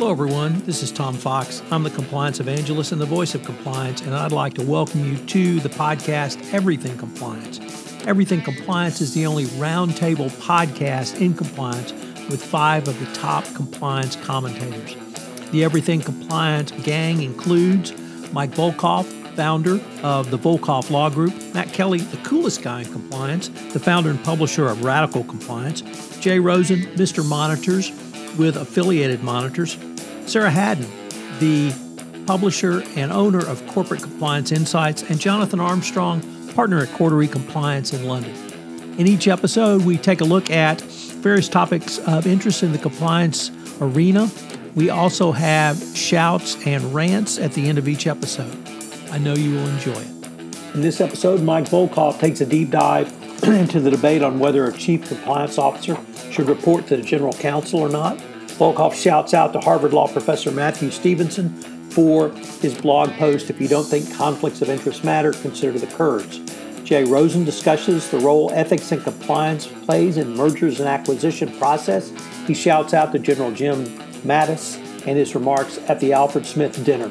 Hello, 0.00 0.12
everyone. 0.12 0.62
This 0.64 0.82
is 0.82 0.90
Tom 0.90 1.14
Fox. 1.14 1.62
I'm 1.70 1.82
the 1.82 1.90
compliance 1.90 2.40
evangelist 2.40 2.90
and 2.90 2.98
the 2.98 3.04
voice 3.04 3.34
of 3.34 3.44
compliance, 3.44 4.00
and 4.00 4.14
I'd 4.14 4.32
like 4.32 4.54
to 4.54 4.64
welcome 4.64 5.04
you 5.04 5.18
to 5.26 5.60
the 5.60 5.68
podcast 5.68 6.54
Everything 6.54 6.96
Compliance. 6.96 7.60
Everything 8.06 8.40
Compliance 8.40 9.02
is 9.02 9.12
the 9.12 9.26
only 9.26 9.44
roundtable 9.44 10.30
podcast 10.40 11.20
in 11.20 11.34
compliance 11.34 11.92
with 12.30 12.42
five 12.42 12.88
of 12.88 12.98
the 12.98 13.14
top 13.14 13.44
compliance 13.54 14.16
commentators. 14.16 14.96
The 15.50 15.64
Everything 15.64 16.00
Compliance 16.00 16.70
gang 16.82 17.20
includes 17.20 17.92
Mike 18.32 18.52
Volkov, 18.52 19.04
founder 19.36 19.80
of 20.02 20.30
the 20.30 20.38
Volkov 20.38 20.90
Law 20.90 21.10
Group, 21.10 21.34
Matt 21.52 21.74
Kelly, 21.74 21.98
the 21.98 22.16
coolest 22.26 22.62
guy 22.62 22.80
in 22.80 22.90
compliance, 22.90 23.48
the 23.74 23.78
founder 23.78 24.08
and 24.08 24.24
publisher 24.24 24.66
of 24.66 24.82
Radical 24.82 25.24
Compliance, 25.24 25.82
Jay 26.20 26.38
Rosen, 26.38 26.84
Mr. 26.96 27.22
Monitors 27.22 27.92
with 28.38 28.56
affiliated 28.56 29.22
monitors, 29.22 29.76
Sarah 30.30 30.50
Hadden, 30.50 30.88
the 31.38 31.72
publisher 32.26 32.82
and 32.96 33.10
owner 33.12 33.44
of 33.46 33.66
Corporate 33.66 34.02
Compliance 34.02 34.52
Insights, 34.52 35.02
and 35.02 35.18
Jonathan 35.18 35.60
Armstrong, 35.60 36.22
partner 36.54 36.78
at 36.80 36.88
Cordery 36.90 37.30
Compliance 37.30 37.92
in 37.92 38.06
London. 38.06 38.34
In 38.98 39.06
each 39.06 39.28
episode, 39.28 39.84
we 39.84 39.96
take 39.96 40.20
a 40.20 40.24
look 40.24 40.50
at 40.50 40.80
various 40.80 41.48
topics 41.48 41.98
of 42.06 42.26
interest 42.26 42.62
in 42.62 42.72
the 42.72 42.78
compliance 42.78 43.50
arena 43.80 44.30
we 44.74 44.88
also 44.88 45.32
have 45.32 45.76
shouts 45.96 46.56
and 46.64 46.94
rants 46.94 47.38
at 47.38 47.52
the 47.52 47.68
end 47.68 47.78
of 47.78 47.88
each 47.88 48.06
episode. 48.06 48.56
I 49.10 49.18
know 49.18 49.34
you 49.34 49.54
will 49.54 49.66
enjoy 49.66 50.00
it. 50.00 50.74
In 50.74 50.80
this 50.80 51.00
episode, 51.00 51.42
Mike 51.42 51.64
Volkov 51.64 52.20
takes 52.20 52.40
a 52.40 52.46
deep 52.46 52.70
dive 52.70 53.08
into 53.42 53.80
the 53.80 53.90
debate 53.90 54.22
on 54.22 54.38
whether 54.38 54.66
a 54.66 54.72
chief 54.72 55.08
compliance 55.08 55.58
officer 55.58 55.98
should 56.30 56.48
report 56.48 56.86
to 56.86 56.96
the 56.96 57.02
general 57.02 57.32
counsel 57.32 57.80
or 57.80 57.88
not. 57.88 58.22
Volkov 58.60 58.92
shouts 58.92 59.32
out 59.32 59.54
to 59.54 59.58
Harvard 59.58 59.94
Law 59.94 60.06
professor 60.06 60.50
Matthew 60.50 60.90
Stephenson 60.90 61.48
for 61.92 62.28
his 62.60 62.78
blog 62.78 63.08
post 63.12 63.48
If 63.48 63.58
you 63.58 63.66
don't 63.66 63.86
think 63.86 64.14
conflicts 64.14 64.60
of 64.60 64.68
interest 64.68 65.02
matter, 65.02 65.32
consider 65.32 65.78
the 65.78 65.86
Kurds. 65.86 66.40
Jay 66.84 67.02
Rosen 67.04 67.46
discusses 67.46 68.10
the 68.10 68.18
role 68.18 68.50
ethics 68.52 68.92
and 68.92 69.02
compliance 69.02 69.66
plays 69.66 70.18
in 70.18 70.36
mergers 70.36 70.78
and 70.78 70.86
acquisition 70.86 71.50
process. 71.56 72.12
He 72.46 72.52
shouts 72.52 72.92
out 72.92 73.12
to 73.12 73.18
General 73.18 73.50
Jim 73.50 73.86
Mattis 74.26 74.76
and 75.06 75.16
his 75.16 75.34
remarks 75.34 75.78
at 75.88 75.98
the 75.98 76.12
Alfred 76.12 76.44
Smith 76.44 76.84
dinner. 76.84 77.10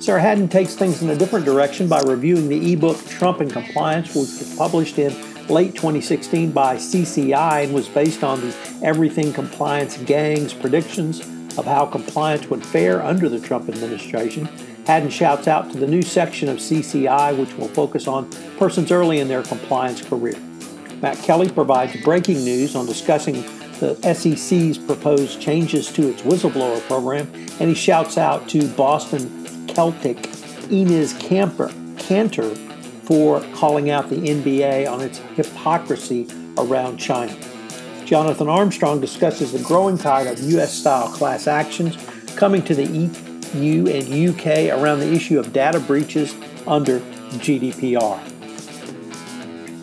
Sarah 0.00 0.22
Hadden 0.22 0.48
takes 0.48 0.76
things 0.76 1.02
in 1.02 1.10
a 1.10 1.14
different 1.14 1.44
direction 1.44 1.88
by 1.88 2.00
reviewing 2.00 2.48
the 2.48 2.72
ebook 2.72 2.96
Trump 3.06 3.40
and 3.40 3.52
Compliance, 3.52 4.08
which 4.08 4.16
was 4.16 4.54
published 4.56 4.98
in 4.98 5.12
late 5.50 5.74
2016 5.74 6.52
by 6.52 6.76
CCI 6.76 7.64
and 7.64 7.74
was 7.74 7.88
based 7.88 8.22
on 8.22 8.40
the 8.40 8.54
Everything 8.82 9.32
Compliance 9.32 9.96
Gang's 9.98 10.54
predictions 10.54 11.20
of 11.58 11.64
how 11.64 11.84
compliance 11.86 12.48
would 12.48 12.64
fare 12.64 13.02
under 13.02 13.28
the 13.28 13.40
Trump 13.40 13.68
administration. 13.68 14.46
Hadden 14.86 15.10
shouts 15.10 15.48
out 15.48 15.70
to 15.72 15.78
the 15.78 15.86
new 15.86 16.02
section 16.02 16.48
of 16.48 16.58
CCI, 16.58 17.36
which 17.36 17.52
will 17.54 17.68
focus 17.68 18.06
on 18.06 18.30
persons 18.58 18.92
early 18.92 19.18
in 19.18 19.28
their 19.28 19.42
compliance 19.42 20.00
career. 20.02 20.38
Matt 21.02 21.18
Kelly 21.18 21.50
provides 21.50 22.00
breaking 22.02 22.44
news 22.44 22.76
on 22.76 22.86
discussing 22.86 23.42
the 23.80 23.96
SEC's 24.14 24.78
proposed 24.78 25.40
changes 25.40 25.90
to 25.92 26.08
its 26.08 26.22
whistleblower 26.22 26.80
program, 26.86 27.30
and 27.58 27.68
he 27.68 27.74
shouts 27.74 28.16
out 28.16 28.48
to 28.50 28.68
Boston 28.74 29.66
Celtic 29.66 30.16
Enes 30.68 31.18
Camper, 31.18 31.68
Kanter 31.96 32.69
for 33.10 33.40
calling 33.56 33.90
out 33.90 34.08
the 34.08 34.14
NBA 34.14 34.88
on 34.88 35.00
its 35.00 35.18
hypocrisy 35.34 36.28
around 36.56 36.96
China. 36.96 37.36
Jonathan 38.04 38.48
Armstrong 38.48 39.00
discusses 39.00 39.50
the 39.50 39.58
growing 39.64 39.98
tide 39.98 40.28
of 40.28 40.38
U.S. 40.52 40.72
style 40.72 41.08
class 41.08 41.48
actions 41.48 41.96
coming 42.36 42.62
to 42.62 42.72
the 42.72 42.84
EU 43.54 43.88
and 43.88 44.28
UK 44.28 44.78
around 44.78 45.00
the 45.00 45.12
issue 45.12 45.40
of 45.40 45.52
data 45.52 45.80
breaches 45.80 46.36
under 46.68 47.00
GDPR. 47.40 48.16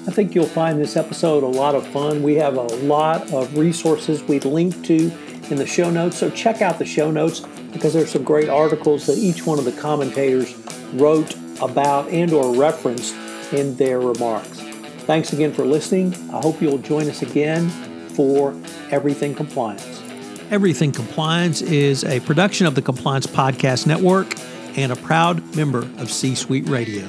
I 0.08 0.12
think 0.12 0.34
you'll 0.34 0.46
find 0.46 0.80
this 0.80 0.96
episode 0.96 1.44
a 1.44 1.48
lot 1.48 1.76
of 1.76 1.86
fun. 1.88 2.24
We 2.24 2.36
have 2.36 2.56
a 2.56 2.62
lot 2.62 3.30
of 3.34 3.58
resources 3.58 4.24
we 4.24 4.40
link 4.40 4.86
to 4.86 5.12
in 5.50 5.58
the 5.58 5.68
show 5.68 5.90
notes, 5.90 6.18
so 6.18 6.30
check 6.30 6.62
out 6.62 6.80
the 6.80 6.86
show 6.86 7.12
notes 7.12 7.42
because 7.74 7.94
there's 7.94 8.12
some 8.12 8.24
great 8.24 8.48
articles 8.48 9.06
that 9.08 9.18
each 9.18 9.46
one 9.46 9.60
of 9.60 9.66
the 9.66 9.74
commentators 9.74 10.56
wrote 10.94 11.36
about 11.62 12.08
and 12.10 12.32
or 12.34 12.56
referenced 12.56 13.16
in 13.54 13.76
their 13.78 14.00
remarks. 14.00 14.62
Thanks 15.06 15.34
again 15.34 15.54
for 15.54 15.66
listening. 15.66 16.14
I 16.32 16.42
hope 16.42 16.62
you'll 16.62 16.80
join 16.80 17.10
us 17.10 17.22
again 17.22 17.70
for 18.10 18.54
Everything 18.92 19.34
Compliance. 19.34 20.02
Everything 20.50 20.92
Compliance 20.92 21.62
is 21.62 22.04
a 22.04 22.20
production 22.22 22.68
of 22.68 22.76
the 22.76 22.82
Compliance 22.82 23.28
Podcast 23.28 23.88
Network 23.88 24.34
and 24.78 24.92
a 24.92 24.96
proud 24.96 25.56
member 25.56 25.80
of 25.98 26.12
C 26.12 26.36
Suite 26.36 26.68
Radio. 26.68 27.06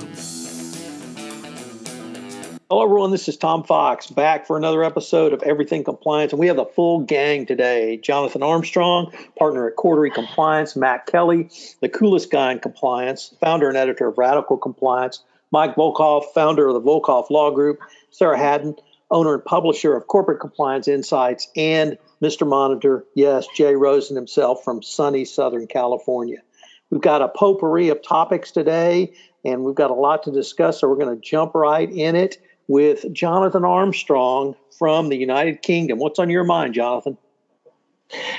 Hello, 2.71 2.85
everyone. 2.85 3.11
This 3.11 3.29
is 3.29 3.39
Tom 3.39 3.65
Fox 3.65 4.09
back 4.09 4.47
for 4.47 4.59
another 4.59 4.85
episode 4.85 5.33
of 5.33 5.43
Everything 5.43 5.85
Compliance. 5.85 6.33
And 6.33 6.39
we 6.39 6.49
have 6.49 6.57
the 6.57 6.67
full 6.67 7.01
gang 7.01 7.47
today 7.47 7.97
Jonathan 7.97 8.43
Armstrong, 8.43 9.11
partner 9.39 9.67
at 9.67 9.77
Cordery 9.77 10.13
Compliance, 10.13 10.77
Matt 10.77 11.07
Kelly, 11.07 11.49
the 11.81 11.89
coolest 11.89 12.31
guy 12.31 12.53
in 12.53 12.59
compliance, 12.59 13.35
founder 13.41 13.69
and 13.69 13.77
editor 13.79 14.09
of 14.09 14.19
Radical 14.19 14.59
Compliance, 14.59 15.23
Mike 15.51 15.77
Volkov, 15.77 16.33
founder 16.35 16.69
of 16.69 16.75
the 16.75 16.81
Volkov 16.81 17.31
Law 17.31 17.51
Group, 17.51 17.81
Sarah 18.11 18.39
Hadden, 18.39 18.77
owner 19.11 19.35
and 19.35 19.45
publisher 19.45 19.97
of 19.97 20.07
Corporate 20.07 20.41
Compliance 20.41 20.89
Insights, 20.89 21.49
and 21.57 21.97
Mr. 22.23 22.47
Monitor, 22.47 23.05
yes, 23.15 23.47
Jay 23.55 23.75
Rosen 23.75 24.17
himself 24.17 24.65
from 24.65 24.83
sunny 24.83 25.25
Southern 25.25 25.67
California. 25.67 26.43
We've 26.91 27.01
got 27.01 27.23
a 27.23 27.29
potpourri 27.29 27.91
of 27.91 28.03
topics 28.03 28.51
today, 28.51 29.13
and 29.45 29.65
we've 29.65 29.75
got 29.75 29.91
a 29.91 29.95
lot 29.95 30.25
to 30.25 30.33
discuss, 30.33 30.81
so 30.81 30.89
we're 30.89 30.97
going 30.97 31.15
to 31.15 31.21
jump 31.21 31.55
right 31.55 31.91
in 31.91 32.17
it 32.17 32.39
with 32.67 33.11
Jonathan 33.13 33.65
Armstrong 33.65 34.55
from 34.79 35.09
the 35.09 35.17
United 35.17 35.63
Kingdom. 35.63 35.99
What's 35.99 36.19
on 36.19 36.31
your 36.31 36.45
mind, 36.45 36.75
Jonathan? 36.75 37.17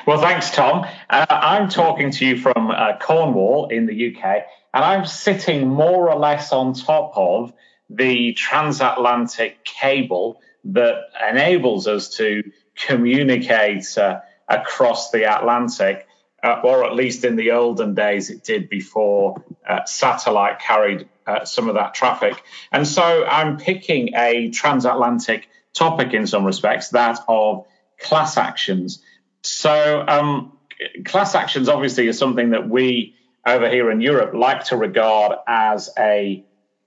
Well, 0.05 0.19
thanks, 0.19 0.51
Tom. 0.51 0.85
Uh, 1.09 1.25
I'm 1.29 1.69
talking 1.69 2.11
to 2.11 2.25
you 2.25 2.37
from 2.37 2.71
uh, 2.71 2.97
Cornwall 2.97 3.67
in 3.69 3.85
the 3.85 4.15
UK, 4.15 4.45
and 4.73 4.83
I'm 4.83 5.05
sitting 5.05 5.67
more 5.67 6.09
or 6.09 6.19
less 6.19 6.51
on 6.51 6.73
top 6.73 7.13
of 7.15 7.53
the 7.89 8.33
transatlantic 8.33 9.63
cable 9.63 10.41
that 10.65 10.95
enables 11.29 11.87
us 11.87 12.17
to 12.17 12.43
communicate 12.75 13.97
uh, 13.97 14.19
across 14.47 15.11
the 15.11 15.23
Atlantic, 15.23 16.07
uh, 16.43 16.61
or 16.63 16.85
at 16.85 16.95
least 16.95 17.25
in 17.25 17.35
the 17.35 17.51
olden 17.51 17.95
days 17.95 18.29
it 18.29 18.43
did 18.43 18.69
before 18.69 19.43
uh, 19.67 19.85
satellite 19.85 20.59
carried 20.59 21.07
uh, 21.25 21.45
some 21.45 21.67
of 21.67 21.75
that 21.75 21.93
traffic. 21.93 22.41
And 22.71 22.87
so 22.87 23.25
I'm 23.25 23.57
picking 23.57 24.15
a 24.15 24.49
transatlantic 24.49 25.47
topic 25.73 26.13
in 26.13 26.27
some 26.27 26.45
respects, 26.45 26.89
that 26.89 27.19
of 27.27 27.65
class 27.99 28.37
actions. 28.37 29.03
So, 29.41 30.03
um, 30.07 30.57
class 31.05 31.35
actions 31.35 31.69
obviously 31.69 32.07
is 32.07 32.17
something 32.17 32.51
that 32.51 32.69
we 32.69 33.15
over 33.45 33.69
here 33.69 33.89
in 33.91 34.01
Europe 34.01 34.33
like 34.33 34.65
to 34.65 34.77
regard 34.77 35.37
as 35.47 35.89
a 35.97 36.43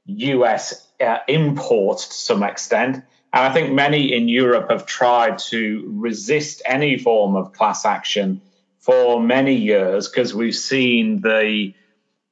US 0.07 0.87
uh, 1.01 1.19
import 1.29 1.99
to 1.99 2.13
some 2.13 2.43
extent. 2.43 2.97
And 3.33 3.45
I 3.45 3.53
think 3.53 3.73
many 3.73 4.13
in 4.13 4.29
Europe 4.29 4.71
have 4.71 4.85
tried 4.85 5.39
to 5.51 5.91
resist 5.95 6.63
any 6.67 6.99
form 6.99 7.37
of 7.37 7.53
class 7.53 7.85
action 7.85 8.41
for 8.79 9.21
many 9.21 9.55
years 9.55 10.09
because 10.09 10.35
we've 10.35 10.55
seen 10.55 11.21
the 11.21 11.73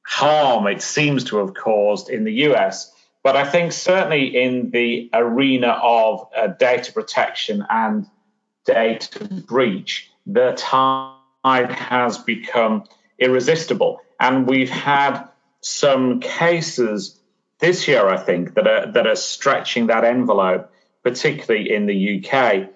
harm 0.03 0.67
it 0.67 0.81
seems 0.81 1.23
to 1.25 1.37
have 1.37 1.53
caused 1.53 2.09
in 2.09 2.23
the 2.23 2.33
US. 2.49 2.93
But 3.23 3.35
I 3.35 3.45
think 3.45 3.71
certainly 3.71 4.25
in 4.27 4.71
the 4.71 5.09
arena 5.13 5.79
of 5.81 6.27
uh, 6.35 6.47
data 6.47 6.91
protection 6.91 7.65
and 7.69 8.07
data 8.65 9.25
breach, 9.47 10.11
the 10.25 10.53
tide 10.57 11.71
has 11.71 12.17
become 12.17 12.83
irresistible. 13.19 14.00
And 14.21 14.47
we've 14.47 14.69
had 14.69 15.23
some 15.61 16.19
cases 16.19 17.19
this 17.57 17.87
year, 17.87 18.07
I 18.07 18.17
think, 18.17 18.53
that 18.53 18.67
are, 18.67 18.91
that 18.91 19.07
are 19.07 19.15
stretching 19.15 19.87
that 19.87 20.03
envelope, 20.03 20.71
particularly 21.03 21.73
in 21.73 21.87
the 21.87 22.23
UK. 22.23 22.69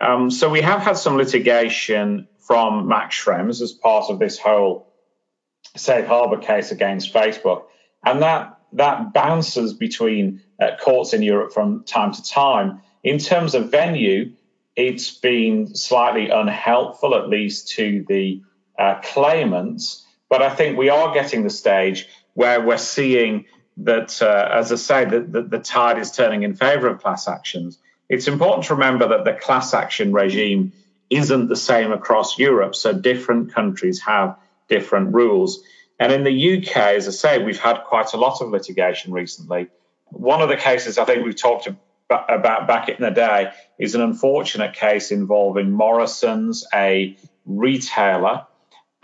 Um, 0.00 0.28
so 0.28 0.50
we 0.50 0.60
have 0.60 0.80
had 0.80 0.96
some 0.96 1.16
litigation 1.16 2.26
from 2.40 2.88
Max 2.88 3.14
Schrems 3.14 3.62
as 3.62 3.70
part 3.70 4.10
of 4.10 4.18
this 4.18 4.40
whole 4.40 4.92
safe 5.76 6.06
harbor 6.06 6.38
case 6.38 6.72
against 6.72 7.14
Facebook, 7.14 7.66
and 8.04 8.22
that 8.22 8.58
that 8.72 9.12
bounces 9.12 9.74
between 9.74 10.42
uh, 10.60 10.70
courts 10.80 11.12
in 11.14 11.22
Europe 11.22 11.52
from 11.52 11.84
time 11.84 12.12
to 12.12 12.24
time. 12.24 12.80
In 13.04 13.18
terms 13.18 13.54
of 13.54 13.70
venue, 13.70 14.32
it's 14.74 15.12
been 15.12 15.74
slightly 15.76 16.30
unhelpful, 16.30 17.14
at 17.14 17.28
least 17.28 17.68
to 17.76 18.04
the 18.08 18.42
uh, 18.76 19.00
claimants. 19.02 20.04
But 20.28 20.42
I 20.42 20.50
think 20.50 20.76
we 20.76 20.88
are 20.90 21.14
getting 21.14 21.42
the 21.42 21.50
stage 21.50 22.06
where 22.34 22.60
we're 22.60 22.78
seeing 22.78 23.46
that, 23.78 24.20
uh, 24.20 24.48
as 24.52 24.72
I 24.72 24.76
say, 24.76 25.04
that 25.04 25.32
the, 25.32 25.42
the 25.42 25.58
tide 25.58 25.98
is 25.98 26.10
turning 26.10 26.42
in 26.42 26.54
favor 26.54 26.88
of 26.88 27.00
class 27.00 27.28
actions. 27.28 27.78
It's 28.08 28.28
important 28.28 28.66
to 28.66 28.74
remember 28.74 29.08
that 29.08 29.24
the 29.24 29.34
class 29.34 29.74
action 29.74 30.12
regime 30.12 30.72
isn't 31.10 31.48
the 31.48 31.56
same 31.56 31.92
across 31.92 32.38
Europe. 32.38 32.74
So 32.74 32.92
different 32.92 33.54
countries 33.54 34.00
have 34.02 34.36
different 34.68 35.14
rules. 35.14 35.62
And 35.98 36.12
in 36.12 36.24
the 36.24 36.58
UK, 36.58 36.76
as 36.76 37.08
I 37.08 37.10
say, 37.10 37.42
we've 37.42 37.58
had 37.58 37.84
quite 37.84 38.12
a 38.12 38.16
lot 38.16 38.40
of 38.40 38.50
litigation 38.50 39.12
recently. 39.12 39.68
One 40.06 40.42
of 40.42 40.48
the 40.48 40.56
cases 40.56 40.98
I 40.98 41.04
think 41.04 41.24
we've 41.24 41.36
talked 41.36 41.68
about 42.08 42.66
back 42.66 42.88
in 42.88 43.00
the 43.00 43.10
day 43.10 43.52
is 43.78 43.94
an 43.94 44.00
unfortunate 44.00 44.74
case 44.74 45.10
involving 45.10 45.70
Morrisons, 45.70 46.66
a 46.72 47.16
retailer. 47.44 48.46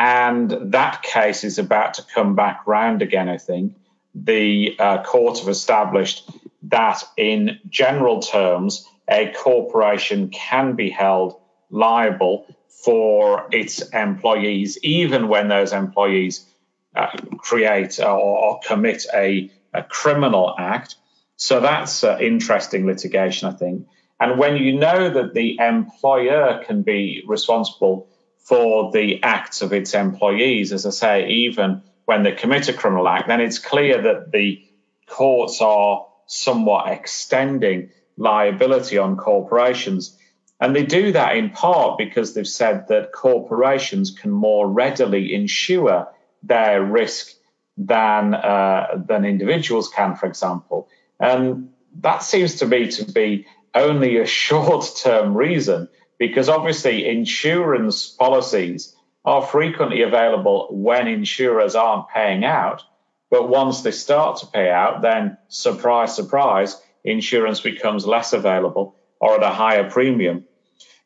And 0.05 0.51
that 0.75 1.03
case 1.03 1.45
is 1.45 1.59
about 1.59 1.95
to 1.95 2.03
come 2.03 2.35
back 2.35 2.67
round 2.67 3.01
again, 3.01 3.31
I 3.31 3.39
think. 3.39 3.75
The 4.15 4.77
uh, 4.79 5.03
court 5.03 5.39
have 5.39 5.49
established 5.49 6.29
that, 6.65 7.03
in 7.17 7.59
general 7.71 8.21
terms, 8.21 8.87
a 9.09 9.33
corporation 9.33 10.29
can 10.29 10.77
be 10.77 10.91
held 10.91 11.41
liable 11.71 12.47
for 12.85 13.49
its 13.51 13.81
employees, 13.95 14.77
even 14.83 15.29
when 15.29 15.49
those 15.49 15.73
employees 15.73 16.47
uh, 16.95 17.07
create 17.39 17.99
or, 17.99 18.09
or 18.09 18.61
commit 18.61 19.07
a, 19.15 19.51
a, 19.73 19.83
criminal 19.85 20.55
act. 20.59 20.97
So 21.37 21.61
that's 21.61 22.05
uh, 22.05 22.19
interesting 22.21 22.85
litigation, 22.85 23.49
I 23.49 23.53
think. 23.53 23.87
And 24.21 24.39
when 24.39 24.59
you 24.59 24.77
know 24.77 25.09
that 25.09 25.33
the 25.33 25.59
employer 25.59 26.63
can 26.63 26.83
be 26.83 27.25
responsible 27.27 28.11
for 28.45 28.93
the 28.93 29.23
acts 29.23 29.63
of 29.63 29.73
its 29.73 29.95
employees, 29.95 30.73
as 30.73 30.87
I 30.87 30.91
say, 30.91 31.29
even 31.29 31.83
when 32.05 32.23
they 32.23 32.33
commit 32.33 32.69
a 32.69 32.75
criminal 32.75 33.09
act, 33.09 33.29
then 33.29 33.41
it's 33.41 33.59
clear 33.59 34.03
that 34.03 34.31
the 34.31 34.63
courts 35.07 35.61
are 35.63 36.07
somewhat 36.27 36.93
extending 36.93 37.91
liability 38.17 38.99
on 38.99 39.17
corporations. 39.17 40.19
And 40.61 40.77
they 40.77 40.85
do 40.85 41.13
that 41.13 41.37
in 41.37 41.51
part 41.51 41.99
because 41.99 42.35
they've 42.35 42.47
said 42.47 42.89
that 42.89 43.13
corporations 43.13 44.11
can 44.11 44.31
more 44.31 44.69
readily 44.69 45.35
insure 45.35 46.09
their 46.43 46.85
risk 46.85 47.33
than 47.77 48.35
uh, 48.35 49.03
than 49.09 49.25
individuals 49.25 49.89
can, 49.89 50.15
for 50.15 50.27
example. 50.27 50.89
And 51.19 51.71
that 52.01 52.23
seems 52.23 52.57
to 52.57 52.67
me 52.67 52.91
to 52.93 53.11
be 53.11 53.47
only 53.75 54.19
a 54.19 54.27
short-term 54.45 55.37
reason 55.37 55.89
because 56.19 56.49
obviously 56.49 57.09
insurance 57.09 58.09
policies 58.09 58.95
are 59.25 59.43
frequently 59.43 60.03
available 60.03 60.69
when 60.71 61.09
insurers 61.09 61.75
aren't 61.75 62.09
paying 62.09 62.45
out. 62.45 62.83
But 63.31 63.49
once 63.49 63.83
they 63.83 63.91
start 63.91 64.39
to 64.39 64.47
pay 64.47 64.71
out, 64.71 65.03
then 65.03 65.39
surprise, 65.49 66.15
surprise, 66.15 66.81
insurance 67.03 67.61
becomes 67.61 68.07
less 68.07 68.33
available 68.33 68.97
or 69.21 69.37
at 69.37 69.43
a 69.43 69.55
higher 69.55 69.91
premium. 69.91 70.45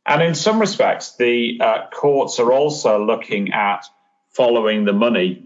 And 0.05 0.23
in 0.23 0.35
some 0.35 0.59
respects, 0.59 1.17
the 1.17 1.61
uh, 1.61 1.89
courts 1.93 2.39
are 2.41 2.53
also 2.53 3.05
looking 3.05 3.53
at 3.53 3.85
following 4.31 4.85
the 4.85 4.93
money 4.93 5.43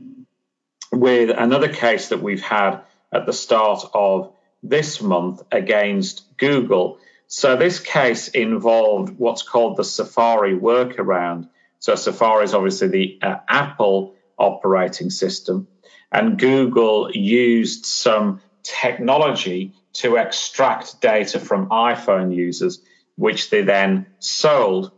with 0.93 1.31
another 1.31 1.69
case 1.69 2.11
that 2.11 2.23
we've 2.23 2.43
had 2.43 2.81
at 3.12 3.26
the 3.26 3.32
start 3.32 3.85
of 3.94 4.32
this 4.62 5.00
month 5.03 5.43
against 5.50 6.37
Google. 6.37 6.99
So, 7.34 7.56
this 7.56 7.81
case 7.81 8.29
involved 8.29 9.19
what's 9.19 9.40
called 9.40 9.79
the 9.79 9.84
Safari 9.84 10.55
workaround. 10.55 11.49
So, 11.79 11.94
Safari 11.94 12.44
is 12.44 12.52
obviously 12.52 12.88
the 12.88 13.19
uh, 13.23 13.37
Apple 13.49 14.17
operating 14.37 15.08
system, 15.08 15.67
and 16.12 16.38
Google 16.38 17.11
used 17.11 17.87
some 17.87 18.43
technology 18.62 19.73
to 19.94 20.17
extract 20.17 21.00
data 21.00 21.40
from 21.40 21.70
iPhone 21.70 22.37
users, 22.37 22.82
which 23.17 23.49
they 23.49 23.62
then 23.62 24.08
sold. 24.19 24.93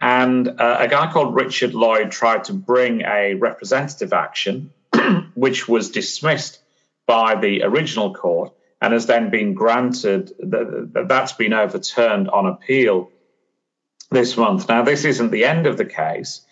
And 0.00 0.48
uh, 0.48 0.78
a 0.80 0.88
guy 0.88 1.12
called 1.12 1.36
Richard 1.36 1.74
Lloyd 1.74 2.10
tried 2.10 2.42
to 2.44 2.54
bring 2.54 3.02
a 3.02 3.34
representative 3.34 4.12
action, 4.12 4.72
which 5.36 5.68
was 5.68 5.92
dismissed 5.92 6.58
by 7.06 7.36
the 7.36 7.62
original 7.62 8.14
court 8.14 8.52
and 8.80 8.92
has 8.92 9.06
then 9.06 9.30
been 9.30 9.54
granted, 9.54 10.32
that, 10.38 11.06
that's 11.08 11.32
been 11.32 11.52
overturned 11.52 12.28
on 12.28 12.46
appeal 12.46 13.10
this 14.10 14.36
month. 14.36 14.68
Now, 14.68 14.82
this 14.82 15.04
isn't 15.04 15.30
the 15.30 15.44
end 15.44 15.66
of 15.66 15.76
the 15.76 15.84
case, 15.84 16.42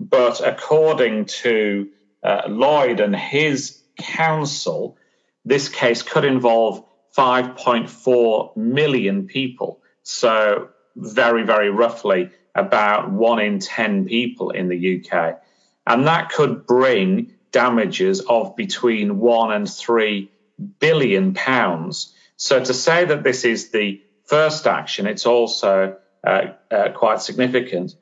but 0.00 0.46
according 0.46 1.26
to 1.26 1.88
uh, 2.22 2.42
Lloyd 2.48 3.00
and 3.00 3.14
his 3.14 3.80
counsel, 3.98 4.98
this 5.44 5.68
case 5.68 6.02
could 6.02 6.24
involve 6.24 6.84
5.4 7.16 8.56
million 8.56 9.26
people. 9.26 9.80
So, 10.02 10.68
very, 10.96 11.44
very 11.44 11.70
roughly, 11.70 12.30
about 12.54 13.10
one 13.10 13.38
in 13.38 13.58
10 13.60 14.06
people 14.06 14.50
in 14.50 14.68
the 14.68 15.00
UK. 15.00 15.40
And 15.86 16.06
that 16.06 16.30
could 16.30 16.66
bring 16.66 17.32
damages 17.52 18.20
of 18.20 18.56
between 18.56 19.18
one 19.18 19.52
and 19.52 19.70
three 19.70 20.30
billion 20.78 21.34
pounds. 21.34 22.14
So, 22.36 22.62
to 22.62 22.74
say 22.74 23.04
that 23.06 23.22
this 23.22 23.44
is 23.44 23.70
the 23.70 24.02
first 24.24 24.66
action, 24.66 25.06
it's 25.06 25.26
also 25.26 25.96
uh, 26.26 26.52
uh, 26.70 26.88
quite 26.90 27.22
significant. 27.22 27.94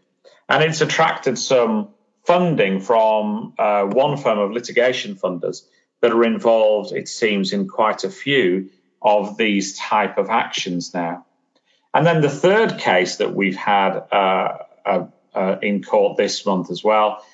And 0.48 0.62
it's 0.62 0.80
attracted 0.80 1.38
some 1.38 1.90
funding 2.24 2.80
from 2.80 3.54
uh, 3.58 3.84
one 3.84 4.16
firm 4.16 4.38
of 4.38 4.50
litigation 4.50 5.14
funders 5.14 5.62
that 6.00 6.12
are 6.12 6.24
involved, 6.24 6.92
it 6.92 7.08
seems, 7.08 7.52
in 7.52 7.68
quite 7.68 8.04
a 8.04 8.10
few 8.10 8.70
of 9.02 9.36
these 9.36 9.78
type 9.78 10.16
of 10.16 10.30
actions 10.30 10.94
now. 10.94 11.26
And 11.92 12.06
then 12.06 12.22
the 12.22 12.30
third 12.30 12.78
case 12.78 13.16
that 13.16 13.34
we've 13.34 13.56
had 13.56 13.96
uh, 14.10 14.58
uh, 14.84 15.06
uh, 15.34 15.56
in 15.62 15.82
court 15.82 16.16
this 16.16 16.44
month 16.44 16.70
as 16.70 16.82
well 16.82 17.24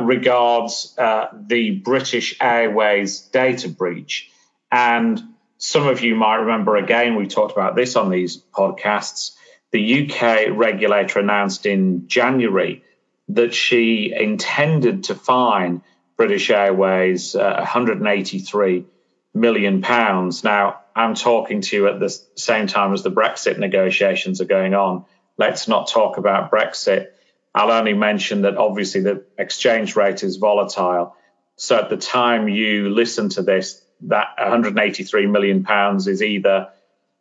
regards 0.00 0.94
the 0.96 1.70
British 1.84 2.36
Airways 2.40 3.20
data 3.20 3.68
breach. 3.68 4.30
And 4.76 5.22
some 5.56 5.86
of 5.86 6.02
you 6.02 6.16
might 6.16 6.36
remember 6.36 6.76
again, 6.76 7.16
we 7.16 7.28
talked 7.28 7.52
about 7.52 7.76
this 7.76 7.96
on 7.96 8.10
these 8.10 8.36
podcasts. 8.36 9.34
The 9.70 10.02
UK 10.02 10.48
regulator 10.54 11.18
announced 11.18 11.64
in 11.64 12.08
January 12.08 12.84
that 13.30 13.54
she 13.54 14.12
intended 14.14 15.04
to 15.04 15.14
fine 15.14 15.80
British 16.18 16.50
Airways 16.50 17.34
uh, 17.34 17.54
183 17.56 18.84
million 19.32 19.80
pounds. 19.80 20.44
Now, 20.44 20.80
I'm 20.94 21.14
talking 21.14 21.62
to 21.62 21.76
you 21.76 21.88
at 21.88 21.98
the 21.98 22.10
same 22.34 22.66
time 22.66 22.92
as 22.92 23.02
the 23.02 23.10
Brexit 23.10 23.58
negotiations 23.58 24.42
are 24.42 24.46
going 24.46 24.74
on. 24.74 25.06
Let's 25.38 25.68
not 25.68 25.88
talk 25.88 26.18
about 26.18 26.50
Brexit. 26.50 27.06
I'll 27.54 27.70
only 27.70 27.94
mention 27.94 28.42
that 28.42 28.58
obviously 28.58 29.00
the 29.00 29.24
exchange 29.38 29.96
rate 29.96 30.22
is 30.22 30.36
volatile. 30.36 31.16
So 31.56 31.78
at 31.78 31.88
the 31.88 31.96
time 31.96 32.50
you 32.50 32.90
listen 32.90 33.30
to 33.30 33.42
this, 33.42 33.80
that 34.02 34.28
183 34.38 35.26
million 35.26 35.64
pounds 35.64 36.06
is 36.06 36.22
either 36.22 36.68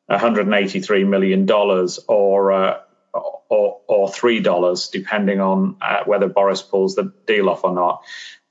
183 0.08 1.04
million 1.04 1.46
dollars 1.46 2.00
or 2.08 2.52
uh, 2.52 2.80
or, 3.50 3.82
or 3.88 4.10
three 4.10 4.40
dollars, 4.40 4.90
depending 4.90 5.40
on 5.40 5.78
uh, 5.82 6.04
whether 6.06 6.28
Boris 6.28 6.62
pulls 6.62 6.96
the 6.96 7.14
deal 7.26 7.50
off 7.50 7.64
or 7.64 7.74
not. 7.74 8.04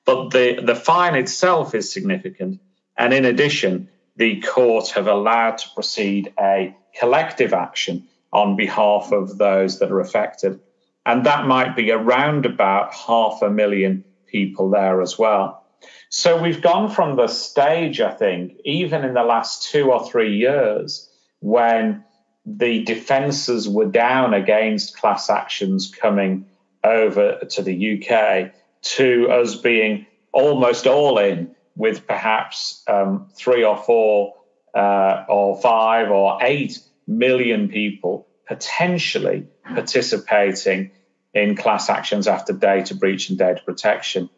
But 0.05 0.31
the 0.31 0.61
the 0.63 0.75
fine 0.75 1.15
itself 1.15 1.75
is 1.75 1.91
significant, 1.93 2.61
and 2.97 3.13
in 3.13 3.25
addition, 3.25 3.89
the 4.17 4.41
court 4.41 4.91
have 4.91 5.07
allowed 5.07 5.59
to 5.59 5.69
proceed 5.75 6.33
a 6.39 6.77
collective 6.99 7.53
action 7.53 8.09
on 8.33 8.57
behalf 8.57 9.13
of 9.13 9.39
those 9.39 9.79
that 9.79 9.91
are 9.91 10.01
affected. 10.01 10.61
And 11.07 11.27
that 11.27 11.47
might 11.47 11.77
be 11.77 11.91
around 11.91 12.47
about 12.47 12.95
half 12.95 13.43
a 13.43 13.51
million 13.51 14.05
people 14.27 14.71
there 14.71 15.03
as 15.03 15.19
well. 15.19 15.64
So 16.09 16.41
we've 16.41 16.63
gone 16.63 16.91
from 16.91 17.17
the 17.17 17.27
stage, 17.27 18.01
I 18.01 18.13
think, 18.13 18.61
even 18.65 19.05
in 19.05 19.15
the 19.15 19.25
last 19.25 19.71
two 19.71 19.91
or 19.91 20.09
three 20.09 20.37
years, 20.37 21.11
when 21.41 22.05
the 22.47 22.85
defences 22.85 23.69
were 23.69 23.87
down 23.87 24.35
against 24.35 24.97
class 24.97 25.31
actions 25.31 25.91
coming 25.91 26.47
over 26.83 27.41
to 27.51 27.63
the 27.63 27.99
UK, 27.99 28.53
to 28.83 29.31
us 29.31 29.55
being 29.55 30.07
almost 30.33 30.87
all 30.87 31.19
in 31.19 31.55
with 31.77 32.07
perhaps 32.07 32.83
um, 32.87 33.29
three 33.35 33.65
or 33.65 33.77
four 33.77 34.35
uh, 34.75 35.25
or 35.29 35.61
five 35.61 36.11
or 36.11 36.39
eight 36.43 36.79
million 37.07 37.69
people 37.69 38.27
potentially 38.47 39.47
participating 39.65 40.91
in 41.33 41.57
class 41.57 41.89
actions 41.89 42.29
after 42.29 42.53
data 42.53 42.95
breach 42.95 43.31
and 43.31 43.39
data 43.39 43.61
protection. 43.65 44.29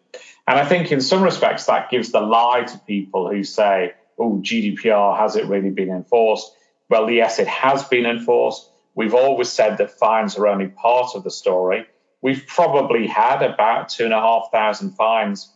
And 0.47 0.59
I 0.59 0.65
think 0.65 0.93
in 0.93 1.01
some 1.01 1.23
respects 1.23 1.67
that 1.67 1.91
gives 1.91 2.13
the 2.13 2.21
lie 2.21 2.63
to 2.63 2.79
people 2.87 3.29
who 3.31 3.43
say, 3.43 3.95
oh, 4.19 4.41
GDPR, 4.43 5.19
has 5.19 5.37
it 5.37 5.47
really 5.47 5.71
been 5.71 5.91
enforced? 5.91 6.53
Well, 6.89 7.11
yes, 7.11 7.39
it 7.39 7.49
has 7.49 7.85
been 7.85 8.07
enforced. 8.07 8.71
We've 8.95 9.15
always 9.15 9.51
said 9.51 9.79
that 9.79 9.99
fines 9.99 10.39
are 10.39 10.47
only 10.47 10.69
part 10.69 11.15
of 11.15 11.25
the 11.25 11.31
story. 11.31 11.87
We've 12.23 12.47
probably 12.47 13.07
had 13.07 13.43
about 13.43 13.89
two 13.89 14.05
and 14.05 14.15
a 14.15 14.21
half 14.21 14.51
thousand 14.53 14.93
fines 14.93 15.53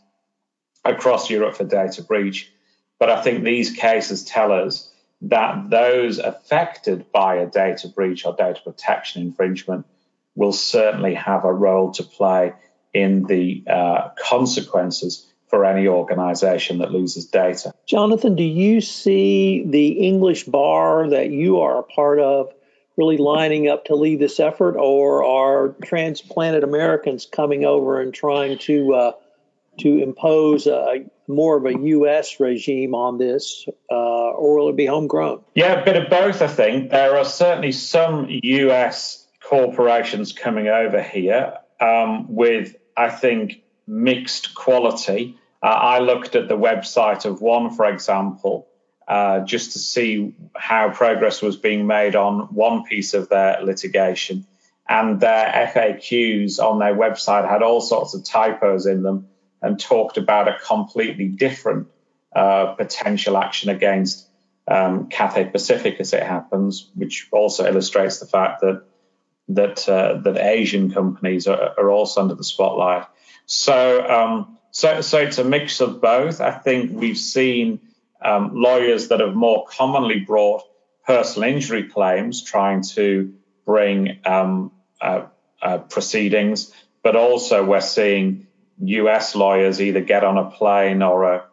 across 0.85 1.31
Europe 1.31 1.57
for 1.57 1.65
data 1.65 2.03
breach. 2.03 2.53
But 2.99 3.11
I 3.11 3.23
think 3.23 3.45
these 3.45 3.71
cases 3.71 4.25
tell 4.25 4.53
us 4.53 4.91
that 5.23 5.71
those 5.71 6.19
affected 6.19 7.13
by 7.13 7.37
a 7.37 7.47
data 7.47 7.89
breach 7.89 8.27
or 8.27 8.35
data 8.35 8.61
protection 8.63 9.23
infringement 9.23 9.87
will 10.35 10.53
certainly 10.53 11.15
have 11.15 11.45
a 11.45 11.53
role 11.53 11.93
to 11.93 12.03
play 12.03 12.55
in 12.93 13.25
the 13.25 13.65
uh, 13.69 14.09
consequences 14.19 15.27
for 15.49 15.65
any 15.65 15.89
organization 15.89 16.79
that 16.79 16.93
loses 16.93 17.27
data. 17.27 17.73
Jonathan, 17.87 18.37
do 18.37 18.45
you 18.45 18.81
see 18.81 19.65
the 19.67 19.89
English 20.07 20.45
bar 20.45 21.09
that 21.11 21.31
you 21.31 21.61
are 21.61 21.81
a 21.81 21.83
part 21.83 22.21
of 22.21 22.53
really 22.97 23.17
lining 23.17 23.69
up 23.69 23.87
to 23.87 23.95
lead 23.95 24.21
this 24.21 24.39
effort, 24.39 24.77
or 24.77 25.25
are 25.25 25.75
transplanted 25.83 26.63
Americans 26.63 27.27
coming 27.27 27.65
over 27.65 28.01
and 28.01 28.13
trying 28.13 28.59
to 28.59 28.95
uh, 28.95 29.13
to 29.79 30.03
impose 30.03 30.67
a, 30.67 31.07
more 31.27 31.57
of 31.57 31.65
a 31.65 31.79
U.S. 31.79 32.39
regime 32.41 32.95
on 32.95 33.19
this, 33.19 33.67
uh, 33.91 33.95
or 33.95 34.59
will 34.59 34.69
it 34.69 34.77
be 34.77 34.87
homegrown? 34.87 35.43
Yeah, 35.55 35.81
a 35.81 35.85
bit 35.85 35.97
of 35.97 36.11
both. 36.11 36.43
I 36.43 36.49
think 36.49 36.91
there 36.91 37.17
are 37.17 37.25
certainly 37.25 37.73
some 37.73 38.27
U.S. 38.29 39.27
corporations 39.43 40.33
coming 40.33 40.69
over 40.69 41.03
here 41.03 41.55
um, 41.81 42.27
with, 42.29 42.77
I 43.00 43.09
think, 43.09 43.62
mixed 43.87 44.54
quality. 44.54 45.38
Uh, 45.62 45.66
I 45.66 45.99
looked 46.00 46.37
at 46.37 46.49
the 46.49 46.57
website 46.57 47.25
of 47.25 47.40
one, 47.40 47.71
for 47.71 47.87
example, 47.87 48.69
uh, 49.09 49.40
just 49.40 49.73
to 49.73 49.78
see 49.78 50.35
how 50.54 50.90
progress 50.90 51.40
was 51.40 51.57
being 51.57 51.87
made 51.87 52.14
on 52.14 52.54
one 52.54 52.85
piece 52.85 53.14
of 53.14 53.28
their 53.28 53.61
litigation. 53.62 54.47
And 54.87 55.21
their 55.21 55.73
FAQs 55.73 56.59
on 56.59 56.78
their 56.78 56.95
website 56.95 57.49
had 57.49 57.62
all 57.62 57.80
sorts 57.80 58.14
of 58.14 58.25
typos 58.25 58.87
in 58.87 59.02
them 59.02 59.28
and 59.62 59.80
talked 59.80 60.19
about 60.19 60.49
a 60.49 60.59
completely 60.66 61.28
different 61.28 61.88
uh, 62.35 62.75
potential 62.75 63.37
action 63.37 63.71
against 63.71 64.28
um, 64.69 65.09
Cathay 65.09 65.47
Pacific 65.47 65.97
as 66.00 66.12
it 66.12 66.23
happens, 66.23 66.90
which 66.95 67.28
also 67.33 67.66
illustrates 67.66 68.19
the 68.19 68.26
fact 68.26 68.61
that 68.61 68.85
that 69.54 69.88
uh, 69.88 70.19
that 70.25 70.37
Asian 70.37 70.92
companies 70.92 71.47
are, 71.47 71.75
are, 71.78 71.90
also 71.90 72.23
under 72.23 72.35
the 72.35 72.45
spotlight. 72.45 73.07
So 73.47 74.09
um, 74.09 74.59
so, 74.71 75.00
so 75.00 75.19
it's 75.19 75.38
a 75.38 75.45
mix 75.45 75.80
of 75.80 76.00
both. 76.00 76.40
I 76.40 76.52
think 76.52 76.92
we've 76.92 77.19
seen 77.19 77.80
um, 78.23 78.52
lawyers 78.54 79.09
that 79.09 79.21
have 79.21 79.35
more 79.35 79.66
commonly 79.66 80.21
brought 80.21 80.62
personal 81.07 81.49
injury 81.49 81.85
claims 81.85 82.42
trying 82.42 82.83
to 82.83 83.35
bring 83.66 84.21
um, 84.25 84.73
uh, 85.00 85.26
uh, 85.61 85.78
proceedings, 85.78 86.73
but 87.02 87.16
also 87.16 87.64
we're 87.64 87.80
seeing 87.80 88.47
US 88.78 89.35
lawyers 89.35 89.80
either 89.80 90.00
get 90.00 90.25
on 90.25 90.38
a 90.38 90.50
plane 90.50 91.02
or 91.02 91.25
a, 91.25 91.45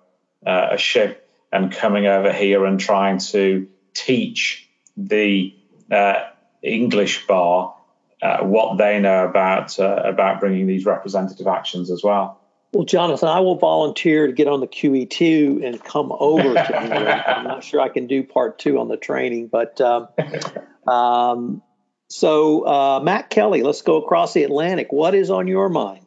uh, 0.46 0.70
a 0.72 0.78
ship 0.78 1.30
and 1.52 1.72
coming 1.72 2.06
over 2.06 2.32
here 2.32 2.66
and 2.66 2.80
trying 2.80 3.18
to 3.18 3.68
teach 3.94 4.70
the 4.96 5.56
uh, 5.90 6.26
English 6.62 7.26
bar 7.26 7.76
uh, 8.22 8.40
what 8.40 8.78
they 8.78 9.00
know 9.00 9.26
about 9.26 9.80
uh, 9.80 10.02
about 10.04 10.40
bringing 10.40 10.68
these 10.68 10.86
representative 10.86 11.48
actions 11.48 11.92
as 11.92 12.04
well. 12.04 12.42
Well, 12.74 12.86
Jonathan, 12.86 13.30
I 13.30 13.40
will 13.40 13.56
volunteer 13.56 14.28
to 14.28 14.34
get 14.34 14.48
on 14.48 14.60
the 14.60 14.68
QE2 14.68 15.66
and 15.66 15.82
come 15.84 16.12
over 16.12 16.54
to 16.54 16.82
England. 16.84 17.08
I'm 17.08 17.46
not 17.46 17.64
sure 17.64 17.80
I 17.80 17.90
can 17.90 18.08
do 18.08 18.24
part 18.24 18.60
two 18.60 18.80
on 18.80 18.88
the 18.88 18.98
training, 18.98 19.48
but 19.48 19.80
um, 19.80 20.10
um, 20.88 21.62
so 22.10 22.68
uh, 22.68 23.00
Matt 23.02 23.30
Kelly, 23.30 23.64
let's 23.64 23.82
go 23.82 23.98
across 23.98 24.34
the 24.34 24.44
Atlantic. 24.44 24.92
What 24.92 25.16
is 25.16 25.30
on 25.30 25.48
your 25.48 25.70
mind? 25.70 26.06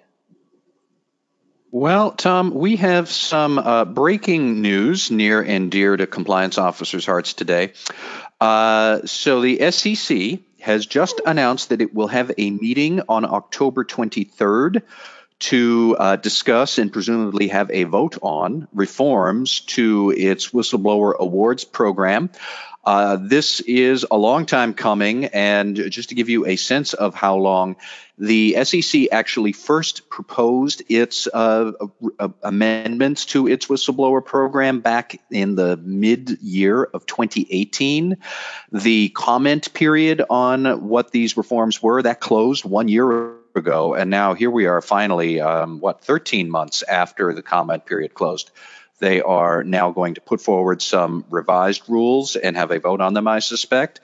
Well, 1.73 2.11
Tom, 2.11 2.53
we 2.53 2.77
have 2.77 3.09
some 3.09 3.57
uh, 3.59 3.85
breaking 3.85 4.61
news 4.61 5.11
near 5.11 5.41
and 5.41 5.71
dear 5.71 5.97
to 5.97 6.07
compliance 6.07 6.59
officers' 6.59 7.07
hearts 7.07 7.33
today. 7.33 7.75
Uh, 8.41 9.03
so 9.07 9.41
the 9.41 9.71
SEC 9.71 10.41
has 10.61 10.87
just 10.87 11.21
announced 11.25 11.71
that 11.71 11.81
it 11.81 11.95
will 11.95 12.09
have 12.09 12.33
a 12.37 12.51
meeting 12.51 13.03
on 13.09 13.25
October 13.25 13.85
23rd 13.85 14.83
to 15.41 15.97
uh, 15.99 16.17
discuss 16.17 16.79
and 16.79 16.93
presumably 16.93 17.49
have 17.49 17.71
a 17.71 17.85
vote 17.85 18.19
on 18.23 18.69
reforms 18.75 19.61
to 19.61 20.11
its 20.17 20.51
whistleblower 20.51 21.17
awards 21.19 21.65
program. 21.65 22.31
Uh, 22.85 23.19
this 23.21 23.61
is 23.61 24.07
a 24.11 24.17
long 24.17 24.47
time 24.47 24.73
coming, 24.73 25.27
and 25.27 25.77
just 25.77 26.09
to 26.11 26.15
give 26.15 26.29
you 26.29 26.47
a 26.47 26.57
sense 26.57 26.95
of 26.95 27.15
how 27.15 27.37
long, 27.37 27.77
the 28.21 28.63
SEC 28.65 29.09
actually 29.11 29.53
first 29.53 30.11
proposed 30.11 30.83
its 30.91 31.27
uh, 31.27 31.73
amendments 32.43 33.25
to 33.27 33.49
its 33.49 33.67
whistleblower 33.67 34.23
program 34.23 34.81
back 34.81 35.19
in 35.31 35.55
the 35.55 35.79
mid 35.79 36.39
year 36.43 36.85
of 36.85 37.07
2018. 37.07 38.19
The 38.73 39.09
comment 39.09 39.73
period 39.73 40.23
on 40.29 40.87
what 40.87 41.13
these 41.13 41.39
reforms 41.39 41.83
were 41.83 42.03
that 42.03 42.21
closed 42.21 42.67
one 42.67 42.89
year 42.89 43.37
ago, 43.55 43.95
and 43.95 44.11
now 44.11 44.35
here 44.35 44.51
we 44.51 44.67
are 44.67 44.83
finally, 44.83 45.41
um, 45.41 45.81
what, 45.81 46.05
13 46.05 46.51
months 46.51 46.83
after 46.83 47.33
the 47.33 47.43
comment 47.43 47.87
period 47.87 48.13
closed. 48.13 48.51
They 48.99 49.23
are 49.23 49.65
now 49.65 49.93
going 49.93 50.17
to 50.17 50.21
put 50.21 50.43
forward 50.43 50.83
some 50.83 51.25
revised 51.31 51.89
rules 51.89 52.37
and 52.37 52.55
have 52.55 52.71
a 52.71 52.81
vote 52.81 53.01
on 53.01 53.15
them, 53.15 53.27
I 53.27 53.39
suspect. 53.39 54.01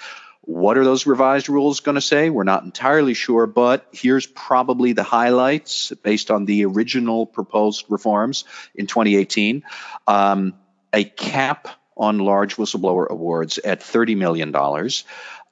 What 0.47 0.79
are 0.79 0.85
those 0.85 1.07
revised 1.07 1.49
rules 1.49 1.81
going 1.81 1.97
to 1.97 2.01
say? 2.01 2.31
We're 2.31 2.45
not 2.45 2.63
entirely 2.63 3.15
sure, 3.15 3.49
but 3.49 3.87
here's 3.93 4.27
probably 4.27 4.93
the 4.93 5.03
highlights 5.03 5.93
based 6.05 6.31
on 6.31 6.45
the 6.45 6.65
original 6.65 7.27
proposed 7.27 7.87
reforms 7.89 8.45
in 8.73 8.87
2018. 8.87 9.65
Um, 10.07 10.55
a 10.93 11.03
cap 11.03 11.69
on 11.97 12.19
large 12.19 12.57
whistleblower 12.57 13.09
awards 13.09 13.59
at 13.59 13.81
$30 13.81 14.17
million 14.17 14.55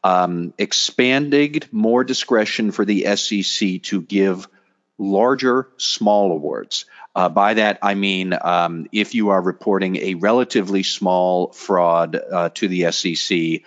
um, 0.04 0.54
expanded 0.58 1.66
more 1.72 2.04
discretion 2.04 2.70
for 2.70 2.84
the 2.84 3.16
SEC 3.16 3.82
to 3.82 4.00
give 4.00 4.46
larger 4.96 5.68
small 5.76 6.30
awards. 6.30 6.84
Uh, 7.16 7.28
by 7.28 7.54
that, 7.54 7.78
I 7.82 7.94
mean 7.94 8.32
um, 8.40 8.86
if 8.92 9.14
you 9.14 9.30
are 9.30 9.40
reporting 9.40 9.96
a 9.96 10.14
relatively 10.14 10.84
small 10.84 11.52
fraud 11.52 12.16
uh, 12.16 12.50
to 12.50 12.68
the 12.68 12.92
SEC, 12.92 13.62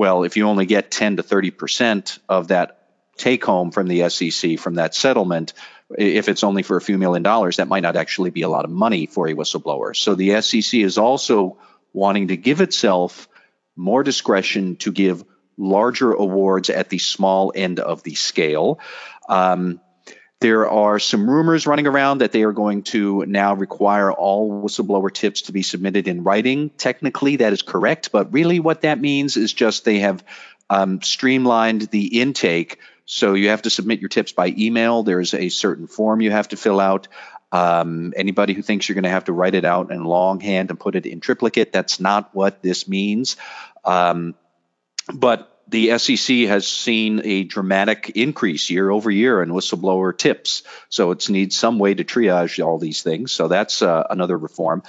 well, 0.00 0.24
if 0.24 0.38
you 0.38 0.48
only 0.48 0.64
get 0.64 0.90
10 0.90 1.18
to 1.18 1.22
30 1.22 1.50
percent 1.50 2.18
of 2.26 2.48
that 2.48 2.88
take 3.18 3.44
home 3.44 3.70
from 3.70 3.86
the 3.86 4.08
SEC 4.08 4.58
from 4.58 4.76
that 4.76 4.94
settlement, 4.94 5.52
if 5.90 6.30
it's 6.30 6.42
only 6.42 6.62
for 6.62 6.78
a 6.78 6.80
few 6.80 6.96
million 6.96 7.22
dollars, 7.22 7.58
that 7.58 7.68
might 7.68 7.82
not 7.82 7.96
actually 7.96 8.30
be 8.30 8.40
a 8.40 8.48
lot 8.48 8.64
of 8.64 8.70
money 8.70 9.04
for 9.04 9.28
a 9.28 9.34
whistleblower. 9.34 9.94
So 9.94 10.14
the 10.14 10.40
SEC 10.40 10.80
is 10.80 10.96
also 10.96 11.58
wanting 11.92 12.28
to 12.28 12.38
give 12.38 12.62
itself 12.62 13.28
more 13.76 14.02
discretion 14.02 14.76
to 14.76 14.90
give 14.90 15.22
larger 15.58 16.14
awards 16.14 16.70
at 16.70 16.88
the 16.88 16.96
small 16.96 17.52
end 17.54 17.78
of 17.78 18.02
the 18.02 18.14
scale. 18.14 18.80
Um, 19.28 19.82
there 20.40 20.70
are 20.70 20.98
some 20.98 21.28
rumors 21.28 21.66
running 21.66 21.86
around 21.86 22.18
that 22.18 22.32
they 22.32 22.42
are 22.44 22.52
going 22.52 22.82
to 22.82 23.24
now 23.26 23.54
require 23.54 24.10
all 24.10 24.62
whistleblower 24.62 25.12
tips 25.12 25.42
to 25.42 25.52
be 25.52 25.62
submitted 25.62 26.08
in 26.08 26.24
writing. 26.24 26.70
Technically, 26.70 27.36
that 27.36 27.52
is 27.52 27.60
correct, 27.60 28.10
but 28.10 28.32
really 28.32 28.58
what 28.58 28.82
that 28.82 28.98
means 28.98 29.36
is 29.36 29.52
just 29.52 29.84
they 29.84 29.98
have 29.98 30.24
um, 30.70 31.02
streamlined 31.02 31.82
the 31.82 32.20
intake. 32.20 32.78
So 33.04 33.34
you 33.34 33.50
have 33.50 33.62
to 33.62 33.70
submit 33.70 34.00
your 34.00 34.08
tips 34.08 34.32
by 34.32 34.54
email. 34.56 35.02
There's 35.02 35.34
a 35.34 35.50
certain 35.50 35.86
form 35.86 36.22
you 36.22 36.30
have 36.30 36.48
to 36.48 36.56
fill 36.56 36.80
out. 36.80 37.08
Um, 37.52 38.14
anybody 38.16 38.54
who 38.54 38.62
thinks 38.62 38.88
you're 38.88 38.94
going 38.94 39.02
to 39.04 39.10
have 39.10 39.24
to 39.24 39.32
write 39.32 39.54
it 39.54 39.64
out 39.64 39.90
in 39.90 40.04
longhand 40.04 40.70
and 40.70 40.80
put 40.80 40.94
it 40.94 41.04
in 41.04 41.20
triplicate, 41.20 41.72
that's 41.72 42.00
not 42.00 42.34
what 42.34 42.62
this 42.62 42.88
means. 42.88 43.36
Um, 43.84 44.36
but 45.12 45.59
the 45.70 45.98
SEC 45.98 46.36
has 46.48 46.66
seen 46.66 47.22
a 47.24 47.44
dramatic 47.44 48.12
increase 48.16 48.70
year 48.70 48.90
over 48.90 49.10
year 49.10 49.42
in 49.42 49.50
whistleblower 49.50 50.16
tips. 50.16 50.62
So 50.88 51.12
it 51.12 51.28
needs 51.30 51.56
some 51.56 51.78
way 51.78 51.94
to 51.94 52.04
triage 52.04 52.64
all 52.64 52.78
these 52.78 53.02
things. 53.02 53.32
So 53.32 53.48
that's 53.48 53.80
uh, 53.80 54.04
another 54.10 54.36
reform. 54.36 54.82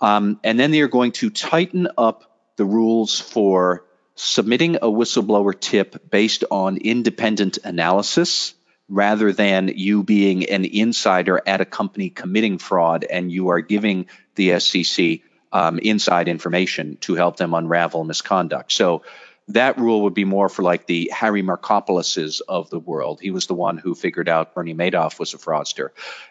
Um, 0.00 0.38
and 0.44 0.58
then 0.58 0.70
they 0.70 0.80
are 0.80 0.88
going 0.88 1.12
to 1.12 1.30
tighten 1.30 1.88
up 1.96 2.24
the 2.56 2.64
rules 2.64 3.18
for 3.18 3.84
submitting 4.14 4.76
a 4.76 4.80
whistleblower 4.80 5.58
tip 5.58 6.10
based 6.10 6.44
on 6.50 6.76
independent 6.76 7.58
analysis 7.64 8.54
rather 8.88 9.32
than 9.32 9.68
you 9.74 10.02
being 10.02 10.50
an 10.50 10.66
insider 10.66 11.40
at 11.46 11.62
a 11.62 11.64
company 11.64 12.10
committing 12.10 12.58
fraud 12.58 13.04
and 13.04 13.32
you 13.32 13.48
are 13.48 13.60
giving 13.60 14.06
the 14.34 14.60
SEC 14.60 15.20
um, 15.52 15.78
inside 15.78 16.28
information 16.28 16.96
to 17.00 17.14
help 17.14 17.36
them 17.36 17.54
unravel 17.54 18.04
misconduct. 18.04 18.72
So 18.72 19.02
that 19.48 19.78
rule 19.78 20.02
would 20.02 20.14
be 20.14 20.24
more 20.24 20.48
for 20.48 20.62
like 20.62 20.86
the 20.86 21.10
Harry 21.12 21.42
Markopouloses 21.42 22.40
of 22.48 22.70
the 22.70 22.78
world. 22.78 23.20
He 23.20 23.30
was 23.30 23.46
the 23.46 23.54
one 23.54 23.76
who 23.76 23.94
figured 23.94 24.28
out 24.28 24.54
Bernie 24.54 24.74
Madoff 24.74 25.18
was 25.18 25.34
a 25.34 25.38
fraudster. 25.38 25.88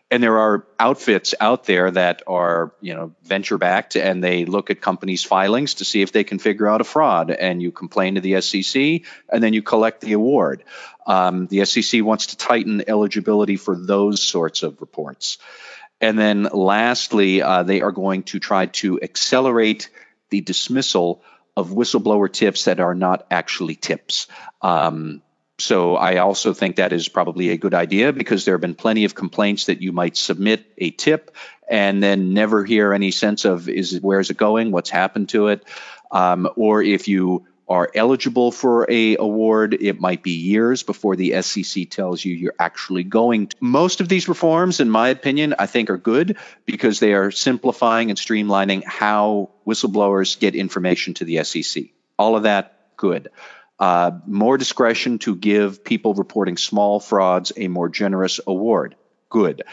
And 0.09 0.23
there 0.23 0.37
are 0.37 0.65
outfits 0.79 1.35
out 1.39 1.65
there 1.65 1.91
that 1.91 2.23
are, 2.25 2.73
you 2.79 2.95
know, 2.95 3.13
venture 3.23 3.57
backed 3.57 3.95
and 3.95 4.23
they 4.23 4.45
look 4.45 4.69
at 4.69 4.81
companies' 4.81 5.25
filings 5.25 5.75
to 5.75 5.85
see 5.85 6.01
if 6.01 6.11
they 6.13 6.23
can 6.23 6.39
figure 6.39 6.67
out 6.67 6.81
a 6.81 6.85
fraud. 6.85 7.31
And 7.31 7.61
you 7.61 7.71
complain 7.71 8.15
to 8.15 8.21
the 8.21 8.39
SEC 8.41 9.01
and 9.29 9.43
then 9.43 9.53
you 9.53 9.61
collect 9.61 10.01
the 10.01 10.13
award. 10.13 10.63
Um, 11.05 11.47
the 11.47 11.65
SEC 11.65 12.03
wants 12.03 12.27
to 12.27 12.37
tighten 12.37 12.83
eligibility 12.87 13.57
for 13.57 13.75
those 13.75 14.23
sorts 14.23 14.63
of 14.63 14.79
reports. 14.79 15.37
And 15.99 16.17
then 16.17 16.43
lastly, 16.51 17.41
uh, 17.41 17.63
they 17.63 17.81
are 17.81 17.91
going 17.91 18.23
to 18.23 18.39
try 18.39 18.67
to 18.67 18.99
accelerate 19.01 19.89
the 20.29 20.41
dismissal 20.41 21.23
of 21.57 21.69
whistleblower 21.69 22.31
tips 22.31 22.65
that 22.65 22.79
are 22.79 22.95
not 22.95 23.25
actually 23.29 23.75
tips. 23.75 24.27
Um, 24.61 25.21
so 25.59 25.95
I 25.95 26.17
also 26.17 26.53
think 26.53 26.77
that 26.77 26.91
is 26.91 27.07
probably 27.07 27.49
a 27.49 27.57
good 27.57 27.73
idea 27.73 28.11
because 28.13 28.45
there 28.45 28.55
have 28.55 28.61
been 28.61 28.75
plenty 28.75 29.05
of 29.05 29.13
complaints 29.13 29.65
that 29.65 29.81
you 29.81 29.91
might 29.91 30.17
submit 30.17 30.65
a 30.77 30.89
tip 30.91 31.35
and 31.69 32.01
then 32.01 32.33
never 32.33 32.65
hear 32.65 32.93
any 32.93 33.11
sense 33.11 33.45
of 33.45 33.69
is 33.69 33.99
where 34.01 34.19
is 34.19 34.29
it 34.29 34.37
going, 34.37 34.71
what's 34.71 34.89
happened 34.89 35.29
to 35.29 35.47
it, 35.47 35.63
um, 36.11 36.49
or 36.55 36.81
if 36.81 37.07
you 37.07 37.45
are 37.71 37.89
eligible 37.95 38.51
for 38.51 38.85
a 38.89 39.15
award, 39.15 39.73
it 39.73 39.97
might 39.97 40.21
be 40.21 40.31
years 40.31 40.83
before 40.83 41.15
the 41.15 41.41
SEC 41.41 41.89
tells 41.89 42.23
you 42.23 42.35
you're 42.35 42.53
actually 42.59 43.03
going. 43.03 43.47
To. 43.47 43.55
Most 43.61 44.01
of 44.01 44.09
these 44.09 44.27
reforms, 44.27 44.81
in 44.81 44.89
my 44.89 45.07
opinion, 45.07 45.55
I 45.57 45.67
think 45.67 45.89
are 45.89 45.97
good 45.97 46.37
because 46.65 46.99
they 46.99 47.13
are 47.13 47.31
simplifying 47.31 48.09
and 48.09 48.19
streamlining 48.19 48.83
how 48.83 49.51
whistleblowers 49.65 50.37
get 50.37 50.53
information 50.53 51.13
to 51.13 51.23
the 51.23 51.45
SEC. 51.45 51.85
All 52.19 52.35
of 52.35 52.43
that, 52.43 52.97
good. 52.97 53.29
Uh, 53.79 54.11
more 54.27 54.57
discretion 54.57 55.17
to 55.19 55.33
give 55.33 55.85
people 55.85 56.13
reporting 56.13 56.57
small 56.57 56.99
frauds 56.99 57.53
a 57.55 57.69
more 57.69 57.87
generous 57.87 58.41
award. 58.45 58.97
Good. 59.29 59.63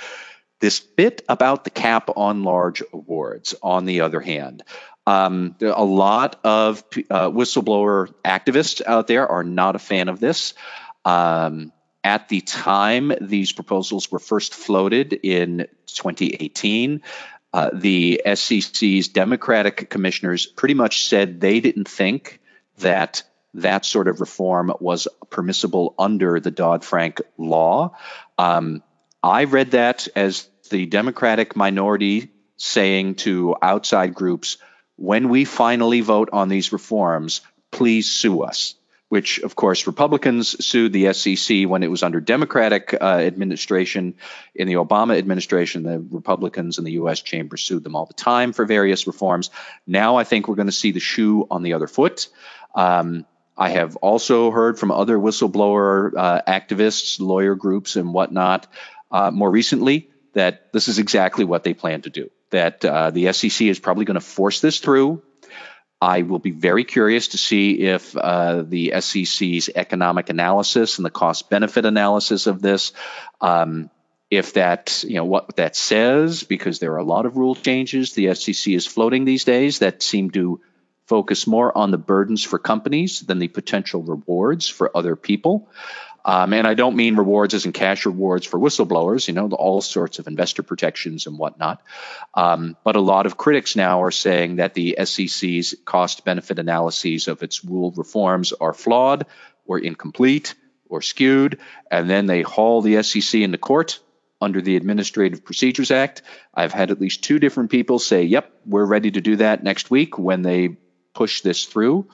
This 0.60 0.78
bit 0.78 1.24
about 1.28 1.64
the 1.64 1.70
cap 1.70 2.10
on 2.16 2.44
large 2.44 2.80
awards, 2.92 3.56
on 3.60 3.86
the 3.86 4.02
other 4.02 4.20
hand, 4.20 4.62
um, 5.08 5.56
a 5.62 5.84
lot 5.84 6.38
of 6.44 6.84
uh, 7.08 7.30
whistleblower 7.30 8.12
activists 8.26 8.82
out 8.84 9.06
there 9.06 9.26
are 9.26 9.42
not 9.42 9.74
a 9.74 9.78
fan 9.78 10.10
of 10.10 10.20
this. 10.20 10.52
Um, 11.02 11.72
at 12.04 12.28
the 12.28 12.42
time 12.42 13.14
these 13.18 13.52
proposals 13.52 14.12
were 14.12 14.18
first 14.18 14.52
floated 14.52 15.14
in 15.14 15.66
2018, 15.86 17.00
uh, 17.54 17.70
the 17.72 18.20
SEC's 18.34 19.08
Democratic 19.08 19.88
commissioners 19.88 20.44
pretty 20.44 20.74
much 20.74 21.06
said 21.06 21.40
they 21.40 21.60
didn't 21.60 21.88
think 21.88 22.38
that 22.80 23.22
that 23.54 23.86
sort 23.86 24.08
of 24.08 24.20
reform 24.20 24.70
was 24.78 25.08
permissible 25.30 25.94
under 25.98 26.38
the 26.38 26.50
Dodd 26.50 26.84
Frank 26.84 27.22
law. 27.38 27.96
Um, 28.36 28.82
I 29.22 29.44
read 29.44 29.70
that 29.70 30.06
as 30.14 30.50
the 30.68 30.84
Democratic 30.84 31.56
minority 31.56 32.30
saying 32.58 33.14
to 33.14 33.56
outside 33.62 34.12
groups, 34.12 34.58
when 34.98 35.28
we 35.28 35.44
finally 35.44 36.00
vote 36.00 36.28
on 36.32 36.48
these 36.48 36.72
reforms, 36.72 37.40
please 37.70 38.10
sue 38.10 38.42
us. 38.42 38.74
Which, 39.08 39.38
of 39.38 39.56
course, 39.56 39.86
Republicans 39.86 40.62
sued 40.62 40.92
the 40.92 41.14
SEC 41.14 41.66
when 41.66 41.82
it 41.82 41.90
was 41.90 42.02
under 42.02 42.20
Democratic 42.20 42.92
uh, 42.92 43.04
administration. 43.04 44.16
In 44.54 44.68
the 44.68 44.74
Obama 44.74 45.16
administration, 45.16 45.82
the 45.82 45.98
Republicans 45.98 46.76
in 46.76 46.84
the 46.84 46.92
U.S. 46.92 47.22
chamber 47.22 47.56
sued 47.56 47.84
them 47.84 47.96
all 47.96 48.04
the 48.04 48.12
time 48.12 48.52
for 48.52 48.66
various 48.66 49.06
reforms. 49.06 49.48
Now 49.86 50.16
I 50.16 50.24
think 50.24 50.46
we're 50.46 50.56
going 50.56 50.66
to 50.66 50.72
see 50.72 50.92
the 50.92 51.00
shoe 51.00 51.46
on 51.50 51.62
the 51.62 51.72
other 51.72 51.86
foot. 51.86 52.28
Um, 52.74 53.24
I 53.56 53.70
have 53.70 53.96
also 53.96 54.50
heard 54.50 54.78
from 54.78 54.90
other 54.90 55.16
whistleblower 55.16 56.12
uh, 56.14 56.42
activists, 56.46 57.18
lawyer 57.18 57.54
groups, 57.54 57.96
and 57.96 58.12
whatnot 58.12 58.66
uh, 59.10 59.30
more 59.30 59.50
recently 59.50 60.10
that 60.34 60.70
this 60.74 60.86
is 60.88 60.98
exactly 60.98 61.46
what 61.46 61.64
they 61.64 61.72
plan 61.72 62.02
to 62.02 62.10
do 62.10 62.30
that 62.50 62.84
uh, 62.84 63.10
the 63.10 63.32
SEC 63.32 63.66
is 63.66 63.78
probably 63.78 64.04
going 64.04 64.14
to 64.14 64.20
force 64.20 64.60
this 64.60 64.78
through. 64.78 65.22
I 66.00 66.22
will 66.22 66.38
be 66.38 66.52
very 66.52 66.84
curious 66.84 67.28
to 67.28 67.38
see 67.38 67.80
if 67.80 68.16
uh, 68.16 68.62
the 68.62 68.94
SEC's 69.00 69.68
economic 69.74 70.30
analysis 70.30 70.98
and 70.98 71.04
the 71.04 71.10
cost 71.10 71.50
benefit 71.50 71.84
analysis 71.84 72.46
of 72.46 72.62
this, 72.62 72.92
um, 73.40 73.90
if 74.30 74.52
that, 74.54 75.02
you 75.06 75.16
know, 75.16 75.24
what 75.24 75.56
that 75.56 75.74
says, 75.74 76.44
because 76.44 76.78
there 76.78 76.92
are 76.92 76.98
a 76.98 77.04
lot 77.04 77.26
of 77.26 77.36
rule 77.36 77.56
changes 77.56 78.12
the 78.12 78.32
SEC 78.34 78.72
is 78.72 78.86
floating 78.86 79.24
these 79.24 79.44
days 79.44 79.80
that 79.80 80.02
seem 80.02 80.30
to 80.30 80.60
focus 81.06 81.46
more 81.46 81.76
on 81.76 81.90
the 81.90 81.98
burdens 81.98 82.44
for 82.44 82.58
companies 82.58 83.20
than 83.20 83.38
the 83.38 83.48
potential 83.48 84.02
rewards 84.02 84.68
for 84.68 84.94
other 84.96 85.16
people. 85.16 85.68
Um, 86.28 86.52
and 86.52 86.66
I 86.66 86.74
don't 86.74 86.94
mean 86.94 87.16
rewards 87.16 87.54
as 87.54 87.64
in 87.64 87.72
cash 87.72 88.04
rewards 88.04 88.44
for 88.44 88.60
whistleblowers, 88.60 89.28
you 89.28 89.32
know, 89.32 89.48
all 89.48 89.80
sorts 89.80 90.18
of 90.18 90.26
investor 90.26 90.62
protections 90.62 91.26
and 91.26 91.38
whatnot. 91.38 91.80
Um, 92.34 92.76
but 92.84 92.96
a 92.96 93.00
lot 93.00 93.24
of 93.24 93.38
critics 93.38 93.76
now 93.76 94.02
are 94.02 94.10
saying 94.10 94.56
that 94.56 94.74
the 94.74 94.98
SEC's 95.02 95.74
cost 95.86 96.26
benefit 96.26 96.58
analyses 96.58 97.28
of 97.28 97.42
its 97.42 97.64
rule 97.64 97.92
reforms 97.92 98.52
are 98.52 98.74
flawed 98.74 99.24
or 99.64 99.78
incomplete 99.78 100.54
or 100.86 101.00
skewed. 101.00 101.60
And 101.90 102.10
then 102.10 102.26
they 102.26 102.42
haul 102.42 102.82
the 102.82 103.02
SEC 103.02 103.40
into 103.40 103.56
court 103.56 103.98
under 104.38 104.60
the 104.60 104.76
Administrative 104.76 105.46
Procedures 105.46 105.90
Act. 105.90 106.20
I've 106.52 106.74
had 106.74 106.90
at 106.90 107.00
least 107.00 107.24
two 107.24 107.38
different 107.38 107.70
people 107.70 107.98
say, 107.98 108.24
yep, 108.24 108.52
we're 108.66 108.84
ready 108.84 109.12
to 109.12 109.22
do 109.22 109.36
that 109.36 109.64
next 109.64 109.90
week 109.90 110.18
when 110.18 110.42
they 110.42 110.76
push 111.14 111.40
this 111.40 111.64
through. 111.64 112.06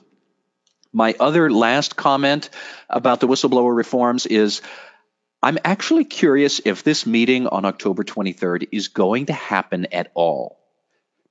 My 0.95 1.13
other 1.19 1.51
last 1.51 1.97
comment 1.97 2.49
about 2.89 3.19
the 3.19 3.27
whistleblower 3.27 3.75
reforms 3.75 4.25
is 4.25 4.61
I'm 5.43 5.57
actually 5.65 6.05
curious 6.05 6.61
if 6.63 6.85
this 6.85 7.05
meeting 7.05 7.47
on 7.47 7.65
October 7.65 8.05
23rd 8.05 8.69
is 8.71 8.87
going 8.87 9.25
to 9.25 9.33
happen 9.33 9.87
at 9.91 10.09
all. 10.13 10.57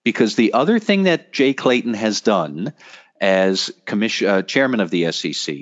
Because 0.05 0.37
the 0.37 0.53
other 0.53 0.79
thing 0.79 1.05
that 1.05 1.33
Jay 1.33 1.55
Clayton 1.55 1.95
has 1.95 2.21
done 2.21 2.75
as 3.19 3.73
commission, 3.87 4.29
uh, 4.29 4.43
chairman 4.43 4.81
of 4.81 4.91
the 4.91 5.11
SEC 5.13 5.57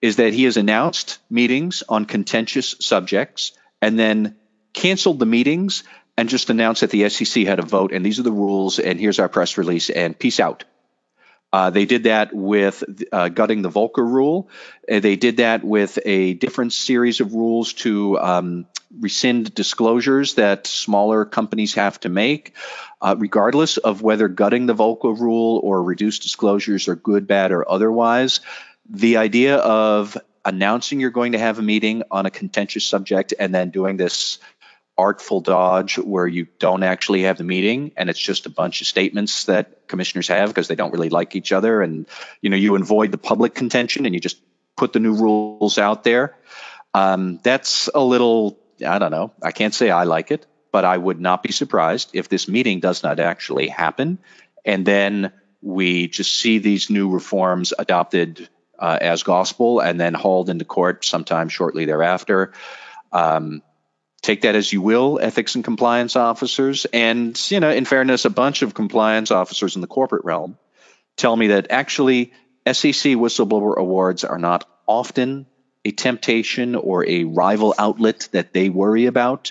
is 0.00 0.16
that 0.16 0.32
he 0.32 0.44
has 0.44 0.56
announced 0.56 1.18
meetings 1.28 1.82
on 1.86 2.06
contentious 2.06 2.74
subjects 2.80 3.52
and 3.82 3.98
then 3.98 4.34
canceled 4.72 5.18
the 5.18 5.26
meetings 5.26 5.84
and 6.16 6.30
just 6.30 6.48
announced 6.48 6.80
that 6.80 6.90
the 6.90 7.06
SEC 7.10 7.44
had 7.44 7.58
a 7.58 7.66
vote 7.66 7.92
and 7.92 8.02
these 8.02 8.18
are 8.18 8.22
the 8.22 8.32
rules 8.32 8.78
and 8.78 8.98
here's 8.98 9.18
our 9.18 9.28
press 9.28 9.58
release 9.58 9.90
and 9.90 10.18
peace 10.18 10.40
out. 10.40 10.64
Uh, 11.52 11.70
they 11.70 11.84
did 11.84 12.04
that 12.04 12.32
with 12.32 12.82
uh, 13.12 13.28
gutting 13.28 13.62
the 13.62 13.68
Volcker 13.68 13.98
rule. 13.98 14.48
Uh, 14.90 15.00
they 15.00 15.16
did 15.16 15.36
that 15.36 15.62
with 15.62 15.98
a 16.04 16.34
different 16.34 16.72
series 16.72 17.20
of 17.20 17.34
rules 17.34 17.74
to 17.74 18.18
um, 18.18 18.66
rescind 19.00 19.54
disclosures 19.54 20.34
that 20.34 20.66
smaller 20.66 21.24
companies 21.24 21.74
have 21.74 22.00
to 22.00 22.08
make, 22.08 22.54
uh, 23.00 23.14
regardless 23.18 23.76
of 23.76 24.00
whether 24.02 24.28
gutting 24.28 24.66
the 24.66 24.74
Volcker 24.74 25.18
rule 25.18 25.60
or 25.62 25.82
reduced 25.82 26.22
disclosures 26.22 26.88
are 26.88 26.96
good, 26.96 27.26
bad, 27.26 27.52
or 27.52 27.70
otherwise. 27.70 28.40
The 28.88 29.18
idea 29.18 29.56
of 29.56 30.16
announcing 30.44 31.00
you're 31.00 31.10
going 31.10 31.32
to 31.32 31.38
have 31.38 31.58
a 31.58 31.62
meeting 31.62 32.02
on 32.10 32.26
a 32.26 32.30
contentious 32.30 32.86
subject 32.86 33.32
and 33.38 33.54
then 33.54 33.70
doing 33.70 33.96
this 33.96 34.38
artful 34.98 35.40
dodge 35.40 35.96
where 35.98 36.26
you 36.26 36.46
don't 36.58 36.82
actually 36.82 37.22
have 37.22 37.38
the 37.38 37.44
meeting 37.44 37.92
and 37.96 38.10
it's 38.10 38.18
just 38.18 38.46
a 38.46 38.50
bunch 38.50 38.80
of 38.82 38.86
statements 38.86 39.44
that 39.44 39.88
commissioners 39.88 40.28
have 40.28 40.48
because 40.48 40.68
they 40.68 40.74
don't 40.74 40.92
really 40.92 41.08
like 41.08 41.34
each 41.34 41.50
other 41.50 41.80
and 41.80 42.06
you 42.40 42.50
know 42.50 42.56
you 42.56 42.76
avoid 42.76 43.10
the 43.10 43.18
public 43.18 43.54
contention 43.54 44.04
and 44.04 44.14
you 44.14 44.20
just 44.20 44.38
put 44.76 44.92
the 44.92 45.00
new 45.00 45.14
rules 45.14 45.78
out 45.78 46.04
there. 46.04 46.36
Um, 46.94 47.40
that's 47.42 47.88
a 47.94 48.00
little 48.00 48.58
i 48.86 48.98
don't 48.98 49.12
know 49.12 49.32
i 49.42 49.52
can't 49.52 49.72
say 49.72 49.90
i 49.90 50.04
like 50.04 50.30
it 50.30 50.46
but 50.72 50.84
i 50.84 50.96
would 50.96 51.20
not 51.20 51.42
be 51.42 51.52
surprised 51.52 52.10
if 52.14 52.28
this 52.28 52.48
meeting 52.48 52.80
does 52.80 53.02
not 53.02 53.20
actually 53.20 53.68
happen 53.68 54.18
and 54.64 54.84
then 54.84 55.32
we 55.62 56.08
just 56.08 56.38
see 56.38 56.58
these 56.58 56.90
new 56.90 57.08
reforms 57.08 57.72
adopted 57.78 58.48
uh, 58.78 58.98
as 59.00 59.22
gospel 59.22 59.80
and 59.80 59.98
then 60.00 60.12
hauled 60.12 60.50
into 60.50 60.64
court 60.64 61.04
sometime 61.04 61.48
shortly 61.48 61.84
thereafter. 61.84 62.52
Um, 63.12 63.62
take 64.22 64.42
that 64.42 64.54
as 64.54 64.72
you 64.72 64.80
will, 64.80 65.18
ethics 65.20 65.56
and 65.56 65.64
compliance 65.64 66.16
officers. 66.16 66.86
And, 66.92 67.38
you 67.50 67.60
know, 67.60 67.70
in 67.70 67.84
fairness, 67.84 68.24
a 68.24 68.30
bunch 68.30 68.62
of 68.62 68.72
compliance 68.72 69.30
officers 69.30 69.74
in 69.74 69.80
the 69.80 69.88
corporate 69.88 70.24
realm 70.24 70.56
tell 71.16 71.36
me 71.36 71.48
that 71.48 71.70
actually 71.70 72.32
SEC 72.66 73.14
whistleblower 73.14 73.76
awards 73.76 74.24
are 74.24 74.38
not 74.38 74.68
often 74.86 75.46
a 75.84 75.90
temptation 75.90 76.76
or 76.76 77.04
a 77.04 77.24
rival 77.24 77.74
outlet 77.76 78.28
that 78.32 78.52
they 78.52 78.68
worry 78.68 79.06
about, 79.06 79.50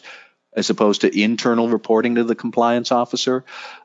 as 0.55 0.69
opposed 0.69 1.01
to 1.01 1.21
internal 1.21 1.67
reporting 1.67 2.15
to 2.15 2.23
the 2.23 2.35
compliance 2.35 2.91
officer. 2.91 3.43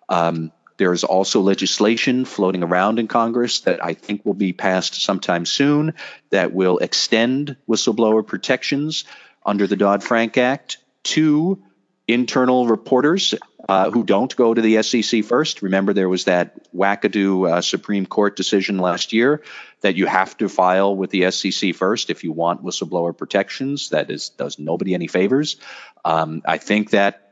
Um, 0.09 0.53
there 0.77 0.92
is 0.92 1.05
also 1.05 1.40
legislation 1.40 2.25
floating 2.25 2.62
around 2.62 2.99
in 2.99 3.09
Congress 3.09 3.61
that 3.61 3.85
I 3.85 3.94
think 3.94 4.25
will 4.25 4.35
be 4.35 4.53
passed 4.53 4.94
sometime 4.94 5.46
soon 5.46 5.94
that 6.31 6.53
will 6.53 6.79
extend 6.79 7.57
whistleblower 7.68 8.25
protections 8.25 9.05
under 9.46 9.66
the 9.66 9.76
Dodd 9.76 10.02
Frank 10.02 10.37
Act 10.37 10.78
to 11.04 11.62
internal 12.09 12.66
reporters 12.66 13.35
uh, 13.68 13.90
who 13.90 14.04
don't 14.04 14.35
go 14.37 14.54
to 14.54 14.61
the 14.61 14.82
SEC 14.82 15.24
first. 15.24 15.62
Remember, 15.62 15.92
there 15.92 16.09
was 16.09 16.24
that 16.24 16.72
wackadoo 16.72 17.50
uh, 17.50 17.61
Supreme 17.61 18.06
Court 18.06 18.37
decision 18.37 18.78
last 18.78 19.12
year 19.12 19.42
that 19.80 19.96
you 19.96 20.06
have 20.06 20.37
to 20.38 20.48
file 20.48 20.94
with 20.94 21.11
the 21.11 21.30
SEC 21.30 21.74
first 21.74 22.11
if 22.11 22.22
you 22.22 22.32
want 22.32 22.64
whistleblower 22.64 23.16
protections. 23.16 23.90
That 23.90 24.11
is 24.11 24.28
does 24.30 24.59
nobody 24.59 24.94
any 24.94 25.09
favors. 25.09 25.56
Um, 26.04 26.42
I 26.44 26.59
think 26.59 26.90
that 26.90 27.22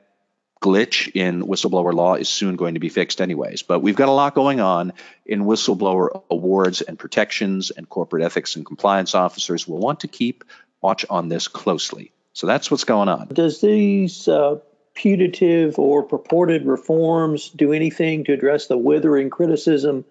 glitch 0.64 1.11
in 1.14 1.42
whistleblower 1.42 1.92
law 1.92 2.14
is 2.14 2.29
soon 2.29 2.57
going 2.57 2.72
to 2.72 2.81
be 2.81 2.88
fixed 2.88 3.20
anyways. 3.20 3.62
But 3.62 3.81
we've 3.81 3.96
got 3.96 4.09
a 4.09 4.12
lot 4.12 4.35
going 4.35 4.61
on 4.61 4.94
in 5.27 5.44
whistleblower 5.44 6.22
awards 6.31 6.81
and 6.81 6.98
protections, 6.98 7.70
and 7.70 7.87
corporate 7.87 8.24
ethics 8.24 8.57
and 8.57 8.64
compliance 8.64 9.14
officers 9.14 9.68
will 9.68 9.79
want 9.79 10.00
to 10.00 10.09
keep 10.09 10.42
watch 10.85 11.07
on 11.09 11.29
this 11.29 11.49
closely. 11.49 12.12
So 12.35 12.47
that's 12.47 12.70
what's 12.70 12.85
going 12.85 13.09
on. 13.09 13.29
Does 13.29 13.61
these 13.62 14.29
uh, 14.29 14.57
putative 14.94 15.79
or 15.79 16.03
purported 16.03 16.66
reforms 16.66 17.49
do 17.49 17.73
anything 17.73 18.25
to 18.25 18.35
address 18.35 18.66
the 18.66 18.77
withering 18.77 19.31
criticism 19.31 20.05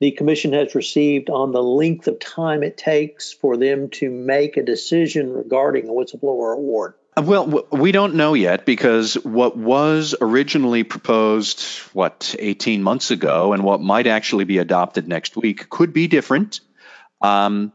the 0.00 0.10
commission 0.12 0.52
has 0.52 0.74
received 0.74 1.30
on 1.30 1.52
the 1.52 1.62
length 1.62 2.06
of 2.06 2.18
time 2.18 2.62
it 2.62 2.76
takes 2.76 3.32
for 3.32 3.56
them 3.56 3.88
to 3.88 4.10
make 4.10 4.56
a 4.56 4.62
decision 4.62 5.32
regarding 5.32 5.88
a 5.88 5.92
whistleblower 5.92 6.54
award? 6.54 6.94
Well, 7.16 7.66
we 7.70 7.92
don't 7.92 8.14
know 8.14 8.34
yet 8.34 8.66
because 8.66 9.14
what 9.14 9.56
was 9.56 10.14
originally 10.20 10.84
proposed, 10.84 11.62
what, 11.94 12.34
18 12.38 12.82
months 12.82 13.10
ago, 13.10 13.54
and 13.54 13.64
what 13.64 13.80
might 13.80 14.06
actually 14.06 14.44
be 14.44 14.58
adopted 14.58 15.08
next 15.08 15.34
week 15.34 15.70
could 15.70 15.94
be 15.94 16.08
different. 16.08 16.60
Um, 17.22 17.72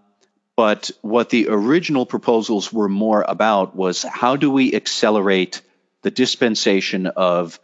but 0.62 0.92
what 1.02 1.32
the 1.32 1.48
original 1.50 2.06
proposals 2.06 2.72
were 2.72 2.88
more 2.88 3.26
about 3.28 3.76
was 3.76 4.04
how 4.04 4.36
do 4.36 4.52
we 4.52 4.76
accelerate 4.76 5.64
the 6.04 6.12
dispensation 6.12 7.08
of 7.08 7.60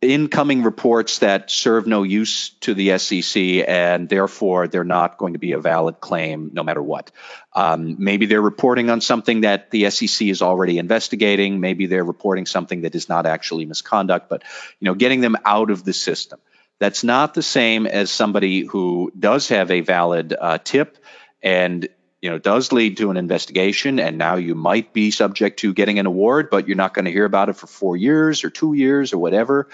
incoming 0.00 0.64
reports 0.64 1.20
that 1.20 1.48
serve 1.48 1.86
no 1.86 2.02
use 2.02 2.50
to 2.62 2.74
the 2.74 2.98
SEC, 2.98 3.40
and 3.68 4.08
therefore 4.08 4.66
they're 4.66 4.82
not 4.82 5.16
going 5.16 5.34
to 5.34 5.38
be 5.38 5.52
a 5.52 5.60
valid 5.60 6.00
claim 6.00 6.50
no 6.52 6.64
matter 6.64 6.82
what. 6.82 7.12
Um, 7.52 7.94
maybe 8.00 8.26
they're 8.26 8.42
reporting 8.42 8.90
on 8.90 9.00
something 9.00 9.42
that 9.42 9.70
the 9.70 9.88
SEC 9.88 10.26
is 10.26 10.42
already 10.42 10.78
investigating. 10.78 11.60
Maybe 11.60 11.86
they're 11.86 12.02
reporting 12.02 12.46
something 12.46 12.80
that 12.80 12.96
is 12.96 13.08
not 13.08 13.26
actually 13.26 13.64
misconduct, 13.64 14.28
but 14.28 14.42
you 14.80 14.86
know, 14.86 14.94
getting 14.94 15.20
them 15.20 15.36
out 15.44 15.70
of 15.70 15.84
the 15.84 15.92
system. 15.92 16.40
That's 16.80 17.04
not 17.04 17.34
the 17.34 17.44
same 17.44 17.86
as 17.86 18.10
somebody 18.10 18.66
who 18.66 19.12
does 19.16 19.50
have 19.50 19.70
a 19.70 19.82
valid 19.82 20.34
uh, 20.36 20.58
tip 20.58 20.98
and 21.42 21.88
you 22.20 22.30
know 22.30 22.38
does 22.38 22.72
lead 22.72 22.96
to 22.98 23.10
an 23.10 23.16
investigation 23.16 23.98
and 23.98 24.18
now 24.18 24.36
you 24.36 24.54
might 24.54 24.92
be 24.92 25.10
subject 25.10 25.58
to 25.60 25.74
getting 25.74 25.98
an 25.98 26.06
award 26.06 26.48
but 26.50 26.68
you're 26.68 26.76
not 26.76 26.94
going 26.94 27.04
to 27.04 27.10
hear 27.10 27.24
about 27.24 27.48
it 27.48 27.56
for 27.56 27.66
four 27.66 27.96
years 27.96 28.44
or 28.44 28.50
two 28.50 28.74
years 28.74 29.12
or 29.12 29.18
whatever. 29.18 29.68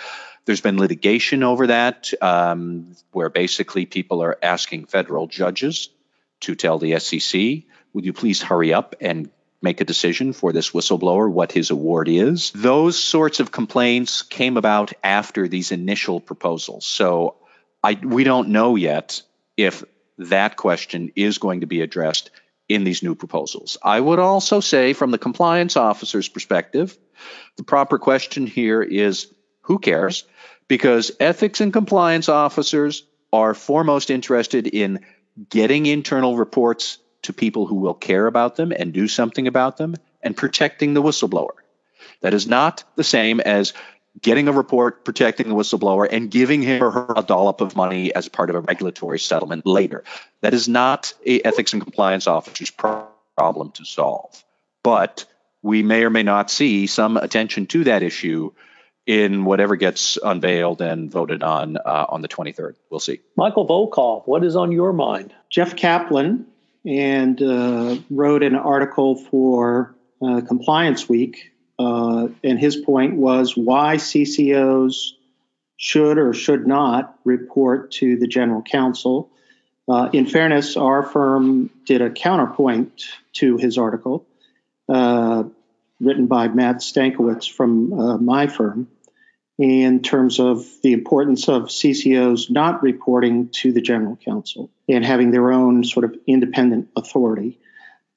There's 0.45 0.63
been 0.63 0.79
litigation 0.79 1.43
over 1.43 1.67
that 1.67 2.11
um, 2.23 2.97
where 3.13 3.29
basically 3.29 3.85
people 3.85 4.23
are 4.23 4.39
asking 4.43 4.87
federal 4.87 5.27
judges 5.27 5.91
to 6.41 6.55
tell 6.55 6.79
the 6.79 6.99
sec 6.99 7.41
would 7.93 8.05
you 8.05 8.13
please 8.13 8.41
hurry 8.41 8.73
up 8.73 8.95
and 9.01 9.31
make 9.61 9.81
a 9.81 9.85
decision 9.85 10.33
for 10.33 10.53
this 10.53 10.71
whistleblower 10.71 11.31
what 11.31 11.53
his 11.53 11.71
award 11.71 12.09
is? 12.09 12.51
Those 12.53 13.03
sorts 13.03 13.41
of 13.41 13.51
complaints 13.51 14.23
came 14.23 14.57
about 14.57 14.93
after 15.03 15.49
these 15.49 15.73
initial 15.73 16.21
proposals. 16.21 16.87
So 16.87 17.37
I, 17.83 17.99
we 18.03 18.25
don't 18.25 18.51
know 18.51 18.77
yet 18.77 19.23
if 19.57 19.85
that 20.19 20.57
question 20.57 21.13
is 21.17 21.39
going 21.39 21.61
to 21.61 21.67
be 21.67 21.81
addressed 21.81 22.31
in 22.69 22.85
these 22.85 23.03
new 23.03 23.15
proposals. 23.15 23.79
I 23.83 23.99
would 23.99 24.19
also 24.19 24.61
say, 24.61 24.93
from 24.93 25.11
the 25.11 25.19
compliance 25.19 25.77
officer's 25.77 26.29
perspective, 26.29 26.97
the 27.57 27.65
proper 27.65 27.99
question 27.99 28.47
here 28.47 28.83
is 28.83 29.33
who 29.63 29.79
cares? 29.79 30.25
Because 30.69 31.13
ethics 31.19 31.61
and 31.61 31.73
compliance 31.73 32.29
officers 32.29 33.05
are 33.33 33.55
foremost 33.55 34.11
interested 34.11 34.67
in 34.67 35.05
getting 35.49 35.87
internal 35.87 36.37
reports 36.37 36.99
to 37.23 37.33
people 37.33 37.67
who 37.67 37.77
will 37.77 37.95
care 37.95 38.27
about 38.27 38.57
them 38.57 38.73
and 38.73 38.93
do 38.93 39.09
something 39.09 39.47
about 39.47 39.77
them 39.77 39.95
and 40.23 40.37
protecting 40.37 40.95
the 40.95 41.03
whistleblower. 41.03 41.57
That 42.21 42.35
is 42.35 42.47
not 42.47 42.85
the 42.97 43.05
same 43.05 43.41
as 43.41 43.73
getting 44.21 44.49
a 44.49 44.53
report 44.53 45.05
protecting 45.05 45.49
the 45.49 45.55
whistleblower 45.55 46.09
and 46.11 46.31
giving 46.31 46.63
him 46.63 46.83
or 46.83 46.91
her 46.91 47.13
a 47.17 47.23
dollop 47.23 47.61
of 47.61 47.77
money 47.77 48.15
as 48.15 48.29
part 48.29 48.51
of 48.51 48.57
a 48.57 48.61
regulatory 48.61 49.19
settlement 49.19 49.67
later. 49.67 50.05
That 50.41 50.55
is 50.55 50.69
not 50.69 51.13
a 51.25 51.41
ethics 51.43 51.73
and 51.73 51.83
compliance 51.83 52.27
officer's 52.27 52.71
problem 52.71 53.71
to 53.73 53.85
solve. 53.85 54.43
But 54.83 55.25
we 55.63 55.83
may 55.83 56.05
or 56.05 56.11
may 56.11 56.23
not 56.23 56.51
see 56.51 56.87
some 56.87 57.17
attention 57.17 57.67
to 57.67 57.85
that 57.85 58.03
issue 58.03 58.53
in 59.07 59.45
whatever 59.45 59.77
gets 59.77 60.19
unveiled 60.23 60.83
and 60.83 61.11
voted 61.11 61.43
on 61.43 61.77
uh, 61.79 62.07
on 62.09 62.21
the 62.21 62.29
23rd. 62.29 62.75
We'll 62.91 63.01
see. 63.01 63.21
Michael 63.37 63.67
Volkov, 63.67 64.27
what 64.27 64.45
is 64.45 64.55
on 64.55 64.71
your 64.71 64.93
mind? 64.93 65.33
Jeff 65.51 65.77
Kaplan 65.77 66.47
and 66.85 67.43
uh, 67.43 67.97
wrote 68.11 68.43
an 68.43 68.55
article 68.55 69.17
for 69.17 69.95
uh, 70.23 70.43
Compliance 70.47 71.09
Week 71.09 71.53
uh, 71.79 72.29
and 72.43 72.59
his 72.59 72.77
point 72.77 73.15
was 73.15 73.57
why 73.57 73.97
CCOs 73.97 75.13
should 75.77 76.19
or 76.19 76.35
should 76.35 76.67
not 76.67 77.19
report 77.25 77.93
to 77.93 78.17
the 78.17 78.27
general 78.27 78.63
counsel. 78.63 79.31
Uh, 79.89 80.11
in 80.13 80.27
fairness, 80.27 80.77
our 80.77 81.03
firm 81.03 81.71
did 81.87 82.03
a 82.03 82.11
counterpoint 82.11 83.05
to 83.35 83.57
his 83.57 83.79
article, 83.79 84.27
uh, 84.89 85.45
written 86.01 86.27
by 86.27 86.49
Matt 86.49 86.77
Stankiewicz 86.77 87.51
from 87.51 87.93
uh, 87.93 88.19
my 88.19 88.49
firm, 88.49 88.89
in 89.57 90.03
terms 90.03 90.41
of 90.41 90.65
the 90.83 90.93
importance 90.93 91.49
of 91.49 91.65
CCOs 91.65 92.51
not 92.51 92.83
reporting 92.83 93.49
to 93.49 93.73
the 93.73 93.81
general 93.81 94.17
counsel 94.17 94.71
and 94.89 95.05
having 95.05 95.31
their 95.31 95.51
own 95.53 95.85
sort 95.85 96.05
of 96.05 96.17
independent 96.27 96.89
authority. 96.97 97.59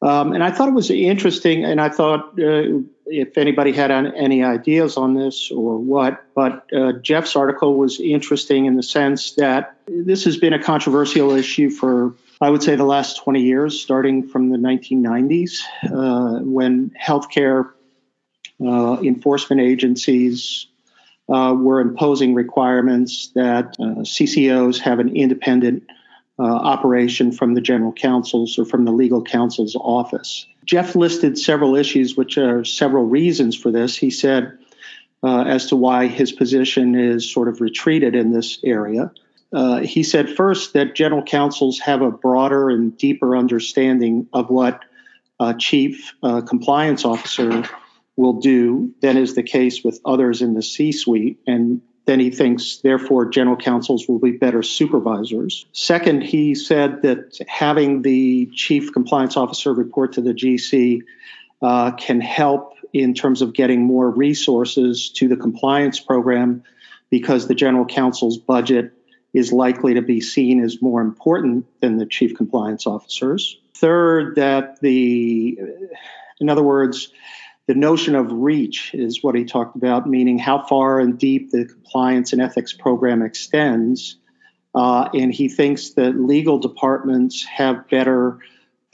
Um, 0.02 0.34
and 0.34 0.44
I 0.44 0.52
thought 0.52 0.68
it 0.68 0.74
was 0.74 0.90
interesting, 0.90 1.64
and 1.64 1.80
I 1.80 1.90
thought 1.90 2.40
uh, 2.40 2.80
if 3.12 3.38
anybody 3.38 3.74
had 3.74 3.92
any 3.92 4.44
ideas 4.44 4.98
on 4.98 5.14
this 5.14 5.52
or 5.52 5.78
what, 5.78 6.24
but 6.34 6.66
uh, 6.74 6.94
Jeff's 6.94 7.36
article 7.36 7.76
was 7.76 8.00
interesting 8.00 8.66
in 8.66 8.76
the 8.76 8.84
sense 8.84 9.34
that 9.34 9.76
this 9.88 10.24
has 10.24 10.38
been 10.38 10.54
a 10.54 10.64
controversial 10.64 11.32
issue 11.32 11.70
for, 11.70 12.16
I 12.40 12.50
would 12.50 12.64
say, 12.64 12.76
the 12.76 12.86
last 12.86 13.22
20 13.24 13.42
years, 13.42 13.80
starting 13.80 14.28
from 14.28 14.50
the 14.50 14.58
1990s, 14.58 15.60
uh, 15.84 16.40
when 16.44 16.92
healthcare 16.92 17.72
uh, 18.66 18.98
enforcement 19.02 19.62
agencies 19.62 20.68
uh, 21.30 21.54
were 21.58 21.82
imposing 21.82 22.34
requirements 22.34 23.32
that 23.36 23.76
uh, 23.80 24.02
CCOs 24.04 24.80
have 24.80 25.00
an 25.00 25.16
independent 25.16 25.84
uh, 26.42 26.44
operation 26.44 27.32
from 27.32 27.54
the 27.54 27.62
general 27.62 27.94
counsel's 27.94 28.58
or 28.58 28.66
from 28.66 28.84
the 28.84 28.92
legal 28.92 29.22
counsel's 29.22 29.76
office. 29.76 30.48
Jeff 30.66 30.96
listed 30.96 31.38
several 31.38 31.76
issues, 31.76 32.18
which 32.18 32.36
are 32.36 32.66
several 32.66 33.06
reasons 33.06 33.56
for 33.56 33.70
this. 33.70 33.96
He 33.96 34.10
said, 34.10 34.58
uh, 35.24 35.44
as 35.44 35.68
to 35.68 35.76
why 35.76 36.08
his 36.08 36.32
position 36.32 36.96
is 36.96 37.32
sort 37.32 37.48
of 37.48 37.62
retreated 37.62 38.16
in 38.16 38.32
this 38.32 38.58
area. 38.64 39.12
Uh, 39.54 39.82
he 39.82 40.02
said 40.02 40.36
first 40.36 40.74
that 40.74 40.96
general 40.96 41.22
counsels 41.22 41.78
have 41.80 42.02
a 42.02 42.10
broader 42.10 42.72
and 42.72 42.98
deeper 42.98 43.38
understanding 43.38 44.28
of 44.34 44.50
what 44.50 44.84
a 45.40 45.54
chief 45.54 46.14
uh, 46.24 46.42
compliance 46.42 47.06
officer 47.06 47.64
will 48.16 48.40
do 48.40 48.92
than 49.02 49.16
is 49.18 49.36
the 49.36 49.44
case 49.44 49.84
with 49.84 50.00
others 50.06 50.42
in 50.42 50.56
the 50.56 50.64
C 50.64 50.92
suite. 50.92 51.40
And 51.46 51.82
then 52.06 52.20
he 52.20 52.32
thinks, 52.32 52.78
therefore, 52.78 53.26
general 53.30 53.56
counsels 53.56 54.08
will 54.08 54.20
be 54.20 54.32
better 54.32 54.64
supervisors. 54.64 55.66
Second, 55.72 56.24
he 56.24 56.56
said 56.56 57.04
that 57.04 57.38
having 57.48 58.02
the 58.02 58.48
chief 58.54 58.92
compliance 58.92 59.38
officer 59.38 59.74
report 59.74 60.14
to 60.14 60.22
the 60.22 60.34
GC 60.34 61.02
uh, 61.62 61.92
can 61.92 62.20
help 62.20 62.74
in 62.92 63.14
terms 63.14 63.42
of 63.42 63.54
getting 63.54 63.82
more 63.82 64.10
resources 64.10 65.10
to 65.12 65.28
the 65.28 65.38
compliance 65.38 66.00
program 66.00 66.64
because 67.10 67.48
the 67.48 67.56
general 67.56 67.86
counsel's 67.86 68.38
budget 68.38 68.94
is 69.34 69.54
likely 69.54 69.94
to 69.94 70.02
be 70.02 70.20
seen 70.20 70.62
as 70.62 70.82
more 70.82 71.02
important 71.02 71.66
than 71.80 71.98
the 71.98 72.06
chief 72.06 72.36
compliance 72.36 72.86
officers. 72.88 73.58
Third, 73.76 74.36
that 74.36 74.80
the, 74.82 75.58
in 76.40 76.50
other 76.50 76.64
words, 76.64 77.12
the 77.72 77.80
notion 77.80 78.16
of 78.16 78.30
reach 78.30 78.94
is 78.94 79.24
what 79.24 79.34
he 79.34 79.46
talked 79.46 79.78
about, 79.78 80.06
meaning 80.06 80.38
how 80.38 80.62
far 80.62 81.00
and 81.00 81.18
deep 81.18 81.52
the 81.52 81.64
compliance 81.64 82.34
and 82.34 82.42
ethics 82.42 82.74
program 82.74 83.22
extends. 83.22 84.18
Uh, 84.76 85.08
and 85.14 85.34
he 85.34 85.48
thinks 85.48 85.92
that 85.92 86.20
legal 86.20 86.60
departments 86.60 87.46
have 87.46 87.88
better 87.88 88.40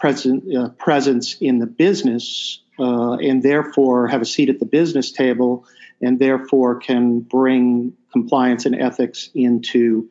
uh, 0.03 0.69
presence 0.77 1.37
in 1.41 1.57
the 1.57 1.65
business 1.65 2.61
uh, 2.77 3.13
and 3.13 3.41
therefore 3.41 4.07
have 4.07 4.21
a 4.21 4.25
seat 4.25 4.47
at 4.47 4.59
the 4.59 4.65
business 4.65 5.11
table 5.11 5.65
and 5.99 6.19
therefore 6.19 6.75
can 6.75 7.21
bring 7.21 7.93
compliance 8.11 8.67
and 8.67 8.79
ethics 8.79 9.31
into 9.33 10.07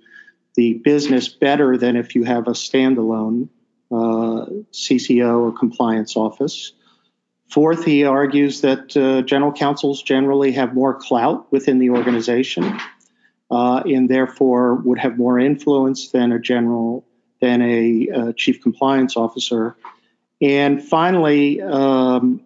the 0.57 0.73
business 0.73 1.29
better 1.29 1.77
than 1.79 1.95
if 1.95 2.17
you 2.17 2.25
have 2.25 2.49
a 2.49 2.53
standalone 2.53 3.49
uh, 3.93 4.51
CCO 4.73 5.39
or 5.39 5.53
compliance 5.53 6.17
office. 6.17 6.73
Fourth, 7.49 7.85
he 7.85 8.05
argues 8.05 8.61
that 8.63 8.97
uh, 8.97 9.23
general 9.23 9.53
counsels 9.53 10.03
generally 10.03 10.53
have 10.53 10.75
more 10.75 10.95
clout 10.95 11.51
within 11.53 11.79
the 11.79 11.91
organization 11.91 12.79
uh, 13.51 13.83
and 13.87 14.09
therefore 14.09 14.75
would 14.77 14.99
have 14.99 15.17
more 15.17 15.39
influence 15.39 16.11
than 16.11 16.33
a 16.33 16.41
general, 16.41 17.07
than 17.41 17.63
a 17.63 18.09
uh, 18.11 18.33
chief 18.37 18.63
compliance 18.63 19.17
officer. 19.17 19.77
And 20.41 20.83
finally, 20.83 21.63
um, 21.63 22.45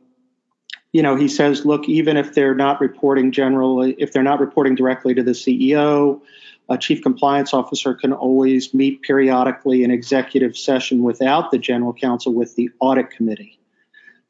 you 0.92 1.02
know, 1.02 1.16
he 1.16 1.28
says, 1.28 1.64
look, 1.64 1.88
even 1.88 2.16
if 2.16 2.34
they're 2.34 2.54
not 2.54 2.80
reporting 2.80 3.32
generally, 3.32 3.94
if 3.98 4.12
they're 4.12 4.22
not 4.22 4.40
reporting 4.40 4.74
directly 4.74 5.14
to 5.14 5.22
the 5.22 5.32
CEO, 5.32 6.20
a 6.68 6.76
chief 6.76 7.02
compliance 7.02 7.54
officer 7.54 7.94
can 7.94 8.12
always 8.12 8.74
meet 8.74 9.02
periodically 9.02 9.82
in 9.82 9.90
executive 9.90 10.56
session 10.56 11.02
without 11.02 11.50
the 11.50 11.58
general 11.58 11.92
counsel 11.92 12.34
with 12.34 12.54
the 12.54 12.70
audit 12.80 13.10
committee. 13.10 13.59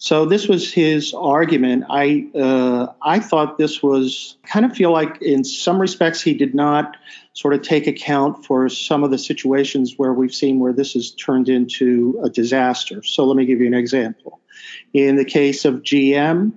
So 0.02 0.24
this 0.24 0.48
was 0.48 0.72
his 0.72 1.12
argument. 1.12 1.84
I 1.90 2.26
uh, 2.34 2.86
I 3.02 3.18
thought 3.20 3.58
this 3.58 3.82
was 3.82 4.38
kind 4.46 4.64
of 4.64 4.74
feel 4.74 4.92
like 4.92 5.20
in 5.20 5.44
some 5.44 5.78
respects 5.78 6.22
he 6.22 6.32
did 6.32 6.54
not 6.54 6.96
sort 7.34 7.52
of 7.52 7.60
take 7.60 7.86
account 7.86 8.46
for 8.46 8.70
some 8.70 9.04
of 9.04 9.10
the 9.10 9.18
situations 9.18 9.94
where 9.98 10.14
we've 10.14 10.34
seen 10.34 10.58
where 10.58 10.72
this 10.72 10.94
has 10.94 11.10
turned 11.10 11.50
into 11.50 12.18
a 12.24 12.30
disaster. 12.30 13.02
So 13.02 13.26
let 13.26 13.36
me 13.36 13.44
give 13.44 13.60
you 13.60 13.66
an 13.66 13.74
example. 13.74 14.40
In 14.94 15.16
the 15.16 15.24
case 15.26 15.66
of 15.66 15.82
GM, 15.82 16.54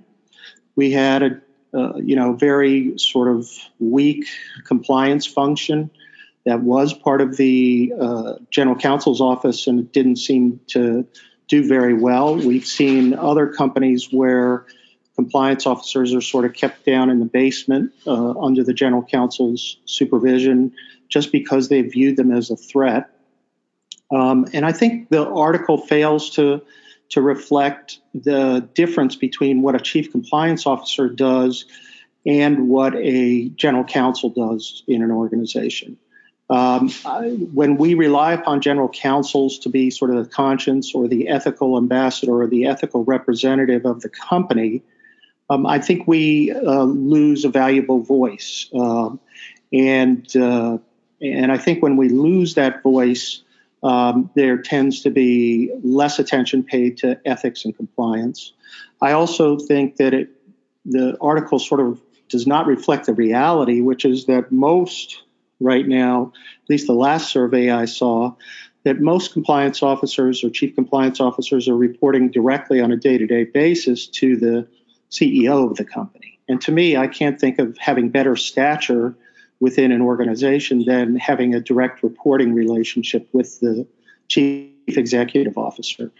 we 0.74 0.90
had 0.90 1.22
a 1.22 1.40
uh, 1.74 1.96
you 1.98 2.16
know 2.16 2.32
very 2.32 2.96
sort 2.96 3.28
of 3.28 3.46
weak 3.78 4.24
compliance 4.64 5.26
function 5.26 5.90
that 6.46 6.62
was 6.62 6.94
part 6.94 7.20
of 7.20 7.36
the 7.36 7.92
uh, 8.00 8.34
general 8.50 8.76
counsel's 8.76 9.20
office 9.20 9.66
and 9.66 9.80
it 9.80 9.92
didn't 9.92 10.16
seem 10.16 10.60
to 10.68 11.06
do 11.48 11.66
very 11.66 11.94
well. 11.94 12.36
We've 12.36 12.66
seen 12.66 13.14
other 13.14 13.48
companies 13.48 14.08
where 14.10 14.66
compliance 15.14 15.66
officers 15.66 16.14
are 16.14 16.20
sort 16.20 16.44
of 16.44 16.54
kept 16.54 16.84
down 16.84 17.10
in 17.10 17.20
the 17.20 17.26
basement 17.26 17.92
uh, 18.06 18.38
under 18.38 18.64
the 18.64 18.74
general 18.74 19.02
counsel's 19.02 19.78
supervision 19.84 20.72
just 21.08 21.30
because 21.32 21.68
they 21.68 21.82
viewed 21.82 22.16
them 22.16 22.32
as 22.32 22.50
a 22.50 22.56
threat. 22.56 23.10
Um, 24.10 24.46
and 24.52 24.64
I 24.64 24.72
think 24.72 25.08
the 25.08 25.26
article 25.26 25.78
fails 25.78 26.30
to 26.30 26.62
to 27.10 27.20
reflect 27.20 28.00
the 28.14 28.66
difference 28.74 29.14
between 29.14 29.62
what 29.62 29.74
a 29.74 29.78
chief 29.78 30.10
compliance 30.10 30.66
officer 30.66 31.08
does 31.08 31.66
and 32.26 32.68
what 32.68 32.94
a 32.96 33.50
general 33.50 33.84
counsel 33.84 34.30
does 34.30 34.82
in 34.88 35.02
an 35.02 35.10
organization. 35.10 35.98
Um, 36.50 36.90
I, 37.06 37.30
when 37.30 37.76
we 37.76 37.94
rely 37.94 38.34
upon 38.34 38.60
general 38.60 38.88
counsels 38.88 39.58
to 39.60 39.70
be 39.70 39.90
sort 39.90 40.10
of 40.10 40.22
the 40.22 40.30
conscience 40.30 40.94
or 40.94 41.08
the 41.08 41.28
ethical 41.28 41.78
ambassador 41.78 42.42
or 42.42 42.46
the 42.46 42.66
ethical 42.66 43.02
representative 43.04 43.86
of 43.86 44.02
the 44.02 44.10
company, 44.10 44.82
um, 45.48 45.66
I 45.66 45.78
think 45.78 46.06
we 46.06 46.52
uh, 46.52 46.82
lose 46.82 47.44
a 47.44 47.48
valuable 47.48 48.00
voice. 48.00 48.68
Um, 48.74 49.20
and 49.72 50.36
uh, 50.36 50.78
and 51.20 51.50
I 51.50 51.58
think 51.58 51.82
when 51.82 51.96
we 51.96 52.08
lose 52.10 52.54
that 52.54 52.82
voice, 52.82 53.42
um, 53.82 54.30
there 54.34 54.58
tends 54.58 55.02
to 55.02 55.10
be 55.10 55.72
less 55.82 56.18
attention 56.18 56.62
paid 56.62 56.98
to 56.98 57.20
ethics 57.24 57.64
and 57.64 57.76
compliance. 57.76 58.52
I 59.00 59.12
also 59.12 59.58
think 59.58 59.96
that 59.96 60.12
it, 60.12 60.30
the 60.84 61.16
article 61.20 61.58
sort 61.58 61.80
of 61.80 62.00
does 62.28 62.46
not 62.46 62.66
reflect 62.66 63.06
the 63.06 63.14
reality, 63.14 63.80
which 63.80 64.04
is 64.04 64.26
that 64.26 64.52
most 64.52 65.22
right 65.60 65.86
now, 65.86 66.32
at 66.62 66.70
least 66.70 66.86
the 66.86 66.94
last 66.94 67.30
survey 67.30 67.70
I 67.70 67.84
saw, 67.84 68.34
that 68.84 69.00
most 69.00 69.32
compliance 69.32 69.82
officers 69.82 70.44
or 70.44 70.50
chief 70.50 70.74
compliance 70.74 71.20
officers 71.20 71.68
are 71.68 71.76
reporting 71.76 72.30
directly 72.30 72.80
on 72.80 72.92
a 72.92 72.96
day 72.96 73.18
to 73.18 73.26
day 73.26 73.44
basis 73.44 74.06
to 74.06 74.36
the 74.36 74.68
CEO 75.10 75.70
of 75.70 75.76
the 75.76 75.84
company. 75.84 76.38
And 76.48 76.60
to 76.62 76.72
me, 76.72 76.96
I 76.96 77.06
can't 77.06 77.40
think 77.40 77.58
of 77.58 77.76
having 77.78 78.10
better 78.10 78.36
stature 78.36 79.16
within 79.60 79.92
an 79.92 80.02
organization 80.02 80.84
than 80.84 81.16
having 81.16 81.54
a 81.54 81.60
direct 81.60 82.02
reporting 82.02 82.52
relationship 82.52 83.26
with 83.32 83.60
the 83.60 83.86
chief 84.28 84.70
executive 84.88 85.56
officer. 85.56 86.12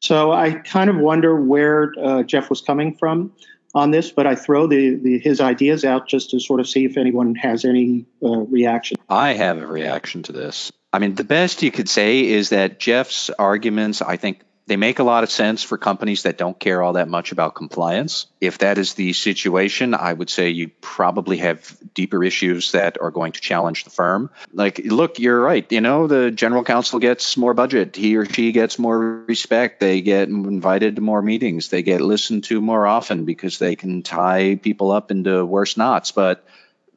So 0.00 0.32
I 0.32 0.52
kind 0.52 0.88
of 0.88 0.96
wonder 0.96 1.38
where 1.38 1.92
uh, 2.02 2.22
Jeff 2.22 2.48
was 2.48 2.60
coming 2.60 2.94
from 2.94 3.32
on 3.76 3.90
this, 3.90 4.10
but 4.10 4.26
I 4.26 4.34
throw 4.34 4.66
the, 4.66 4.94
the, 4.94 5.18
his 5.18 5.38
ideas 5.40 5.84
out 5.84 6.08
just 6.08 6.30
to 6.30 6.40
sort 6.40 6.60
of 6.60 6.68
see 6.68 6.86
if 6.86 6.96
anyone 6.96 7.34
has 7.34 7.66
any 7.66 8.06
uh, 8.24 8.38
reaction. 8.38 8.96
I 9.06 9.34
have 9.34 9.58
a 9.58 9.66
reaction 9.66 10.22
to 10.24 10.32
this. 10.32 10.72
I 10.94 10.98
mean, 10.98 11.14
the 11.14 11.24
best 11.24 11.62
you 11.62 11.70
could 11.70 11.88
say 11.88 12.26
is 12.26 12.48
that 12.48 12.80
Jeff's 12.80 13.28
arguments, 13.28 14.00
I 14.00 14.16
think, 14.16 14.40
they 14.66 14.76
make 14.76 14.98
a 14.98 15.04
lot 15.04 15.22
of 15.22 15.30
sense 15.30 15.62
for 15.62 15.78
companies 15.78 16.24
that 16.24 16.38
don't 16.38 16.58
care 16.58 16.82
all 16.82 16.94
that 16.94 17.08
much 17.08 17.30
about 17.30 17.54
compliance. 17.54 18.26
If 18.40 18.58
that 18.58 18.78
is 18.78 18.94
the 18.94 19.12
situation, 19.12 19.94
I 19.94 20.12
would 20.12 20.28
say 20.28 20.50
you 20.50 20.68
probably 20.80 21.38
have 21.38 21.76
deeper 21.94 22.22
issues 22.24 22.72
that 22.72 22.98
are 23.00 23.12
going 23.12 23.32
to 23.32 23.40
challenge 23.40 23.84
the 23.84 23.90
firm. 23.90 24.30
Like, 24.52 24.80
look, 24.84 25.20
you're 25.20 25.40
right. 25.40 25.70
You 25.70 25.80
know, 25.80 26.08
the 26.08 26.32
general 26.32 26.64
counsel 26.64 26.98
gets 26.98 27.36
more 27.36 27.54
budget. 27.54 27.94
He 27.94 28.16
or 28.16 28.24
she 28.24 28.50
gets 28.50 28.78
more 28.78 28.98
respect. 28.98 29.78
They 29.78 30.00
get 30.00 30.28
invited 30.28 30.96
to 30.96 31.02
more 31.02 31.22
meetings. 31.22 31.68
They 31.68 31.82
get 31.82 32.00
listened 32.00 32.44
to 32.44 32.60
more 32.60 32.86
often 32.86 33.24
because 33.24 33.58
they 33.58 33.76
can 33.76 34.02
tie 34.02 34.56
people 34.56 34.90
up 34.90 35.12
into 35.12 35.44
worse 35.44 35.76
knots. 35.76 36.10
But 36.10 36.44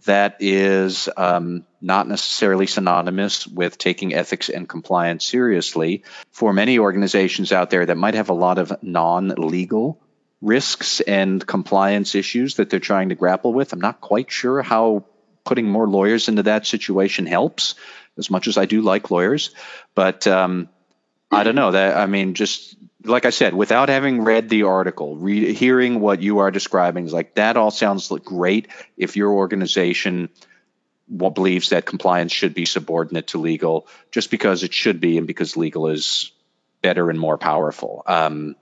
that 0.06 0.38
is 0.40 1.10
um, 1.18 1.66
not 1.82 2.08
necessarily 2.08 2.68
synonymous 2.68 3.46
with 3.46 3.78
taking 3.78 4.14
ethics 4.14 4.50
and 4.50 4.68
compliance 4.68 5.26
seriously. 5.26 6.04
For 6.32 6.54
many 6.54 6.80
organizations 6.80 7.52
out 7.52 7.70
there 7.70 7.86
that 7.86 7.98
might 7.98 8.14
have 8.14 8.30
a 8.30 8.34
lot 8.34 8.58
of 8.58 8.82
non 8.82 9.30
legal 9.30 10.02
risks 10.42 11.02
and 11.02 11.46
compliance 11.46 12.16
issues 12.16 12.56
that 12.56 12.70
they're 12.70 12.80
trying 12.80 13.10
to 13.10 13.16
grapple 13.16 13.54
with, 13.54 13.74
I'm 13.74 13.82
not 13.82 14.02
quite 14.02 14.32
sure 14.32 14.62
how 14.62 15.06
putting 15.44 15.70
more 15.70 15.88
lawyers 15.88 16.30
into 16.30 16.44
that 16.44 16.66
situation 16.66 17.26
helps, 17.26 17.76
as 18.18 18.30
much 18.30 18.48
as 18.48 18.58
I 18.58 18.66
do 18.66 18.82
like 18.82 19.12
lawyers. 19.12 19.52
But 19.96 20.28
um, 20.28 20.70
I 21.32 21.44
don't 21.44 21.56
know 21.56 21.72
that. 21.72 21.98
I 21.98 22.06
mean, 22.06 22.34
just 22.34 22.76
like 23.04 23.26
I 23.26 23.30
said, 23.30 23.54
without 23.54 23.90
having 23.90 24.24
read 24.24 24.50
the 24.50 24.64
article, 24.64 25.16
re- 25.16 25.54
hearing 25.54 26.00
what 26.00 26.22
you 26.22 26.40
are 26.40 26.52
describing 26.52 27.06
is 27.06 27.14
like 27.14 27.36
that 27.36 27.58
all 27.58 27.72
sounds 27.72 28.10
great 28.26 28.68
if 28.98 29.16
your 29.16 29.32
organization 29.32 30.30
believes 31.10 31.70
that 31.70 31.86
compliance 31.86 32.32
should 32.32 32.54
be 32.54 32.66
subordinate 32.66 33.28
to 33.28 33.40
legal, 33.40 33.88
just 34.12 34.30
because 34.30 34.64
it 34.64 34.74
should 34.74 35.00
be 35.00 35.18
and 35.18 35.28
because 35.28 35.58
legal 35.58 35.88
is 35.88 36.32
better 36.82 37.10
and 37.10 37.20
more 37.20 37.38
powerful. 37.38 38.04
Um, 38.06 38.56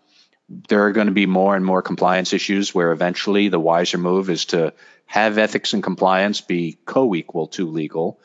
there 0.49 0.85
are 0.85 0.93
going 0.93 1.07
to 1.07 1.13
be 1.13 1.25
more 1.25 1.55
and 1.55 1.65
more 1.65 1.81
compliance 1.81 2.31
issues 2.31 2.73
where 2.73 2.91
eventually 2.91 3.49
the 3.49 3.59
wiser 3.59 3.97
move 3.97 4.29
is 4.29 4.45
to 4.45 4.73
have 5.05 5.37
ethics 5.37 5.73
and 5.73 5.83
compliance 5.83 6.41
be 6.41 6.77
co-equal 6.85 7.47
to 7.47 7.69
legal 7.69 8.19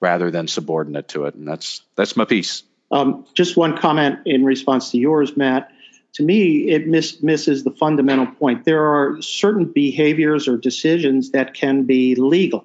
rather 0.00 0.30
than 0.30 0.46
subordinate 0.46 1.08
to 1.08 1.24
it, 1.24 1.34
and 1.34 1.48
that's 1.48 1.82
that's 1.96 2.16
my 2.16 2.24
piece. 2.24 2.62
Um, 2.94 3.26
just 3.34 3.56
one 3.56 3.76
comment 3.76 4.20
in 4.24 4.44
response 4.44 4.92
to 4.92 4.98
yours, 4.98 5.36
Matt. 5.36 5.72
To 6.14 6.22
me, 6.22 6.68
it 6.68 6.86
miss, 6.86 7.20
misses 7.24 7.64
the 7.64 7.72
fundamental 7.72 8.26
point. 8.26 8.64
There 8.64 8.84
are 8.84 9.20
certain 9.20 9.64
behaviors 9.64 10.46
or 10.46 10.56
decisions 10.56 11.32
that 11.32 11.54
can 11.54 11.82
be 11.82 12.14
legal, 12.14 12.64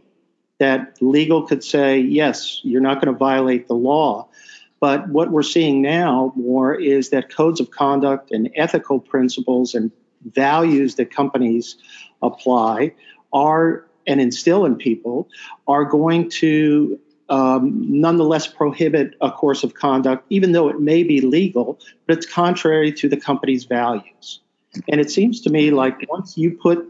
that 0.60 1.02
legal 1.02 1.48
could 1.48 1.64
say, 1.64 2.00
yes, 2.00 2.62
you're 2.64 2.80
not 2.80 3.02
going 3.02 3.12
to 3.12 3.18
violate 3.18 3.68
the 3.68 3.74
law. 3.74 4.30
But 4.80 5.10
what 5.10 5.32
we're 5.32 5.42
seeing 5.42 5.82
now 5.82 6.32
more 6.36 6.76
is 6.76 7.10
that 7.10 7.34
codes 7.34 7.60
of 7.60 7.72
conduct 7.72 8.30
and 8.30 8.52
ethical 8.56 9.00
principles 9.00 9.74
and 9.74 9.92
values 10.24 10.94
that 10.96 11.12
companies 11.12 11.76
apply 12.22 12.94
are 13.34 13.88
and 14.06 14.22
instill 14.22 14.66
in 14.66 14.76
people 14.76 15.28
are 15.68 15.86
going 15.86 16.30
to 16.30 17.00
um, 17.30 17.84
nonetheless 17.88 18.48
prohibit 18.48 19.16
a 19.22 19.32
course 19.32 19.64
of 19.64 19.74
conduct, 19.74 20.26
even 20.30 20.52
though 20.52 20.70
it 20.70 20.80
may 20.80 21.04
be 21.04 21.22
legal, 21.22 21.80
but 22.06 22.18
it's 22.18 22.26
contrary 22.26 22.92
to 22.94 23.08
the 23.08 23.18
company's 23.18 23.66
values. 23.66 24.42
And 24.88 25.00
it 25.00 25.12
seems 25.12 25.42
to 25.42 25.50
me 25.50 25.72
like 25.72 26.06
once 26.10 26.38
you 26.38 26.52
put, 26.52 26.86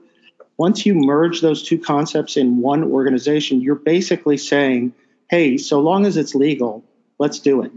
once 0.57 0.85
you 0.85 0.93
merge 0.93 1.41
those 1.41 1.63
two 1.63 1.77
concepts 1.77 2.37
in 2.37 2.57
one 2.57 2.83
organization, 2.83 3.61
you're 3.61 3.75
basically 3.75 4.37
saying, 4.37 4.93
hey, 5.29 5.57
so 5.57 5.79
long 5.79 6.05
as 6.05 6.17
it's 6.17 6.35
legal, 6.35 6.83
let's 7.17 7.39
do 7.39 7.61
it. 7.61 7.71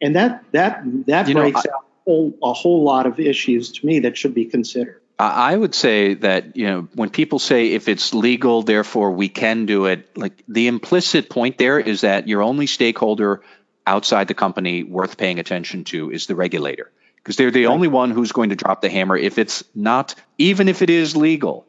And 0.00 0.14
that 0.14 0.44
that 0.52 0.82
that 1.06 1.28
you 1.28 1.34
breaks 1.34 1.64
know, 1.64 1.72
I, 1.72 1.76
out 1.76 1.84
a 1.84 2.04
whole, 2.04 2.38
a 2.42 2.52
whole 2.52 2.82
lot 2.82 3.06
of 3.06 3.18
issues 3.18 3.72
to 3.72 3.86
me 3.86 4.00
that 4.00 4.16
should 4.16 4.34
be 4.34 4.44
considered. 4.44 5.00
I 5.18 5.56
would 5.56 5.74
say 5.74 6.14
that 6.14 6.56
you 6.56 6.66
know 6.66 6.88
when 6.94 7.08
people 7.08 7.38
say 7.38 7.68
if 7.68 7.88
it's 7.88 8.12
legal, 8.12 8.62
therefore 8.62 9.12
we 9.12 9.28
can 9.28 9.64
do 9.64 9.86
it. 9.86 10.16
Like 10.16 10.42
the 10.46 10.66
implicit 10.68 11.30
point 11.30 11.56
there 11.56 11.78
is 11.78 12.02
that 12.02 12.28
your 12.28 12.42
only 12.42 12.66
stakeholder 12.66 13.42
outside 13.86 14.28
the 14.28 14.34
company 14.34 14.82
worth 14.82 15.16
paying 15.16 15.38
attention 15.38 15.84
to 15.84 16.10
is 16.10 16.26
the 16.26 16.34
regulator 16.34 16.90
because 17.16 17.36
they're 17.36 17.50
the 17.50 17.66
only 17.66 17.88
one 17.88 18.10
who's 18.10 18.32
going 18.32 18.50
to 18.50 18.56
drop 18.56 18.82
the 18.82 18.90
hammer 18.90 19.16
if 19.16 19.38
it's 19.38 19.64
not, 19.74 20.14
even 20.38 20.68
if 20.68 20.82
it 20.82 20.90
is 20.90 21.16
legal 21.16 21.65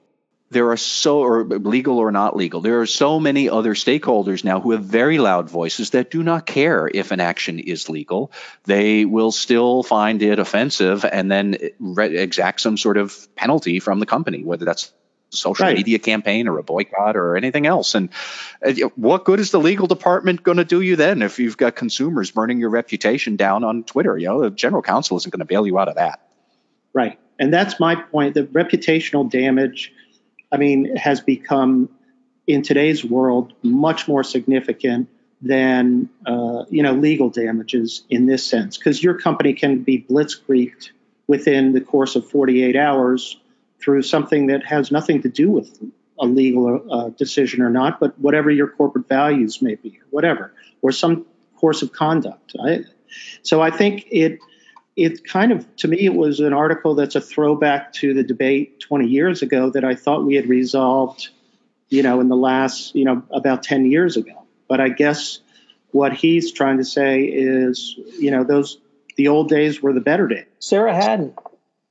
there 0.49 0.71
are 0.71 0.77
so 0.77 1.19
or 1.19 1.43
legal 1.43 1.97
or 1.97 2.11
not 2.11 2.35
legal 2.35 2.61
there 2.61 2.79
are 2.79 2.85
so 2.85 3.19
many 3.19 3.49
other 3.49 3.73
stakeholders 3.73 4.43
now 4.43 4.59
who 4.59 4.71
have 4.71 4.83
very 4.83 5.17
loud 5.17 5.49
voices 5.49 5.91
that 5.91 6.09
do 6.09 6.23
not 6.23 6.45
care 6.45 6.89
if 6.93 7.11
an 7.11 7.19
action 7.19 7.59
is 7.59 7.89
legal. 7.89 8.31
They 8.63 9.05
will 9.05 9.31
still 9.31 9.83
find 9.83 10.21
it 10.21 10.39
offensive 10.39 11.05
and 11.05 11.29
then 11.29 11.57
re- 11.79 12.17
exact 12.17 12.61
some 12.61 12.77
sort 12.77 12.97
of 12.97 13.27
penalty 13.35 13.79
from 13.79 13.99
the 13.99 14.05
company 14.05 14.43
whether 14.43 14.65
that's 14.65 14.93
social 15.29 15.65
right. 15.65 15.75
media 15.75 15.99
campaign 15.99 16.47
or 16.47 16.57
a 16.57 16.63
boycott 16.63 17.17
or 17.17 17.35
anything 17.35 17.65
else. 17.65 17.95
And 17.95 18.09
uh, 18.65 18.73
what 18.95 19.25
good 19.25 19.41
is 19.41 19.51
the 19.51 19.59
legal 19.59 19.87
department 19.87 20.43
going 20.43 20.57
to 20.57 20.65
do 20.65 20.79
you 20.79 20.95
then 20.95 21.21
if 21.21 21.39
you've 21.39 21.57
got 21.57 21.75
consumers 21.75 22.31
burning 22.31 22.59
your 22.59 22.69
reputation 22.69 23.35
down 23.35 23.63
on 23.63 23.83
twitter? 23.83 24.17
You 24.17 24.27
know 24.27 24.41
the 24.41 24.49
general 24.49 24.81
counsel 24.81 25.17
isn't 25.17 25.31
going 25.31 25.39
to 25.39 25.45
bail 25.45 25.67
you 25.67 25.77
out 25.77 25.89
of 25.89 25.95
that. 25.95 26.21
Right. 26.93 27.19
And 27.39 27.53
that's 27.53 27.79
my 27.79 27.95
point 27.95 28.33
the 28.33 28.43
reputational 28.43 29.29
damage 29.29 29.93
I 30.51 30.57
mean, 30.57 30.95
has 30.95 31.21
become 31.21 31.89
in 32.45 32.61
today's 32.61 33.03
world 33.03 33.53
much 33.61 34.07
more 34.07 34.23
significant 34.23 35.09
than 35.41 36.09
uh, 36.25 36.63
you 36.69 36.81
know 36.81 36.93
legal 36.93 37.29
damages 37.29 38.03
in 38.09 38.25
this 38.25 38.45
sense 38.45 38.77
because 38.77 39.03
your 39.03 39.19
company 39.19 39.53
can 39.53 39.83
be 39.83 40.01
blitzkrieged 40.09 40.89
within 41.27 41.73
the 41.73 41.81
course 41.81 42.15
of 42.15 42.27
48 42.27 42.75
hours 42.75 43.37
through 43.79 44.01
something 44.01 44.47
that 44.47 44.65
has 44.65 44.91
nothing 44.91 45.21
to 45.21 45.29
do 45.29 45.49
with 45.49 45.77
a 46.19 46.25
legal 46.25 46.81
uh, 46.91 47.09
decision 47.09 47.61
or 47.61 47.69
not, 47.69 47.99
but 47.99 48.17
whatever 48.19 48.49
your 48.49 48.67
corporate 48.67 49.07
values 49.07 49.61
may 49.61 49.75
be, 49.75 49.99
whatever, 50.09 50.51
or 50.81 50.91
some 50.91 51.25
course 51.55 51.83
of 51.83 51.91
conduct. 51.91 52.55
I, 52.59 52.85
so 53.43 53.61
I 53.61 53.69
think 53.69 54.07
it 54.09 54.39
it 54.97 55.23
kind 55.23 55.51
of 55.51 55.75
to 55.77 55.87
me 55.87 55.99
it 55.99 56.13
was 56.13 56.39
an 56.39 56.53
article 56.53 56.95
that's 56.95 57.15
a 57.15 57.21
throwback 57.21 57.93
to 57.93 58.15
the 58.15 58.23
debate 58.23 58.79
20 58.79 59.07
years 59.07 59.43
ago 59.43 59.69
that 59.69 59.85
I 59.85 59.93
thought 59.93 60.25
we 60.25 60.35
had 60.35 60.49
resolved, 60.49 61.29
you 61.87 62.01
know, 62.01 62.19
in 62.19 62.27
the 62.27 62.35
last 62.35 62.95
you 62.95 63.05
know 63.05 63.23
about 63.31 63.63
10 63.63 63.85
years 63.85 64.17
ago. 64.17 64.43
But 64.67 64.81
I 64.81 64.89
guess 64.89 65.39
what 65.91 66.13
he's 66.13 66.51
trying 66.51 66.79
to 66.79 66.83
say 66.83 67.23
is, 67.23 67.95
you 68.19 68.31
know, 68.31 68.43
those 68.43 68.79
the 69.15 69.29
old 69.29 69.49
days 69.49 69.81
were 69.81 69.93
the 69.93 70.01
better 70.01 70.27
days. 70.27 70.45
Sarah 70.59 70.93
Hadden, 70.93 71.33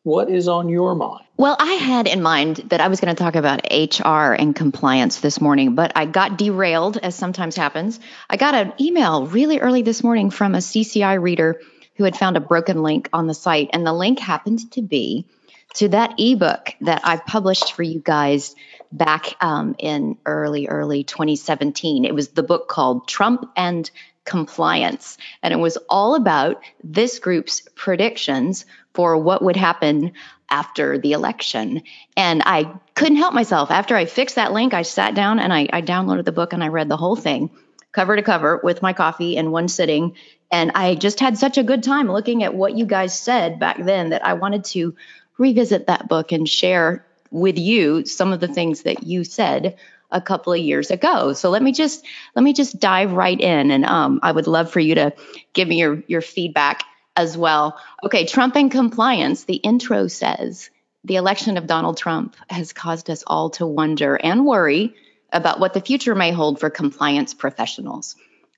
what 0.03 0.29
is 0.29 0.49
on 0.49 0.69
your 0.69 0.95
mind? 0.95 1.25
Well, 1.37 1.57
I 1.59 1.75
had 1.75 2.07
in 2.07 2.23
mind 2.23 2.57
that 2.69 2.81
I 2.81 2.89
was 2.89 3.01
going 3.01 3.15
to 3.15 3.23
talk 3.23 3.35
about 3.35 3.67
HR 3.71 4.33
and 4.33 4.55
compliance 4.55 5.21
this 5.21 5.41
morning, 5.41 5.75
but 5.75 5.93
I 5.97 6.07
got 6.07 6.39
derailed, 6.39 6.97
as 6.97 7.15
sometimes 7.15 7.57
happens. 7.57 8.01
I 8.31 8.37
got 8.37 8.55
an 8.55 8.73
email 8.81 9.27
really 9.27 9.59
early 9.59 9.83
this 9.83 10.03
morning 10.03 10.31
from 10.31 10.55
a 10.55 10.59
CCI 10.59 11.21
reader 11.21 11.61
who 11.97 12.05
had 12.05 12.17
found 12.17 12.37
a 12.37 12.41
broken 12.41 12.83
link 12.83 13.09
on 13.13 13.27
the 13.27 13.35
site, 13.35 13.71
and 13.73 13.87
the 13.87 13.93
link 13.93 14.19
happened 14.19 14.71
to 14.73 14.83
be 14.83 15.27
to 15.75 15.89
that 15.89 16.15
ebook 16.19 16.75
that 16.81 17.03
I 17.05 17.19
published 17.19 17.75
for 17.75 17.83
you 17.83 18.01
guys 18.01 18.55
back 18.93 19.35
um, 19.41 19.75
in 19.79 20.17
early, 20.25 20.69
early 20.69 21.05
2017. 21.05 22.05
It 22.05 22.15
was 22.15 22.29
the 22.29 22.43
book 22.43 22.69
called 22.69 23.09
Trump 23.09 23.51
and 23.57 23.91
Compliance, 24.25 25.19
and 25.43 25.53
it 25.53 25.59
was 25.59 25.77
all 25.89 26.15
about 26.15 26.63
this 26.83 27.19
group's 27.19 27.63
predictions 27.75 28.65
for 28.95 29.19
what 29.19 29.43
would 29.43 29.57
happen 29.57 30.13
after 30.49 30.99
the 30.99 31.13
election. 31.13 31.83
And 32.17 32.43
I 32.45 32.73
couldn't 32.95 33.19
help 33.19 33.35
myself. 33.35 33.71
After 33.71 33.95
I 33.95 34.07
fixed 34.07 34.37
that 34.37 34.53
link, 34.53 34.75
I 34.75 34.83
sat 34.83 35.15
down 35.15 35.39
and 35.39 35.53
I, 35.53 35.69
I 35.73 35.83
downloaded 35.83 36.25
the 36.25 36.33
book 36.33 36.53
and 36.53 36.65
I 36.65 36.69
read 36.69 36.89
the 36.89 36.97
whole 36.97 37.17
thing, 37.17 37.51
cover 37.93 38.17
to 38.17 38.23
cover, 38.23 38.61
with 38.63 38.83
my 38.83 38.93
coffee 38.93 39.37
in 39.37 39.51
one 39.51 39.69
sitting. 39.69 40.17
And 40.51 40.73
I 40.75 40.95
just 40.95 41.21
had 41.21 41.39
such 41.39 41.59
a 41.59 41.63
good 41.63 41.83
time 41.83 42.11
looking 42.11 42.43
at 42.43 42.55
what 42.55 42.77
you 42.77 42.87
guys 42.87 43.19
said 43.19 43.59
back 43.59 43.83
then 43.83 44.11
that 44.11 44.25
I 44.25 44.35
wanted 44.35 44.65
to 44.65 44.95
revisit 45.39 45.87
that 45.87 46.09
book 46.09 46.33
and 46.33 46.49
share 46.49 47.05
with 47.31 47.59
you 47.59 48.07
some 48.07 48.33
of 48.33 48.41
the 48.41 48.49
things 48.49 48.83
that 48.83 49.03
you 49.03 49.25
said 49.25 49.77
a 50.11 50.21
couple 50.21 50.53
of 50.53 50.61
years 50.61 50.91
ago. 50.91 51.33
So 51.33 51.51
let 51.51 51.63
me 51.63 51.73
just 51.73 52.05
let 52.35 52.43
me 52.43 52.53
just 52.53 52.79
dive 52.79 53.13
right 53.13 53.39
in, 53.39 53.71
and 53.71 53.85
um, 53.85 54.21
I 54.23 54.33
would 54.33 54.47
love 54.47 54.71
for 54.71 54.81
you 54.81 54.95
to 54.95 55.13
give 55.53 55.69
me 55.69 55.81
your 55.81 56.03
your 56.07 56.23
feedback 56.23 56.85
as 57.17 57.37
well. 57.37 57.79
Okay, 58.05 58.27
Trump 58.27 58.57
and 58.57 58.71
compliance. 58.71 59.45
The 59.45 59.57
intro 59.57 60.07
says 60.07 60.71
the 61.05 61.17
election 61.17 61.57
of 61.57 61.67
Donald 61.67 61.97
Trump 61.97 62.37
has 62.49 62.73
caused 62.73 63.11
us 63.11 63.25
all 63.27 63.51
to 63.51 63.67
wonder 63.67 64.17
and 64.17 64.47
worry 64.47 64.95
about 65.33 65.61
what 65.61 65.75
the 65.75 65.81
future 65.81 66.15
may 66.15 66.31
hold 66.33 66.61
for 66.61 66.71
compliance 66.71 67.35
professionals. 67.35 68.17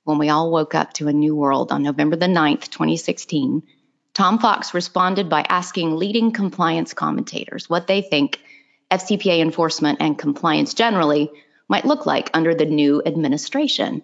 When 0.08 0.16
we 0.16 0.30
all 0.30 0.50
woke 0.50 0.74
up 0.74 0.94
to 0.94 1.08
a 1.08 1.12
new 1.12 1.36
world 1.36 1.70
on 1.70 1.82
November 1.82 2.16
the 2.16 2.24
9th, 2.24 2.70
2016, 2.70 3.62
Tom 4.14 4.38
Fox 4.38 4.72
responded 4.72 5.28
by 5.28 5.44
asking 5.46 5.96
leading 5.96 6.32
compliance 6.32 6.94
commentators 6.94 7.68
what 7.68 7.86
they 7.86 8.00
think 8.00 8.40
FCPA 8.90 9.40
enforcement 9.40 9.98
and 10.00 10.18
compliance 10.18 10.72
generally 10.72 11.30
might 11.68 11.84
look 11.84 12.06
like 12.06 12.30
under 12.32 12.54
the 12.54 12.64
new 12.64 13.02
administration. 13.04 14.00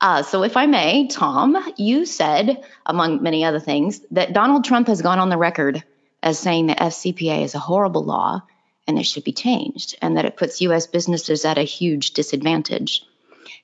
Uh, 0.00 0.22
so, 0.22 0.44
if 0.44 0.56
I 0.56 0.66
may, 0.66 1.08
Tom, 1.08 1.58
you 1.76 2.06
said, 2.06 2.62
among 2.86 3.20
many 3.20 3.44
other 3.44 3.58
things, 3.58 4.00
that 4.12 4.34
Donald 4.34 4.64
Trump 4.64 4.86
has 4.86 5.02
gone 5.02 5.18
on 5.18 5.28
the 5.28 5.36
record 5.36 5.82
as 6.22 6.38
saying 6.38 6.68
that 6.68 6.78
FCPA 6.78 7.42
is 7.42 7.56
a 7.56 7.58
horrible 7.58 8.04
law 8.04 8.42
and 8.86 8.96
it 8.96 9.06
should 9.06 9.24
be 9.24 9.32
changed, 9.32 9.96
and 10.00 10.16
that 10.16 10.24
it 10.24 10.36
puts 10.36 10.60
U.S. 10.60 10.86
businesses 10.86 11.44
at 11.44 11.58
a 11.58 11.62
huge 11.62 12.12
disadvantage. 12.12 13.04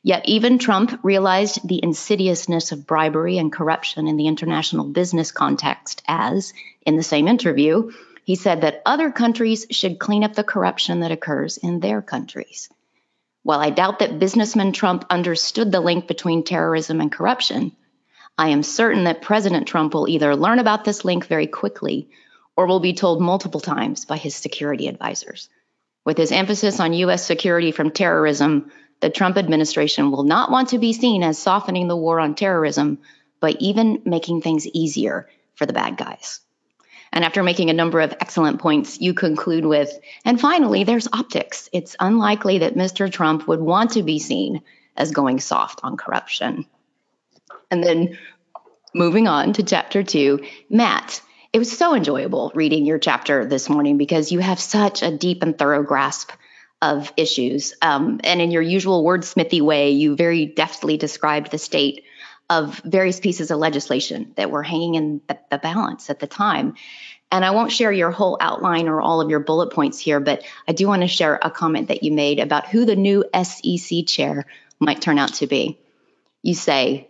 Yet, 0.03 0.29
even 0.29 0.59
Trump 0.59 1.01
realized 1.03 1.67
the 1.67 1.81
insidiousness 1.83 2.73
of 2.73 2.87
bribery 2.87 3.39
and 3.39 3.53
corruption 3.53 4.09
in 4.09 4.17
the 4.17 4.27
international 4.27 4.87
business 4.87 5.33
context, 5.33 6.03
as, 6.07 6.53
in 6.83 6.97
the 6.97 7.03
same 7.03 7.29
interview, 7.29 7.91
he 8.25 8.35
said 8.35 8.61
that 8.61 8.83
other 8.85 9.11
countries 9.11 9.67
should 9.71 9.99
clean 9.99 10.25
up 10.25 10.35
the 10.35 10.45
corruption 10.45 11.01
that 11.01 11.13
occurs 11.13 11.57
in 11.57 11.81
their 11.81 12.03
countries. 12.03 12.69
While 13.43 13.61
I 13.61 13.71
doubt 13.71 14.01
that 14.01 14.19
businessman 14.19 14.73
Trump 14.73 15.07
understood 15.09 15.73
the 15.73 15.81
link 15.81 16.07
between 16.07 16.45
terrorism 16.45 17.01
and 17.01 17.11
corruption, 17.11 17.73
I 18.37 18.51
am 18.51 18.63
certain 18.63 19.05
that 19.05 19.23
President 19.23 19.67
Trump 19.67 19.95
will 19.95 20.09
either 20.09 20.37
learn 20.37 20.59
about 20.59 20.85
this 20.85 21.05
link 21.05 21.27
very 21.27 21.47
quickly 21.47 22.11
or 22.57 22.67
will 22.67 22.81
be 22.81 22.93
told 22.93 23.21
multiple 23.21 23.61
times 23.61 24.05
by 24.05 24.17
his 24.17 24.35
security 24.35 24.89
advisors. 24.89 25.49
With 26.05 26.19
his 26.19 26.33
emphasis 26.33 26.81
on 26.81 26.93
U.S. 26.93 27.25
security 27.25 27.73
from 27.73 27.91
terrorism, 27.91 28.71
the 29.01 29.11
Trump 29.11 29.37
administration 29.37 30.11
will 30.11 30.25
not 30.25 30.51
want 30.51 30.71
to 30.71 30.79
be 30.79 30.93
seen 30.93 31.23
as 31.23 31.39
softening 31.39 31.89
the 31.89 31.97
war 31.97 32.19
on 32.21 32.35
terrorism, 32.35 32.99
but 33.41 33.57
even 33.61 34.03
making 34.05 34.43
things 34.43 34.67
easier 34.67 35.29
for 35.55 35.67
the 35.67 35.73
bad 35.73 35.97
guys. 35.97 36.41
And 37.13 37.25
after 37.25 37.43
making 37.43 37.71
a 37.71 37.75
number 37.75 38.01
of 38.01 38.13
excellent 38.21 38.61
points, 38.61 39.01
you 39.01 39.15
conclude 39.15 39.65
with, 39.65 39.91
and 40.25 40.41
finally, 40.41 40.85
there's 40.85 41.09
optics. 41.13 41.69
It's 41.73 41.97
unlikely 41.99 42.59
that 42.59 42.75
Mr. 42.75 43.11
Trump 43.11 43.49
would 43.49 43.61
want 43.61 43.93
to 43.93 44.03
be 44.03 44.19
seen 44.19 44.63
as 44.97 45.13
going 45.13 45.41
soft 45.41 45.81
on 45.83 45.97
corruption. 45.97 46.67
And 47.71 47.83
then 47.83 48.19
moving 48.95 49.27
on 49.27 49.55
to 49.55 49.63
chapter 49.63 50.03
two, 50.03 50.45
Matt, 50.69 51.23
it 51.53 51.59
was 51.59 51.77
so 51.77 51.95
enjoyable 51.95 52.53
reading 52.55 52.85
your 52.85 52.99
chapter 52.99 53.47
this 53.47 53.71
morning 53.71 53.97
because 53.97 54.31
you 54.33 54.41
have 54.41 54.61
such 54.61 55.03
a 55.03 55.17
deep 55.17 55.43
and 55.43 55.57
thorough 55.57 55.83
grasp 55.83 56.31
of 56.81 57.13
issues. 57.17 57.75
Um, 57.83 58.21
and 58.25 58.41
in 58.41 58.51
your 58.51 58.63
usual 58.63 59.05
wordsmithy 59.05 59.61
way, 59.61 59.91
you 59.91 60.17
very 60.17 60.47
deftly 60.47 60.97
described 60.97 61.51
the 61.51 61.59
state 61.59 62.05
of 62.51 62.81
various 62.85 63.21
pieces 63.21 63.51
of 63.51 63.59
legislation 63.59 64.33
that 64.37 64.51
were 64.51 64.63
hanging 64.63 64.95
in 64.95 65.21
the, 65.29 65.39
the, 65.51 65.59
balance 65.59 66.09
at 66.09 66.19
the 66.19 66.27
time. 66.27 66.75
And 67.31 67.45
I 67.45 67.51
won't 67.51 67.73
share 67.73 67.93
your 67.93 68.11
whole 68.11 68.39
outline 68.41 68.89
or 68.89 69.03
all 69.03 69.21
of 69.21 69.29
your 69.29 69.41
bullet 69.41 69.73
points 69.73 69.99
here, 69.99 70.19
but 70.19 70.45
I 70.67 70.73
do 70.73 70.87
want 70.87 71.03
to 71.03 71.09
share 71.09 71.39
a 71.43 71.51
comment 71.51 71.89
that 71.89 72.03
you 72.03 72.13
made 72.13 72.39
about 72.39 72.69
who 72.69 72.87
the 72.87 72.97
new 72.97 73.25
SEC 73.43 74.07
chair 74.07 74.47
might 74.81 75.03
turn 75.03 75.19
out 75.19 75.35
to 75.35 75.47
be. 75.47 75.79
You 76.43 76.55
say, 76.55 77.09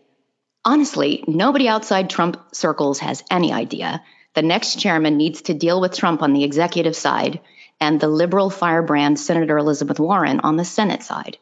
honestly, 0.65 1.23
nobody 1.29 1.69
outside 1.69 2.11
Trump 2.11 2.53
circles 2.53 2.99
has 2.99 3.23
any 3.31 3.53
idea. 3.53 4.03
The 4.35 4.43
next 4.43 4.81
chairman 4.81 5.17
needs 5.17 5.43
to 5.43 5.55
deal 5.55 5.81
with 5.81 5.97
Trump 5.97 6.23
on 6.23 6.33
the 6.33 6.45
executive 6.45 6.97
side 6.97 7.41
and 7.81 8.01
the 8.01 8.09
liberal 8.09 8.51
firebrand 8.51 9.19
Senator 9.19 9.57
Elizabeth 9.59 10.01
Warren 10.01 10.41
on 10.41 10.57
the 10.57 10.65
Senate 10.65 11.03
side. 11.03 11.39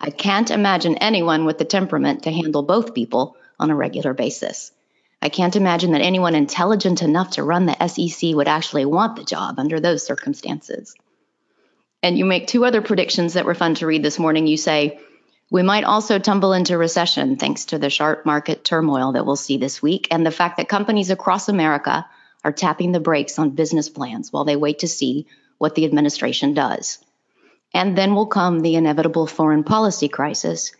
I 0.00 0.10
can't 0.10 0.50
imagine 0.50 0.96
anyone 0.96 1.44
with 1.44 1.58
the 1.58 1.64
temperament 1.64 2.24
to 2.24 2.32
handle 2.32 2.62
both 2.62 2.94
people 2.94 3.36
on 3.58 3.70
a 3.70 3.74
regular 3.74 4.14
basis. 4.14 4.72
I 5.20 5.28
can't 5.28 5.54
imagine 5.54 5.92
that 5.92 6.02
anyone 6.02 6.34
intelligent 6.34 7.02
enough 7.02 7.30
to 7.32 7.44
run 7.44 7.66
the 7.66 7.86
SEC 7.86 8.34
would 8.34 8.48
actually 8.48 8.84
want 8.84 9.14
the 9.14 9.24
job 9.24 9.58
under 9.58 9.78
those 9.78 10.04
circumstances. 10.04 10.96
And 12.02 12.18
you 12.18 12.24
make 12.24 12.48
two 12.48 12.64
other 12.64 12.82
predictions 12.82 13.34
that 13.34 13.44
were 13.44 13.54
fun 13.54 13.76
to 13.76 13.86
read 13.86 14.02
this 14.02 14.18
morning. 14.18 14.48
You 14.48 14.56
say, 14.56 14.98
we 15.52 15.62
might 15.62 15.84
also 15.84 16.18
tumble 16.18 16.52
into 16.52 16.76
recession 16.76 17.36
thanks 17.36 17.66
to 17.66 17.78
the 17.78 17.90
sharp 17.90 18.26
market 18.26 18.64
turmoil 18.64 19.12
that 19.12 19.24
we'll 19.24 19.36
see 19.36 19.58
this 19.58 19.80
week 19.80 20.08
and 20.10 20.26
the 20.26 20.30
fact 20.32 20.56
that 20.56 20.68
companies 20.68 21.10
across 21.10 21.48
America 21.48 22.06
are 22.42 22.52
tapping 22.52 22.90
the 22.90 22.98
brakes 22.98 23.38
on 23.38 23.50
business 23.50 23.88
plans 23.88 24.32
while 24.32 24.44
they 24.44 24.56
wait 24.56 24.80
to 24.80 24.88
see 24.88 25.26
what 25.58 25.74
the 25.74 25.84
administration 25.84 26.54
does. 26.54 26.98
And 27.74 27.96
then 27.96 28.14
will 28.14 28.26
come 28.26 28.60
the 28.60 28.76
inevitable 28.76 29.26
foreign 29.26 29.64
policy 29.64 30.08
crisis 30.08 30.72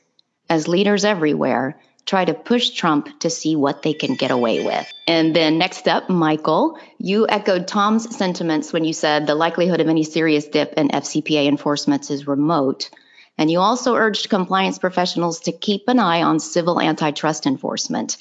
as 0.49 0.69
leaders 0.69 1.05
everywhere 1.05 1.81
try 2.05 2.25
to 2.25 2.35
push 2.35 2.71
Trump 2.71 3.21
to 3.21 3.31
see 3.31 3.57
what 3.57 3.83
they 3.83 3.95
can 3.95 4.17
get 4.17 4.31
away 4.31 4.65
with. 4.65 4.93
And 5.07 5.35
then 5.35 5.59
next 5.59 5.87
up, 5.87 6.09
Michael, 6.09 6.79
you 6.99 7.27
echoed 7.29 7.69
Tom's 7.69 8.17
sentiments 8.17 8.73
when 8.73 8.85
you 8.85 8.93
said 8.93 9.27
the 9.27 9.35
likelihood 9.35 9.81
of 9.81 9.89
any 9.89 10.03
serious 10.03 10.47
dip 10.47 10.75
in 10.75 10.89
FCPA 10.89 11.47
enforcements 11.47 12.11
is 12.11 12.27
remote. 12.27 12.91
And 13.39 13.51
you 13.51 13.61
also 13.61 13.95
urged 13.95 14.29
compliance 14.29 14.79
professionals 14.79 15.41
to 15.41 15.53
keep 15.53 15.89
an 15.89 15.99
eye 15.99 16.23
on 16.23 16.41
civil 16.41 16.81
antitrust 16.81 17.47
enforcement. 17.47 18.17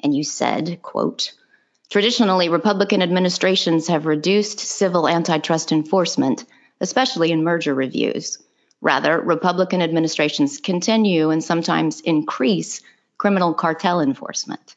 And 0.00 0.14
you 0.14 0.24
said, 0.24 0.80
quote, 0.82 1.32
traditionally 1.90 2.48
Republican 2.48 3.02
administrations 3.02 3.88
have 3.88 4.06
reduced 4.06 4.60
civil 4.60 5.08
antitrust 5.08 5.72
enforcement 5.72 6.44
especially 6.80 7.32
in 7.32 7.44
merger 7.44 7.74
reviews. 7.74 8.38
Rather, 8.80 9.20
Republican 9.20 9.80
administrations 9.82 10.58
continue 10.58 11.30
and 11.30 11.42
sometimes 11.42 12.00
increase 12.00 12.82
criminal 13.18 13.54
cartel 13.54 14.00
enforcement. 14.00 14.76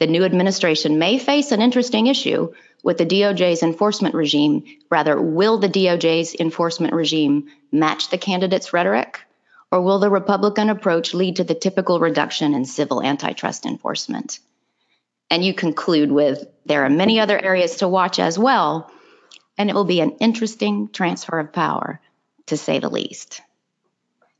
The 0.00 0.06
new 0.06 0.24
administration 0.24 0.98
may 0.98 1.18
face 1.18 1.52
an 1.52 1.62
interesting 1.62 2.06
issue 2.06 2.52
with 2.82 2.98
the 2.98 3.06
DOJ's 3.06 3.62
enforcement 3.62 4.14
regime. 4.14 4.64
Rather, 4.90 5.20
will 5.20 5.58
the 5.58 5.68
DOJ's 5.68 6.34
enforcement 6.34 6.94
regime 6.94 7.48
match 7.70 8.08
the 8.08 8.18
candidate's 8.18 8.72
rhetoric? 8.72 9.20
Or 9.70 9.82
will 9.82 10.00
the 10.00 10.10
Republican 10.10 10.68
approach 10.68 11.14
lead 11.14 11.36
to 11.36 11.44
the 11.44 11.54
typical 11.54 12.00
reduction 12.00 12.54
in 12.54 12.64
civil 12.64 13.02
antitrust 13.02 13.66
enforcement? 13.66 14.40
And 15.30 15.44
you 15.44 15.54
conclude 15.54 16.10
with 16.10 16.44
there 16.66 16.84
are 16.84 16.90
many 16.90 17.20
other 17.20 17.38
areas 17.38 17.76
to 17.76 17.88
watch 17.88 18.18
as 18.18 18.38
well, 18.38 18.90
and 19.56 19.70
it 19.70 19.74
will 19.74 19.84
be 19.84 20.00
an 20.00 20.16
interesting 20.18 20.88
transfer 20.88 21.38
of 21.38 21.52
power, 21.52 22.00
to 22.46 22.56
say 22.56 22.78
the 22.78 22.90
least. 22.90 23.40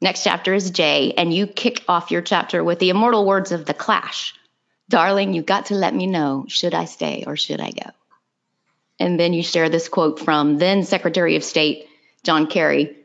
Next 0.00 0.24
chapter 0.24 0.52
is 0.52 0.70
J, 0.70 1.12
and 1.16 1.32
you 1.32 1.46
kick 1.46 1.84
off 1.86 2.10
your 2.10 2.22
chapter 2.22 2.64
with 2.64 2.78
the 2.78 2.90
immortal 2.90 3.24
words 3.24 3.52
of 3.52 3.66
the 3.66 3.74
Clash 3.74 4.34
Darling, 4.90 5.34
you 5.34 5.42
got 5.42 5.66
to 5.66 5.76
let 5.76 5.94
me 5.94 6.08
know 6.08 6.46
should 6.48 6.74
I 6.74 6.84
stay 6.84 7.22
or 7.24 7.36
should 7.36 7.60
I 7.60 7.70
go? 7.70 7.90
And 8.98 9.20
then 9.20 9.32
you 9.32 9.42
share 9.44 9.68
this 9.68 9.88
quote 9.88 10.18
from 10.18 10.58
then 10.58 10.82
Secretary 10.82 11.36
of 11.36 11.44
State 11.44 11.86
John 12.24 12.48
Kerry 12.48 12.96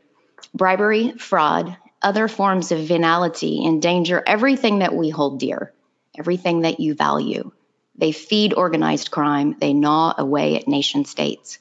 Bribery, 0.52 1.12
fraud, 1.12 1.76
other 2.02 2.26
forms 2.26 2.72
of 2.72 2.80
venality 2.80 3.64
endanger 3.64 4.22
everything 4.26 4.80
that 4.80 4.94
we 4.94 5.10
hold 5.10 5.38
dear, 5.38 5.72
everything 6.18 6.62
that 6.62 6.80
you 6.80 6.94
value. 6.94 7.52
They 7.98 8.12
feed 8.12 8.54
organized 8.54 9.10
crime, 9.10 9.56
they 9.58 9.72
gnaw 9.72 10.14
away 10.18 10.56
at 10.56 10.68
nation 10.68 11.04
states. 11.04 11.58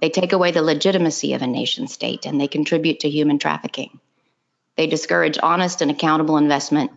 They 0.00 0.10
take 0.10 0.32
away 0.32 0.52
the 0.52 0.62
legitimacy 0.62 1.34
of 1.34 1.42
a 1.42 1.46
nation 1.46 1.88
state 1.88 2.24
and 2.26 2.40
they 2.40 2.48
contribute 2.48 3.00
to 3.00 3.10
human 3.10 3.38
trafficking. 3.38 3.98
They 4.76 4.86
discourage 4.86 5.38
honest 5.42 5.82
and 5.82 5.90
accountable 5.90 6.36
investment 6.36 6.92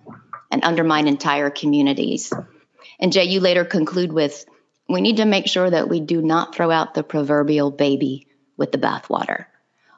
and 0.51 0.63
undermine 0.63 1.07
entire 1.07 1.49
communities. 1.49 2.31
And 2.99 3.11
Jay, 3.11 3.25
you 3.25 3.39
later 3.39 3.65
conclude 3.65 4.13
with 4.13 4.45
we 4.87 5.01
need 5.01 5.17
to 5.17 5.25
make 5.25 5.47
sure 5.47 5.69
that 5.69 5.89
we 5.89 5.99
do 5.99 6.21
not 6.21 6.53
throw 6.53 6.69
out 6.69 6.93
the 6.93 7.03
proverbial 7.03 7.71
baby 7.71 8.27
with 8.55 8.71
the 8.71 8.77
bathwater. 8.77 9.45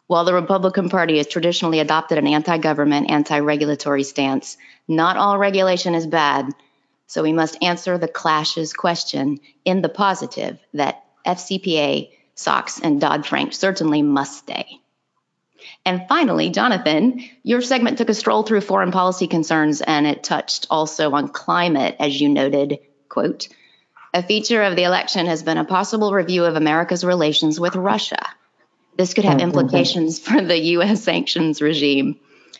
While 0.07 0.23
the 0.23 0.33
Republican 0.33 0.89
Party 0.89 1.17
has 1.17 1.27
traditionally 1.27 1.81
adopted 1.81 2.17
an 2.17 2.27
anti 2.27 2.57
government, 2.57 3.11
anti 3.11 3.39
regulatory 3.39 4.03
stance, 4.03 4.57
not 4.87 5.17
all 5.17 5.37
regulation 5.37 5.93
is 5.93 6.07
bad. 6.07 6.53
So 7.07 7.23
we 7.23 7.33
must 7.33 7.57
answer 7.63 7.97
the 7.97 8.07
clash's 8.07 8.73
question 8.73 9.39
in 9.65 9.81
the 9.81 9.89
positive 9.89 10.59
that 10.73 11.03
FCPA, 11.25 12.09
SOX, 12.35 12.79
and 12.79 13.01
Dodd 13.01 13.25
Frank 13.25 13.53
certainly 13.53 14.01
must 14.01 14.37
stay. 14.39 14.79
And 15.85 16.05
finally, 16.07 16.49
Jonathan, 16.49 17.23
your 17.43 17.61
segment 17.61 17.97
took 17.97 18.09
a 18.09 18.13
stroll 18.13 18.43
through 18.43 18.61
foreign 18.61 18.91
policy 18.91 19.27
concerns 19.27 19.81
and 19.81 20.05
it 20.05 20.23
touched 20.23 20.67
also 20.69 21.11
on 21.11 21.29
climate, 21.29 21.95
as 21.99 22.19
you 22.19 22.29
noted, 22.29 22.79
quote, 23.07 23.47
a 24.13 24.23
feature 24.23 24.63
of 24.63 24.75
the 24.75 24.83
election 24.83 25.27
has 25.27 25.43
been 25.43 25.57
a 25.57 25.65
possible 25.65 26.13
review 26.13 26.45
of 26.45 26.55
America's 26.55 27.03
relations 27.03 27.59
with 27.59 27.75
Russia. 27.75 28.19
This 28.97 29.13
could 29.13 29.25
have 29.25 29.37
mm-hmm. 29.37 29.49
implications 29.49 30.19
for 30.27 30.41
the 30.41 30.57
U.S. 30.57 31.03
sanctions 31.03 31.61
regime. 31.61 32.19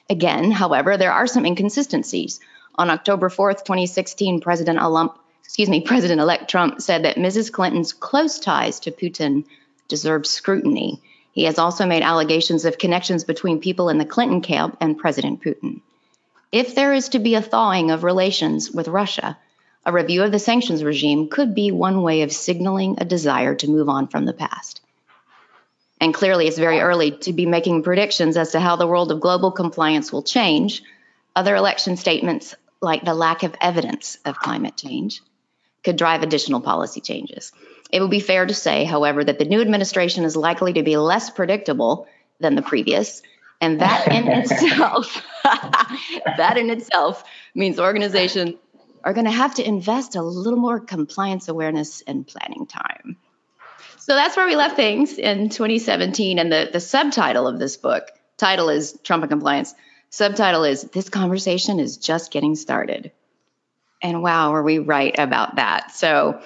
Again, 0.09 0.51
however, 0.51 0.97
there 0.97 1.11
are 1.11 1.27
some 1.27 1.45
inconsistencies. 1.45 2.39
On 2.77 2.91
October 2.91 3.29
4th, 3.29 3.63
2016, 3.63 4.39
President 4.39 4.77
Alump, 4.79 5.17
excuse 5.43 5.67
me, 5.67 5.81
President-elect 5.81 6.47
Trump 6.47 6.79
said 6.79 7.05
that 7.05 7.15
Mrs. 7.15 7.51
Clinton's 7.51 7.91
close 7.91 8.39
ties 8.39 8.81
to 8.81 8.91
Putin 8.91 9.45
deserve 9.87 10.27
scrutiny. 10.27 11.01
He 11.31 11.45
has 11.45 11.57
also 11.57 11.87
made 11.87 12.03
allegations 12.03 12.65
of 12.65 12.77
connections 12.77 13.23
between 13.23 13.61
people 13.61 13.89
in 13.89 13.97
the 13.97 14.05
Clinton 14.05 14.41
camp 14.41 14.77
and 14.79 14.97
President 14.97 15.41
Putin. 15.41 15.81
If 16.51 16.75
there 16.75 16.93
is 16.93 17.09
to 17.09 17.19
be 17.19 17.33
a 17.33 17.41
thawing 17.41 17.89
of 17.89 18.03
relations 18.03 18.69
with 18.69 18.87
Russia, 18.87 19.37
a 19.83 19.91
review 19.91 20.21
of 20.21 20.31
the 20.31 20.39
sanctions 20.39 20.83
regime 20.83 21.29
could 21.29 21.55
be 21.55 21.71
one 21.71 22.03
way 22.03 22.21
of 22.21 22.31
signaling 22.31 22.97
a 22.99 23.05
desire 23.05 23.55
to 23.55 23.69
move 23.69 23.89
on 23.89 24.07
from 24.07 24.25
the 24.25 24.33
past. 24.33 24.81
And 25.99 26.13
clearly, 26.13 26.47
it's 26.47 26.59
very 26.59 26.79
early 26.79 27.11
to 27.19 27.33
be 27.33 27.47
making 27.47 27.81
predictions 27.81 28.37
as 28.37 28.51
to 28.51 28.59
how 28.59 28.75
the 28.75 28.85
world 28.85 29.11
of 29.11 29.19
global 29.19 29.51
compliance 29.51 30.11
will 30.11 30.21
change. 30.21 30.83
Other 31.35 31.55
election 31.55 31.97
statements, 31.97 32.55
like 32.81 33.03
the 33.03 33.13
lack 33.13 33.43
of 33.43 33.55
evidence 33.61 34.17
of 34.25 34.39
climate 34.39 34.77
change, 34.77 35.21
could 35.83 35.95
drive 35.95 36.23
additional 36.23 36.61
policy 36.61 37.01
changes. 37.01 37.51
It 37.91 38.01
would 38.01 38.11
be 38.11 38.19
fair 38.19 38.45
to 38.45 38.53
say, 38.53 38.83
however, 38.83 39.23
that 39.23 39.39
the 39.39 39.45
new 39.45 39.61
administration 39.61 40.25
is 40.25 40.35
likely 40.35 40.73
to 40.73 40.83
be 40.83 40.97
less 40.97 41.29
predictable 41.29 42.07
than 42.39 42.55
the 42.55 42.61
previous. 42.61 43.21
And 43.61 43.81
that 43.81 44.07
in 44.07 44.27
itself, 44.27 45.23
that 45.43 46.57
in 46.57 46.69
itself 46.69 47.23
means 47.55 47.79
organizations 47.79 48.55
are 49.03 49.13
going 49.13 49.25
to 49.25 49.31
have 49.31 49.55
to 49.55 49.65
invest 49.65 50.15
a 50.15 50.21
little 50.21 50.59
more 50.59 50.79
compliance 50.79 51.47
awareness 51.47 52.01
and 52.05 52.27
planning 52.27 52.65
time. 52.65 53.17
So 53.97 54.13
that's 54.13 54.35
where 54.35 54.45
we 54.45 54.55
left 54.55 54.75
things 54.75 55.17
in 55.17 55.49
2017. 55.49 56.39
And 56.39 56.51
the, 56.51 56.69
the 56.71 56.79
subtitle 56.79 57.47
of 57.47 57.59
this 57.59 57.77
book, 57.77 58.07
title 58.37 58.69
is 58.69 58.97
Trump 59.03 59.23
and 59.23 59.29
Compliance. 59.29 59.73
Subtitle 60.09 60.63
is 60.63 60.83
This 60.83 61.09
Conversation 61.09 61.79
is 61.79 61.97
Just 61.97 62.31
Getting 62.31 62.55
Started. 62.55 63.11
And 64.01 64.21
wow, 64.21 64.51
were 64.51 64.63
we 64.63 64.79
right 64.79 65.17
about 65.17 65.55
that? 65.55 65.91
So 65.91 66.41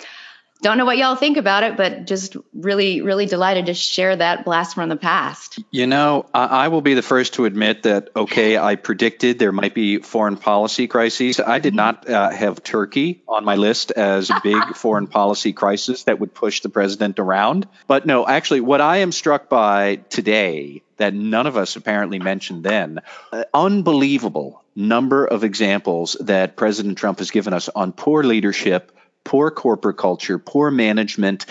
don't 0.61 0.77
know 0.77 0.85
what 0.85 0.97
y'all 0.97 1.15
think 1.15 1.37
about 1.37 1.63
it, 1.63 1.75
but 1.75 2.05
just 2.05 2.37
really, 2.53 3.01
really 3.01 3.25
delighted 3.25 3.65
to 3.65 3.73
share 3.73 4.15
that 4.15 4.45
blast 4.45 4.75
from 4.75 4.89
the 4.89 4.95
past. 4.95 5.59
You 5.71 5.87
know, 5.87 6.27
I, 6.33 6.67
will 6.67 6.81
be 6.81 6.93
the 6.93 7.01
first 7.01 7.33
to 7.35 7.45
admit 7.45 7.83
that, 7.83 8.09
okay, 8.15 8.57
I 8.57 8.75
predicted 8.75 9.39
there 9.39 9.51
might 9.51 9.73
be 9.73 9.97
foreign 9.97 10.37
policy 10.37 10.87
crises. 10.87 11.39
I 11.39 11.59
did 11.59 11.73
not 11.73 12.07
uh, 12.07 12.29
have 12.29 12.63
Turkey 12.63 13.23
on 13.27 13.43
my 13.43 13.55
list 13.55 13.91
as 13.91 14.29
a 14.29 14.39
big 14.43 14.61
foreign 14.75 15.07
policy 15.07 15.51
crisis 15.51 16.03
that 16.03 16.19
would 16.19 16.33
push 16.33 16.61
the 16.61 16.69
president 16.69 17.19
around. 17.19 17.67
But 17.87 18.05
no, 18.05 18.27
actually, 18.27 18.61
what 18.61 18.81
I 18.81 18.97
am 18.97 19.11
struck 19.11 19.49
by 19.49 19.97
today 20.09 20.83
that 20.97 21.15
none 21.15 21.47
of 21.47 21.57
us 21.57 21.75
apparently 21.75 22.19
mentioned 22.19 22.63
then, 22.63 23.01
uh, 23.31 23.43
unbelievable 23.55 24.63
number 24.75 25.25
of 25.25 25.43
examples 25.43 26.15
that 26.19 26.55
President 26.55 26.97
Trump 26.97 27.17
has 27.17 27.31
given 27.31 27.53
us 27.53 27.69
on 27.69 27.91
poor 27.91 28.23
leadership 28.23 28.91
poor 29.23 29.51
corporate 29.51 29.97
culture, 29.97 30.39
poor 30.39 30.71
management. 30.71 31.45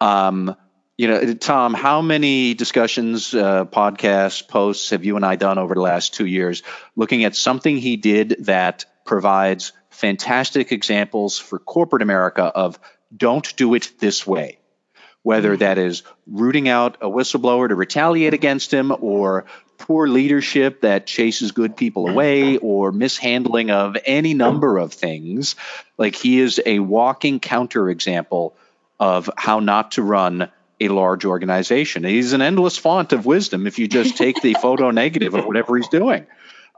Um, 0.00 0.56
you 0.96 1.08
know, 1.08 1.34
Tom, 1.34 1.74
how 1.74 2.02
many 2.02 2.54
discussions, 2.54 3.34
uh, 3.34 3.64
podcasts, 3.64 4.46
posts 4.46 4.90
have 4.90 5.04
you 5.04 5.16
and 5.16 5.24
I 5.24 5.36
done 5.36 5.58
over 5.58 5.74
the 5.74 5.80
last 5.80 6.14
two 6.14 6.26
years 6.26 6.62
looking 6.94 7.24
at 7.24 7.34
something 7.34 7.76
he 7.76 7.96
did 7.96 8.36
that 8.40 8.84
provides 9.04 9.72
fantastic 9.90 10.70
examples 10.70 11.38
for 11.38 11.58
corporate 11.58 12.02
America 12.02 12.44
of 12.44 12.78
don't 13.16 13.56
do 13.56 13.74
it 13.74 13.92
this 13.98 14.26
way? 14.26 14.58
Whether 15.22 15.52
mm-hmm. 15.52 15.60
that 15.60 15.78
is 15.78 16.02
rooting 16.26 16.68
out 16.68 16.98
a 17.00 17.08
whistleblower 17.08 17.68
to 17.68 17.74
retaliate 17.74 18.34
against 18.34 18.72
him 18.72 18.92
or 19.00 19.46
poor 19.78 20.08
leadership 20.08 20.82
that 20.82 21.06
chases 21.06 21.52
good 21.52 21.76
people 21.76 22.08
away 22.08 22.56
or 22.58 22.92
mishandling 22.92 23.70
of 23.70 23.96
any 24.04 24.34
number 24.34 24.78
of 24.78 24.92
things. 24.92 25.56
Like 25.98 26.14
he 26.14 26.40
is 26.40 26.60
a 26.64 26.78
walking 26.78 27.40
counterexample 27.40 28.52
of 29.00 29.30
how 29.36 29.60
not 29.60 29.92
to 29.92 30.02
run 30.02 30.50
a 30.80 30.88
large 30.88 31.24
organization. 31.24 32.04
He's 32.04 32.32
an 32.32 32.42
endless 32.42 32.76
font 32.76 33.12
of 33.12 33.26
wisdom 33.26 33.66
if 33.66 33.78
you 33.78 33.88
just 33.88 34.16
take 34.16 34.40
the 34.42 34.54
photo 34.54 34.90
negative 34.90 35.34
of 35.34 35.46
whatever 35.46 35.76
he's 35.76 35.88
doing. 35.88 36.26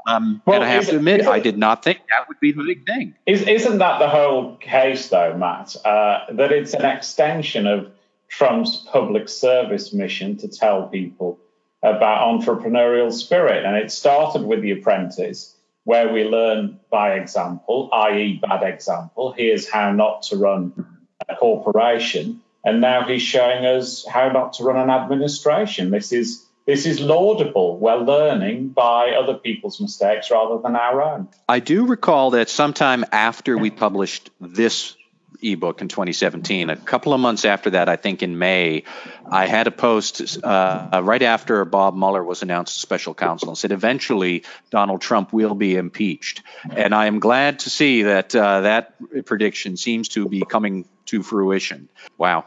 Um, 0.07 0.41
well, 0.47 0.57
and 0.57 0.65
I 0.65 0.69
have 0.69 0.87
to 0.89 0.97
admit, 0.97 1.27
I 1.27 1.41
did 1.41 1.59
not 1.59 1.83
think 1.83 1.99
that 2.11 2.29
would 2.29 2.39
be 2.39 2.53
the 2.53 2.63
big 2.63 2.87
thing. 2.87 3.15
Is, 3.27 3.65
not 3.65 3.79
that 3.79 3.99
the 3.99 4.09
whole 4.09 4.57
case, 4.57 5.09
though, 5.09 5.37
Matt? 5.37 5.75
Uh, 5.85 6.27
that 6.33 6.53
it's 6.53 6.75
an 6.75 6.85
extension 6.85 7.67
of 7.67 7.91
Trump's 8.29 8.77
public 8.77 9.29
service 9.29 9.93
mission 9.93 10.37
to 10.39 10.49
tell 10.49 10.89
people 10.89 11.41
about 11.83 12.41
entrepreneurial 12.41 13.13
spirit. 13.13 13.65
And 13.65 13.77
it 13.77 13.91
started 13.91 14.43
with 14.43 14.63
The 14.63 14.73
Apprentice, 14.73 15.55
where 15.85 16.13
we 16.13 16.25
learn 16.25 16.81
by 16.91 17.15
example, 17.15 17.91
i.e., 17.93 18.41
bad 18.43 18.63
example. 18.63 19.33
Here's 19.33 19.69
how 19.69 19.93
not 19.93 20.23
to 20.23 20.37
run 20.37 20.87
a 21.29 21.37
corporation. 21.37 22.41
And 22.65 22.81
now 22.81 23.07
he's 23.07 23.23
showing 23.23 23.65
us 23.65 24.05
how 24.07 24.31
not 24.31 24.55
to 24.55 24.65
run 24.65 24.77
an 24.77 24.91
administration. 24.91 25.91
This 25.91 26.13
is 26.13 26.47
this 26.67 26.85
is 26.85 27.01
laudable. 27.01 27.79
We're 27.79 27.99
learning 27.99 28.71
by 28.71 29.13
other 29.13 29.35
people's 29.35 29.81
mistakes 29.81 30.33
rather 30.33 30.61
than 30.61 30.75
our 30.75 31.01
own. 31.01 31.29
I 31.49 31.61
do 31.61 31.87
recall 31.87 32.33
that 32.33 32.49
sometime 32.49 33.05
after 33.13 33.57
we 33.57 33.71
published 33.71 34.31
this 34.41 34.96
ebook 35.43 35.81
in 35.81 35.89
2017. 35.89 36.71
A 36.71 36.77
couple 36.77 37.13
of 37.13 37.21
months 37.21 37.45
after 37.45 37.71
that, 37.71 37.89
I 37.89 37.97
think 37.97 38.23
in 38.23 38.39
May, 38.39 38.85
I 39.31 39.47
had 39.47 39.67
a 39.67 39.71
post 39.71 40.43
uh, 40.45 41.01
right 41.03 41.23
after 41.23 41.65
Bob 41.65 41.97
Mueller 41.97 42.23
was 42.23 42.43
announced 42.43 42.81
special 42.81 43.15
counsel 43.15 43.49
and 43.49 43.59
said 43.59 43.73
eventually 43.73 44.45
Donald 44.71 45.01
Trump 45.01 45.33
will 45.33 45.55
be 45.55 45.77
impeached. 45.77 46.43
And 46.71 46.95
I 46.95 47.07
am 47.07 47.19
glad 47.19 47.61
to 47.61 47.71
see 47.71 48.03
that 48.03 48.35
uh, 48.35 48.63
that 48.63 48.95
prediction 49.25 49.77
seems 49.77 50.09
to 50.11 50.29
be 50.29 50.43
coming 50.43 50.87
to 51.07 51.23
fruition. 51.23 51.89
Wow. 52.19 52.47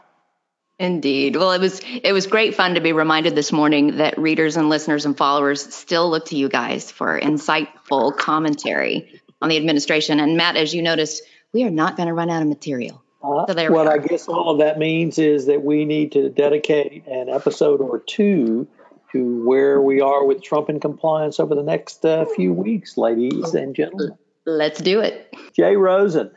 Indeed. 0.78 1.36
Well, 1.36 1.52
it 1.52 1.60
was 1.60 1.82
it 1.84 2.12
was 2.14 2.26
great 2.26 2.54
fun 2.54 2.76
to 2.76 2.80
be 2.80 2.94
reminded 2.94 3.34
this 3.34 3.52
morning 3.52 3.98
that 3.98 4.16
readers 4.16 4.56
and 4.56 4.70
listeners 4.70 5.04
and 5.04 5.14
followers 5.14 5.74
still 5.74 6.08
look 6.08 6.26
to 6.26 6.36
you 6.36 6.48
guys 6.48 6.90
for 6.90 7.20
insightful 7.20 8.16
commentary 8.16 9.20
on 9.42 9.50
the 9.50 9.58
administration. 9.58 10.20
And 10.20 10.38
Matt, 10.38 10.56
as 10.56 10.74
you 10.74 10.80
noticed, 10.80 11.22
we 11.52 11.64
are 11.64 11.70
not 11.70 11.96
going 11.96 12.08
to 12.08 12.14
run 12.14 12.30
out 12.30 12.42
of 12.42 12.48
material. 12.48 13.02
Uh, 13.22 13.46
so 13.52 13.72
what 13.72 13.86
I 13.86 13.98
guess 13.98 14.28
all 14.28 14.50
of 14.50 14.58
that 14.58 14.78
means 14.78 15.18
is 15.18 15.46
that 15.46 15.62
we 15.62 15.84
need 15.84 16.12
to 16.12 16.30
dedicate 16.30 17.06
an 17.06 17.28
episode 17.28 17.80
or 17.80 17.98
two 17.98 18.66
to 19.12 19.44
where 19.44 19.80
we 19.82 20.00
are 20.00 20.24
with 20.24 20.42
Trump 20.42 20.68
and 20.68 20.80
compliance 20.80 21.38
over 21.38 21.54
the 21.54 21.62
next 21.62 22.04
uh, 22.04 22.24
few 22.36 22.52
weeks, 22.52 22.96
ladies 22.96 23.54
and 23.54 23.74
gentlemen. 23.74 24.16
Let's 24.46 24.80
do 24.80 25.00
it. 25.00 25.34
Jay 25.54 25.76
Rosen, 25.76 26.30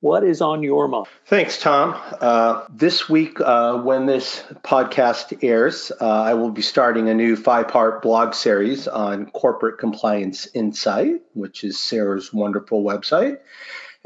what 0.00 0.22
is 0.22 0.40
on 0.40 0.62
your 0.62 0.86
mind? 0.86 1.06
Thanks, 1.26 1.60
Tom. 1.60 2.00
Uh, 2.20 2.64
this 2.70 3.08
week, 3.08 3.40
uh, 3.40 3.78
when 3.78 4.06
this 4.06 4.44
podcast 4.62 5.42
airs, 5.42 5.90
uh, 6.00 6.06
I 6.06 6.34
will 6.34 6.50
be 6.50 6.62
starting 6.62 7.08
a 7.08 7.14
new 7.14 7.34
five 7.34 7.66
part 7.66 8.00
blog 8.00 8.34
series 8.34 8.86
on 8.86 9.26
corporate 9.30 9.78
compliance 9.78 10.46
insight, 10.54 11.22
which 11.34 11.64
is 11.64 11.80
Sarah's 11.80 12.32
wonderful 12.32 12.84
website. 12.84 13.38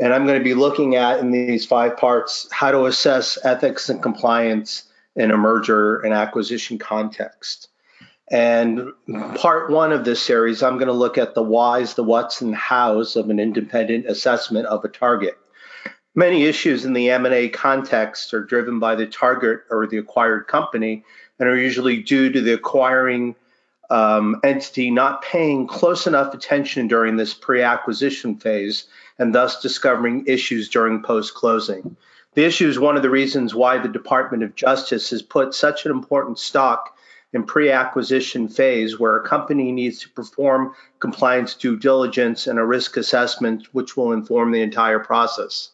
And 0.03 0.13
I'm 0.13 0.27
going 0.27 0.39
to 0.39 0.45
be 0.45 0.55
looking 0.55 0.97
at 0.97 1.21
in 1.21 1.31
these 1.31 1.65
five 1.65 1.97
parts 1.97 2.49
how 2.51 2.73
to 2.73 2.87
assess 2.87 3.39
ethics 3.45 3.89
and 3.89 4.03
compliance 4.03 4.83
in 5.15 5.31
a 5.31 5.37
merger 5.37 6.01
and 6.01 6.13
acquisition 6.13 6.77
context. 6.77 7.69
And 8.29 8.89
part 9.37 9.71
one 9.71 9.93
of 9.93 10.05
this 10.05 10.21
series, 10.21 10.61
I'm 10.61 10.75
going 10.75 10.89
to 10.89 10.93
look 10.93 11.19
at 11.19 11.37
the 11.37 11.43
whys, 11.45 11.95
the 11.95 12.03
whats, 12.03 12.41
and 12.41 12.53
hows 12.53 13.15
of 13.15 13.31
an 13.31 13.39
independent 13.39 14.07
assessment 14.07 14.67
of 14.67 14.85
a 14.85 14.89
target. 14.89 15.39
Many 16.17 16.47
issues 16.47 16.85
in 16.85 16.95
the 16.95 17.11
M&A 17.11 17.49
context 17.51 18.35
are 18.35 18.45
driven 18.45 18.81
by 18.81 18.97
the 18.97 19.07
target 19.07 19.61
or 19.71 19.87
the 19.87 19.99
acquired 19.99 20.49
company 20.49 21.05
and 21.39 21.49
are 21.49 21.57
usually 21.57 22.03
due 22.03 22.29
to 22.33 22.41
the 22.41 22.55
acquiring 22.55 23.37
um, 23.93 24.40
entity 24.43 24.90
not 24.90 25.20
paying 25.20 25.66
close 25.66 26.07
enough 26.07 26.32
attention 26.32 26.88
during 26.88 27.16
this 27.16 27.34
pre-acquisition 27.34 28.36
phase 28.36 28.86
and 29.18 29.34
thus 29.34 29.61
discovering 29.61 30.24
issues 30.26 30.70
during 30.70 31.03
post-closing. 31.03 31.95
The 32.32 32.45
issue 32.45 32.70
is 32.70 32.78
one 32.78 32.97
of 32.97 33.03
the 33.03 33.11
reasons 33.11 33.55
why 33.55 33.76
the 33.76 33.90
Department 33.90 34.45
of 34.45 34.55
Justice 34.55 35.11
has 35.11 35.20
put 35.20 35.53
such 35.53 35.84
an 35.84 35.90
important 35.90 36.38
stock 36.38 36.97
in 37.34 37.45
pre-acquisition 37.45 38.49
phase 38.49 38.99
where 38.99 39.18
a 39.18 39.28
company 39.28 39.70
needs 39.72 39.99
to 40.01 40.09
perform 40.09 40.74
compliance 40.99 41.55
due 41.55 41.76
diligence 41.76 42.47
and 42.47 42.59
a 42.59 42.64
risk 42.64 42.97
assessment 42.97 43.68
which 43.72 43.95
will 43.95 44.12
inform 44.12 44.53
the 44.53 44.62
entire 44.62 45.01
process. 45.01 45.68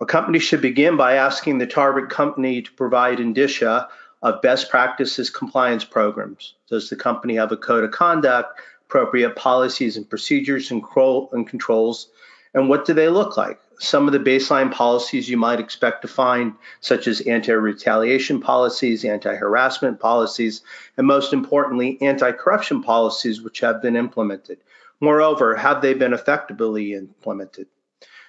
A 0.00 0.06
company 0.06 0.38
should 0.38 0.62
begin 0.62 0.96
by 0.96 1.14
asking 1.14 1.58
the 1.58 1.66
target 1.66 2.08
company 2.08 2.62
to 2.62 2.72
provide 2.72 3.18
indicia 3.18 3.88
of 4.22 4.42
best 4.42 4.68
practices 4.68 5.30
compliance 5.30 5.84
programs. 5.84 6.54
Does 6.68 6.90
the 6.90 6.96
company 6.96 7.36
have 7.36 7.52
a 7.52 7.56
code 7.56 7.84
of 7.84 7.90
conduct, 7.90 8.60
appropriate 8.86 9.36
policies 9.36 9.96
and 9.96 10.08
procedures 10.08 10.70
and, 10.70 10.82
controls, 10.82 12.08
and 12.52 12.68
what 12.68 12.84
do 12.84 12.92
they 12.92 13.08
look 13.08 13.36
like? 13.36 13.60
Some 13.78 14.06
of 14.06 14.12
the 14.12 14.18
baseline 14.18 14.72
policies 14.72 15.28
you 15.28 15.36
might 15.36 15.60
expect 15.60 16.02
to 16.02 16.08
find, 16.08 16.54
such 16.80 17.06
as 17.06 17.22
anti 17.22 17.52
retaliation 17.52 18.40
policies, 18.40 19.04
anti 19.04 19.34
harassment 19.34 20.00
policies, 20.00 20.62
and 20.96 21.06
most 21.06 21.32
importantly, 21.32 21.96
anti 22.02 22.32
corruption 22.32 22.82
policies, 22.82 23.40
which 23.40 23.60
have 23.60 23.80
been 23.80 23.96
implemented. 23.96 24.58
Moreover, 25.00 25.56
have 25.56 25.80
they 25.80 25.94
been 25.94 26.12
effectively 26.12 26.92
implemented? 26.92 27.68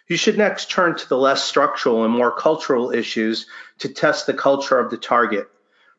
You 0.07 0.15
should 0.15 0.37
next 0.37 0.69
turn 0.69 0.95
to 0.95 1.09
the 1.09 1.17
less 1.17 1.43
structural 1.43 2.05
and 2.05 2.13
more 2.13 2.31
cultural 2.31 2.91
issues 2.91 3.45
to 3.79 3.89
test 3.89 4.27
the 4.27 4.33
culture 4.33 4.77
of 4.79 4.89
the 4.89 4.97
target. 4.97 5.49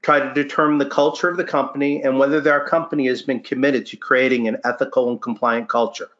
Try 0.03 0.19
to 0.19 0.35
determine 0.35 0.79
the 0.79 0.87
culture 0.87 1.29
of 1.29 1.37
the 1.37 1.45
company 1.45 2.03
and 2.03 2.19
whether 2.19 2.41
their 2.41 2.67
company 2.67 3.07
has 3.07 3.23
been 3.23 3.41
committed 3.41 3.87
to 3.87 3.97
creating 3.97 4.49
an 4.49 4.59
ethical 4.65 5.09
and 5.09 5.23
compliant 5.23 5.69
culture. 5.69 6.11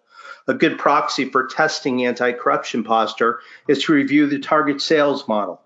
A 0.47 0.55
good 0.55 0.79
proxy 0.79 1.25
for 1.25 1.47
testing 1.47 2.07
anti 2.07 2.33
corruption 2.33 2.85
posture 2.85 3.41
is 3.69 3.83
to 3.85 3.93
review 3.93 4.27
the 4.27 4.39
target 4.39 4.81
sales 4.81 5.27
model. 5.27 5.61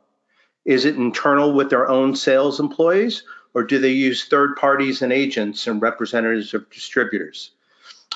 Is 0.64 0.85
it 0.85 0.97
internal 0.97 1.53
with 1.53 1.71
their 1.71 1.89
own 1.89 2.17
sales 2.17 2.59
employees, 2.59 3.23
or 3.55 3.62
do 3.62 3.79
they 3.79 3.93
use 3.93 4.25
third 4.25 4.57
parties 4.57 5.01
and 5.01 5.12
agents 5.12 5.67
and 5.67 5.81
representatives 5.81 6.55
of 6.55 6.69
distributors? 6.71 7.53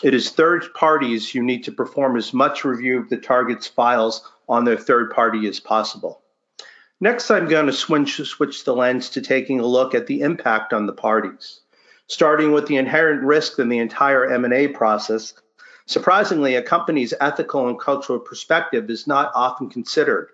It 0.03 0.15
is 0.15 0.31
third 0.31 0.73
parties 0.75 1.35
you 1.35 1.43
need 1.43 1.65
to 1.65 1.73
perform 1.73 2.17
as 2.17 2.33
much 2.33 2.65
review 2.65 2.99
of 2.99 3.11
the 3.11 3.19
target's 3.19 3.67
files 3.67 4.23
on 4.49 4.65
their 4.65 4.79
third 4.79 5.11
party 5.11 5.47
as 5.47 5.61
possible. 5.61 6.20
Next, 7.03 7.31
I'm 7.31 7.49
going 7.49 7.65
to 7.65 7.73
switch, 7.73 8.17
switch 8.29 8.65
the 8.65 8.75
lens 8.75 9.09
to 9.11 9.23
taking 9.23 9.59
a 9.59 9.67
look 9.67 9.95
at 9.95 10.07
the 10.07 10.21
impact 10.21 10.75
on 10.75 10.85
the 10.85 10.93
parties. 10.93 11.61
Starting 12.09 12.53
with 12.53 12.67
the 12.67 12.77
inherent 12.77 13.23
risk 13.23 13.59
in 13.59 13.71
the 13.71 13.79
entire 13.79 14.31
M&A 14.31 14.69
process, 14.69 15.33
surprisingly, 15.87 16.57
a 16.57 16.63
company's 16.63 17.15
ethical 17.19 17.69
and 17.69 17.81
cultural 17.81 18.19
perspective 18.19 18.91
is 18.91 19.07
not 19.07 19.33
often 19.35 19.71
considered. 19.71 20.29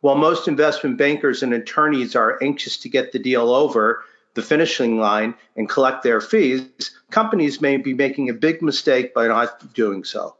While 0.00 0.16
most 0.16 0.48
investment 0.48 0.98
bankers 0.98 1.44
and 1.44 1.54
attorneys 1.54 2.16
are 2.16 2.42
anxious 2.42 2.78
to 2.78 2.88
get 2.88 3.12
the 3.12 3.20
deal 3.20 3.54
over, 3.54 4.02
the 4.34 4.42
finishing 4.42 4.98
line 4.98 5.36
and 5.54 5.68
collect 5.68 6.02
their 6.02 6.20
fees, 6.20 6.64
companies 7.12 7.60
may 7.60 7.76
be 7.76 7.94
making 7.94 8.28
a 8.28 8.34
big 8.34 8.60
mistake 8.60 9.14
by 9.14 9.28
not 9.28 9.72
doing 9.72 10.02
so. 10.02 10.34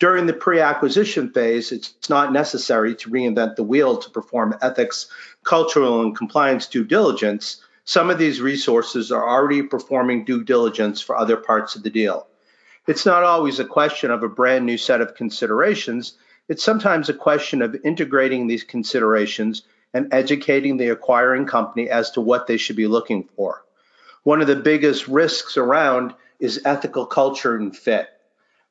During 0.00 0.24
the 0.24 0.32
pre 0.32 0.60
acquisition 0.60 1.30
phase, 1.30 1.72
it's 1.72 2.08
not 2.08 2.32
necessary 2.32 2.94
to 2.96 3.10
reinvent 3.10 3.56
the 3.56 3.62
wheel 3.62 3.98
to 3.98 4.08
perform 4.08 4.56
ethics, 4.62 5.08
cultural, 5.44 6.00
and 6.00 6.16
compliance 6.16 6.66
due 6.66 6.84
diligence. 6.84 7.62
Some 7.84 8.08
of 8.08 8.16
these 8.16 8.40
resources 8.40 9.12
are 9.12 9.28
already 9.28 9.62
performing 9.62 10.24
due 10.24 10.42
diligence 10.42 11.02
for 11.02 11.18
other 11.18 11.36
parts 11.36 11.76
of 11.76 11.82
the 11.82 11.90
deal. 11.90 12.26
It's 12.86 13.04
not 13.04 13.24
always 13.24 13.60
a 13.60 13.64
question 13.66 14.10
of 14.10 14.22
a 14.22 14.28
brand 14.28 14.64
new 14.64 14.78
set 14.78 15.02
of 15.02 15.14
considerations, 15.14 16.14
it's 16.48 16.64
sometimes 16.64 17.10
a 17.10 17.14
question 17.14 17.60
of 17.60 17.76
integrating 17.84 18.46
these 18.46 18.64
considerations 18.64 19.62
and 19.92 20.12
educating 20.14 20.78
the 20.78 20.88
acquiring 20.88 21.44
company 21.44 21.90
as 21.90 22.10
to 22.12 22.22
what 22.22 22.46
they 22.46 22.56
should 22.56 22.76
be 22.76 22.86
looking 22.86 23.28
for. 23.36 23.66
One 24.22 24.40
of 24.40 24.46
the 24.46 24.56
biggest 24.56 25.08
risks 25.08 25.58
around 25.58 26.14
is 26.38 26.62
ethical 26.64 27.04
culture 27.04 27.54
and 27.54 27.76
fit. 27.76 28.08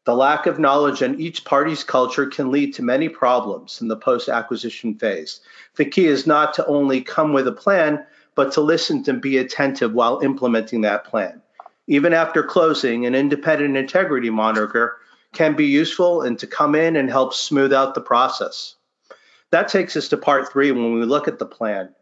The 0.10 0.16
lack 0.16 0.48
of 0.48 0.58
knowledge 0.58 1.04
on 1.04 1.20
each 1.20 1.46
party's 1.46 1.84
culture 1.84 2.26
can 2.26 2.50
lead 2.50 2.74
to 2.74 2.82
many 2.82 3.10
problems 3.10 3.80
in 3.80 3.90
the 3.90 3.96
post 3.96 4.28
acquisition 4.28 4.96
phase. 4.96 5.40
The 5.76 5.86
key 5.86 6.08
is 6.08 6.26
not 6.26 6.56
to 6.56 6.66
only 6.66 7.02
come 7.02 7.32
with 7.32 7.48
a 7.48 7.52
plan, 7.52 8.04
but 8.34 8.52
to 8.54 8.62
listen 8.62 9.04
and 9.08 9.22
be 9.22 9.38
attentive 9.38 9.94
while 9.94 10.22
implementing 10.22 10.82
that 10.82 11.04
plan. 11.04 11.44
Even 11.86 12.12
after 12.12 12.42
closing, 12.42 13.06
an 13.06 13.14
independent 13.14 13.78
integrity 13.78 14.32
monitor 14.32 14.98
can 15.32 15.56
be 15.56 15.68
useful 15.68 16.24
and 16.24 16.40
to 16.40 16.48
come 16.48 16.74
in 16.74 16.96
and 16.96 17.12
help 17.12 17.36
smooth 17.36 17.72
out 17.72 17.94
the 17.94 18.02
process. 18.02 18.74
That 19.52 19.68
takes 19.68 19.96
us 19.96 20.08
to 20.08 20.18
part 20.18 20.52
three 20.52 20.72
when 20.72 20.96
we 20.96 21.06
look 21.06 21.28
at 21.28 21.38
the 21.38 21.46
plan. 21.46 21.94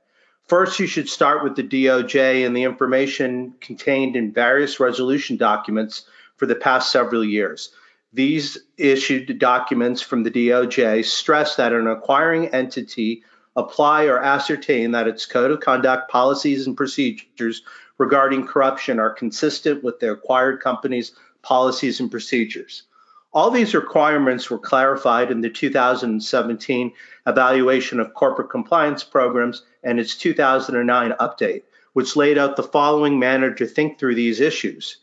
First, 0.45 0.80
you 0.80 0.88
should 0.88 1.10
start 1.10 1.43
with 1.43 1.58
the 1.58 1.64
DOJ 1.68 2.45
and 2.45 2.55
the 2.55 2.64
information 2.64 3.55
contained 3.60 4.16
in 4.16 4.32
various 4.32 4.80
resolution 4.80 5.36
documents 5.36 6.05
for 6.38 6.45
the 6.45 6.55
past 6.55 6.89
several 6.89 7.26
years. 7.26 7.74
These 8.14 8.58
issued 8.78 9.38
documents 9.38 10.01
from 10.01 10.24
the 10.24 10.32
DOJ 10.32 11.03
stress 11.03 11.55
that 11.58 11.74
an 11.74 11.88
acquiring 11.88 12.47
entity 12.47 13.24
apply 13.55 14.05
or 14.05 14.20
ascertain 14.20 14.91
that 14.91 15.08
its 15.08 15.26
code 15.26 15.51
of 15.51 15.60
conduct, 15.60 16.10
policies, 16.10 16.68
and 16.68 16.78
procedures 16.78 17.64
regarding 17.97 18.47
corruption 18.47 18.99
are 18.99 19.10
consistent 19.10 19.84
with 19.84 19.99
the 19.99 20.12
acquired 20.12 20.62
company's 20.62 21.12
policies 21.41 21.99
and 21.99 22.10
procedures. 22.10 22.84
All 23.34 23.51
these 23.51 23.76
requirements 23.76 24.49
were 24.49 24.58
clarified 24.58 25.32
in 25.32 25.41
the 25.41 25.49
2017 25.49 26.93
Evaluation 27.28 27.99
of 27.99 28.14
Corporate 28.14 28.49
Compliance 28.49 29.03
Programs 29.03 29.64
and 29.84 29.99
its 29.99 30.16
2009 30.16 31.12
update, 31.20 31.64
which 31.93 32.16
laid 32.16 32.38
out 32.38 32.55
the 32.55 32.64
following 32.64 33.20
manner 33.20 33.53
to 33.53 33.66
think 33.66 33.99
through 33.99 34.16
these 34.16 34.39
issues. 34.39 34.97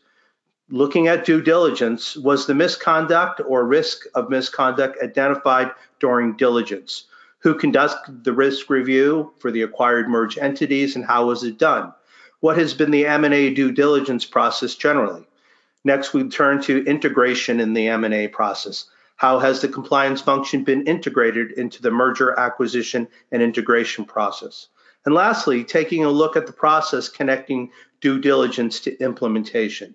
Looking 0.71 1.07
at 1.07 1.25
due 1.25 1.41
diligence, 1.41 2.15
was 2.15 2.47
the 2.47 2.55
misconduct 2.55 3.39
or 3.45 3.67
risk 3.67 4.05
of 4.15 4.31
misconduct 4.31 4.97
identified 4.99 5.69
during 5.99 6.35
diligence? 6.37 7.03
Who 7.41 7.53
conducted 7.53 8.23
the 8.23 8.33
risk 8.33 8.67
review 8.67 9.31
for 9.37 9.51
the 9.51 9.61
acquired 9.61 10.09
merged 10.09 10.39
entities 10.39 10.95
and 10.95 11.05
how 11.05 11.27
was 11.27 11.43
it 11.43 11.59
done? 11.59 11.93
What 12.39 12.57
has 12.57 12.73
been 12.73 12.89
the 12.89 13.05
M&A 13.05 13.53
due 13.53 13.71
diligence 13.71 14.25
process 14.25 14.73
generally? 14.73 15.27
Next, 15.83 16.15
we 16.15 16.27
turn 16.29 16.63
to 16.63 16.83
integration 16.85 17.59
in 17.59 17.73
the 17.73 17.87
M&A 17.89 18.27
process. 18.27 18.85
How 19.17 19.37
has 19.37 19.61
the 19.61 19.67
compliance 19.67 20.19
function 20.19 20.63
been 20.63 20.87
integrated 20.87 21.51
into 21.51 21.79
the 21.83 21.91
merger, 21.91 22.33
acquisition, 22.39 23.07
and 23.31 23.43
integration 23.43 24.03
process? 24.03 24.69
And 25.05 25.13
lastly, 25.13 25.63
taking 25.63 26.03
a 26.03 26.09
look 26.09 26.35
at 26.35 26.47
the 26.47 26.53
process 26.53 27.07
connecting 27.07 27.69
due 28.01 28.19
diligence 28.19 28.79
to 28.79 28.97
implementation. 28.99 29.93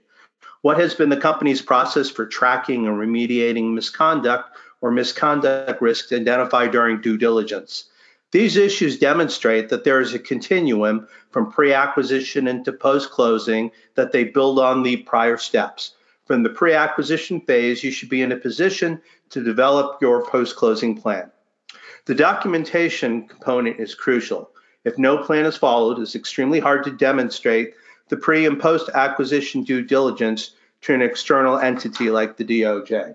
What 0.62 0.78
has 0.78 0.94
been 0.94 1.08
the 1.08 1.16
company's 1.16 1.62
process 1.62 2.10
for 2.10 2.26
tracking 2.26 2.86
and 2.86 2.98
remediating 2.98 3.72
misconduct 3.72 4.56
or 4.80 4.90
misconduct 4.90 5.80
risks 5.80 6.12
identified 6.12 6.70
during 6.70 7.00
due 7.00 7.16
diligence? 7.16 7.84
These 8.32 8.56
issues 8.56 8.98
demonstrate 8.98 9.70
that 9.70 9.84
there 9.84 10.00
is 10.00 10.14
a 10.14 10.18
continuum 10.18 11.08
from 11.30 11.50
pre 11.50 11.72
acquisition 11.72 12.46
into 12.46 12.72
post 12.72 13.10
closing 13.10 13.72
that 13.96 14.12
they 14.12 14.24
build 14.24 14.58
on 14.58 14.82
the 14.82 14.98
prior 14.98 15.36
steps. 15.36 15.94
From 16.26 16.44
the 16.44 16.50
pre 16.50 16.74
acquisition 16.74 17.40
phase, 17.40 17.82
you 17.82 17.90
should 17.90 18.08
be 18.08 18.22
in 18.22 18.30
a 18.30 18.36
position 18.36 19.00
to 19.30 19.42
develop 19.42 20.00
your 20.00 20.24
post 20.26 20.56
closing 20.56 20.96
plan. 20.96 21.30
The 22.04 22.14
documentation 22.14 23.26
component 23.26 23.80
is 23.80 23.94
crucial. 23.94 24.50
If 24.84 24.96
no 24.96 25.18
plan 25.18 25.44
is 25.44 25.56
followed, 25.56 25.98
it's 25.98 26.14
extremely 26.14 26.60
hard 26.60 26.84
to 26.84 26.90
demonstrate 26.90 27.74
the 28.10 28.16
pre 28.16 28.44
and 28.44 28.60
post 28.60 28.90
acquisition 28.92 29.62
due 29.62 29.82
diligence 29.82 30.52
to 30.82 30.94
an 30.94 31.00
external 31.00 31.58
entity 31.58 32.10
like 32.10 32.36
the 32.36 32.44
DOJ. 32.44 33.14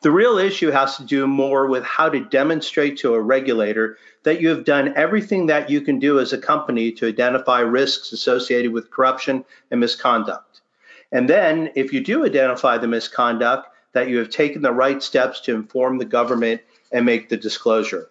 The 0.00 0.10
real 0.10 0.38
issue 0.38 0.70
has 0.70 0.96
to 0.96 1.04
do 1.04 1.26
more 1.26 1.66
with 1.66 1.84
how 1.84 2.08
to 2.08 2.24
demonstrate 2.24 2.98
to 2.98 3.14
a 3.14 3.20
regulator 3.20 3.98
that 4.22 4.40
you 4.40 4.48
have 4.48 4.64
done 4.64 4.94
everything 4.96 5.46
that 5.46 5.70
you 5.70 5.80
can 5.80 5.98
do 5.98 6.20
as 6.20 6.32
a 6.32 6.38
company 6.38 6.92
to 6.92 7.08
identify 7.08 7.60
risks 7.60 8.12
associated 8.12 8.72
with 8.72 8.90
corruption 8.90 9.44
and 9.70 9.80
misconduct. 9.80 10.60
And 11.10 11.28
then, 11.28 11.70
if 11.74 11.92
you 11.92 12.00
do 12.00 12.24
identify 12.24 12.78
the 12.78 12.88
misconduct, 12.88 13.68
that 13.92 14.08
you 14.08 14.18
have 14.18 14.30
taken 14.30 14.62
the 14.62 14.72
right 14.72 15.02
steps 15.02 15.40
to 15.40 15.54
inform 15.54 15.98
the 15.98 16.04
government 16.04 16.60
and 16.92 17.04
make 17.04 17.28
the 17.28 17.36
disclosure. 17.36 18.08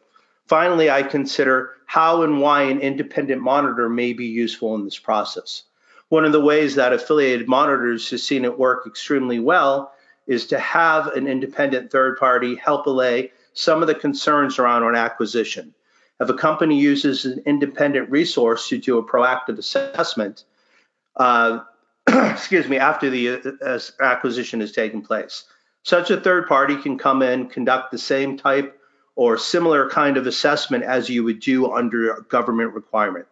Finally, 0.48 0.89
I 0.89 1.04
consider 1.04 1.72
how 1.86 2.22
and 2.22 2.39
why 2.39 2.64
an 2.64 2.80
independent 2.80 3.41
monitor 3.41 3.89
may 3.89 4.14
be 4.14 4.28
useful 4.28 4.76
in 4.76 4.86
this 4.86 5.00
process. 5.00 5.64
One 6.10 6.24
of 6.24 6.32
the 6.32 6.41
ways 6.41 6.76
that 6.76 6.93
affiliated 6.93 7.50
monitors 7.50 8.10
has 8.12 8.24
seen 8.24 8.45
it 8.45 8.58
work 8.58 8.88
extremely 8.88 9.39
well 9.39 9.91
is 10.26 10.48
to 10.48 10.60
have 10.60 11.08
an 11.08 11.28
independent 11.28 11.91
third 11.91 12.18
party 12.18 12.56
help 12.56 12.86
allay 12.86 13.32
some 13.54 13.82
of 13.82 13.88
the 13.88 13.95
concerns 13.95 14.60
around 14.60 14.84
an 14.84 14.95
acquisition. 14.95 15.74
If 16.20 16.30
a 16.30 16.34
company 16.34 16.80
uses 16.80 17.26
an 17.26 17.43
independent 17.45 18.10
resource 18.10 18.70
to 18.70 18.78
do 18.78 18.98
a 18.98 19.04
proactive 19.04 19.58
assessment, 19.58 20.45
uh, 21.16 21.60
excuse 22.08 22.68
me, 22.68 22.78
after 22.78 23.10
the 23.10 23.58
uh, 23.62 23.80
acquisition 24.02 24.62
has 24.62 24.72
taken 24.72 25.02
place, 25.02 25.43
such 25.84 26.10
a 26.10 26.20
third 26.20 26.48
party 26.48 26.82
can 26.82 26.98
come 26.98 27.22
in, 27.22 27.48
conduct 27.48 27.91
the 27.91 27.98
same 27.98 28.38
type 28.38 28.76
or 29.18 29.38
similar 29.38 29.89
kind 29.89 30.15
of 30.15 30.26
assessment 30.26 30.86
as 30.86 31.09
you 31.09 31.26
would 31.26 31.41
do 31.41 31.70
under 31.74 32.11
a 32.11 32.22
government 32.24 32.74
requirement. 32.74 33.26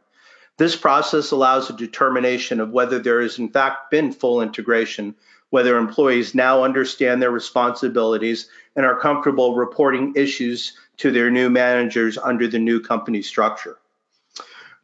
This 0.58 0.76
process 0.76 1.32
allows 1.32 1.70
a 1.70 1.74
determination 1.74 2.60
of 2.60 2.72
whether 2.72 3.00
there 3.00 3.22
has 3.22 3.40
in 3.40 3.50
fact 3.50 3.90
been 3.92 4.12
full 4.12 4.42
integration 4.42 5.16
whether 5.56 5.78
employees 5.78 6.36
now 6.36 6.64
understand 6.64 7.22
their 7.22 7.32
responsibilities 7.32 8.50
and 8.76 8.86
are 8.86 9.00
comfortable 9.00 9.56
reporting 9.56 10.12
issues 10.16 10.74
to 10.98 11.12
their 11.12 11.32
new 11.32 11.50
managers 11.50 12.18
under 12.18 12.46
the 12.48 12.60
new 12.60 12.80
company 12.80 13.22
structure. 13.22 13.78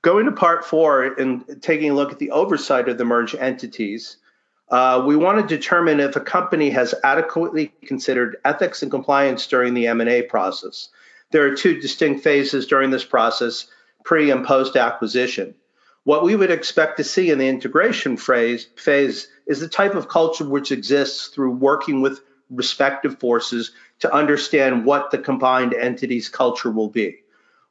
Going 0.01 0.25
to 0.27 0.31
part 0.31 0.63
four 0.63 1.03
and 1.03 1.61
taking 1.61 1.91
a 1.91 1.93
look 1.93 2.11
at 2.11 2.19
the 2.19 2.31
oversight 2.31 2.87
of 2.87 2.97
the 2.97 3.03
merged 3.03 3.35
entities, 3.35 4.15
uh, 4.71 5.03
we 5.05 5.17
want 5.17 5.37
to 5.37 5.55
determine 5.55 5.99
if 5.99 6.15
a 6.15 6.21
company 6.21 6.69
has 6.69 6.95
adequately 7.03 7.73
considered 7.83 8.37
ethics 8.45 8.81
and 8.81 8.89
compliance 8.89 9.45
during 9.45 9.73
the 9.73 9.87
M&A 9.87 10.21
process. 10.23 10.87
There 11.31 11.45
are 11.45 11.55
two 11.55 11.79
distinct 11.79 12.23
phases 12.23 12.67
during 12.67 12.89
this 12.89 13.03
process, 13.03 13.67
pre 14.05 14.31
and 14.31 14.45
post 14.45 14.77
acquisition. 14.77 15.55
What 16.05 16.23
we 16.23 16.35
would 16.35 16.51
expect 16.51 16.97
to 16.97 17.03
see 17.03 17.29
in 17.29 17.37
the 17.37 17.47
integration 17.47 18.17
phase, 18.17 18.67
phase 18.75 19.27
is 19.45 19.59
the 19.59 19.67
type 19.67 19.93
of 19.93 20.07
culture 20.07 20.47
which 20.47 20.71
exists 20.71 21.27
through 21.27 21.51
working 21.51 22.01
with 22.01 22.21
respective 22.49 23.19
forces 23.19 23.71
to 23.99 24.13
understand 24.13 24.85
what 24.85 25.11
the 25.11 25.17
combined 25.17 25.73
entity's 25.73 26.29
culture 26.29 26.71
will 26.71 26.89
be. 26.89 27.19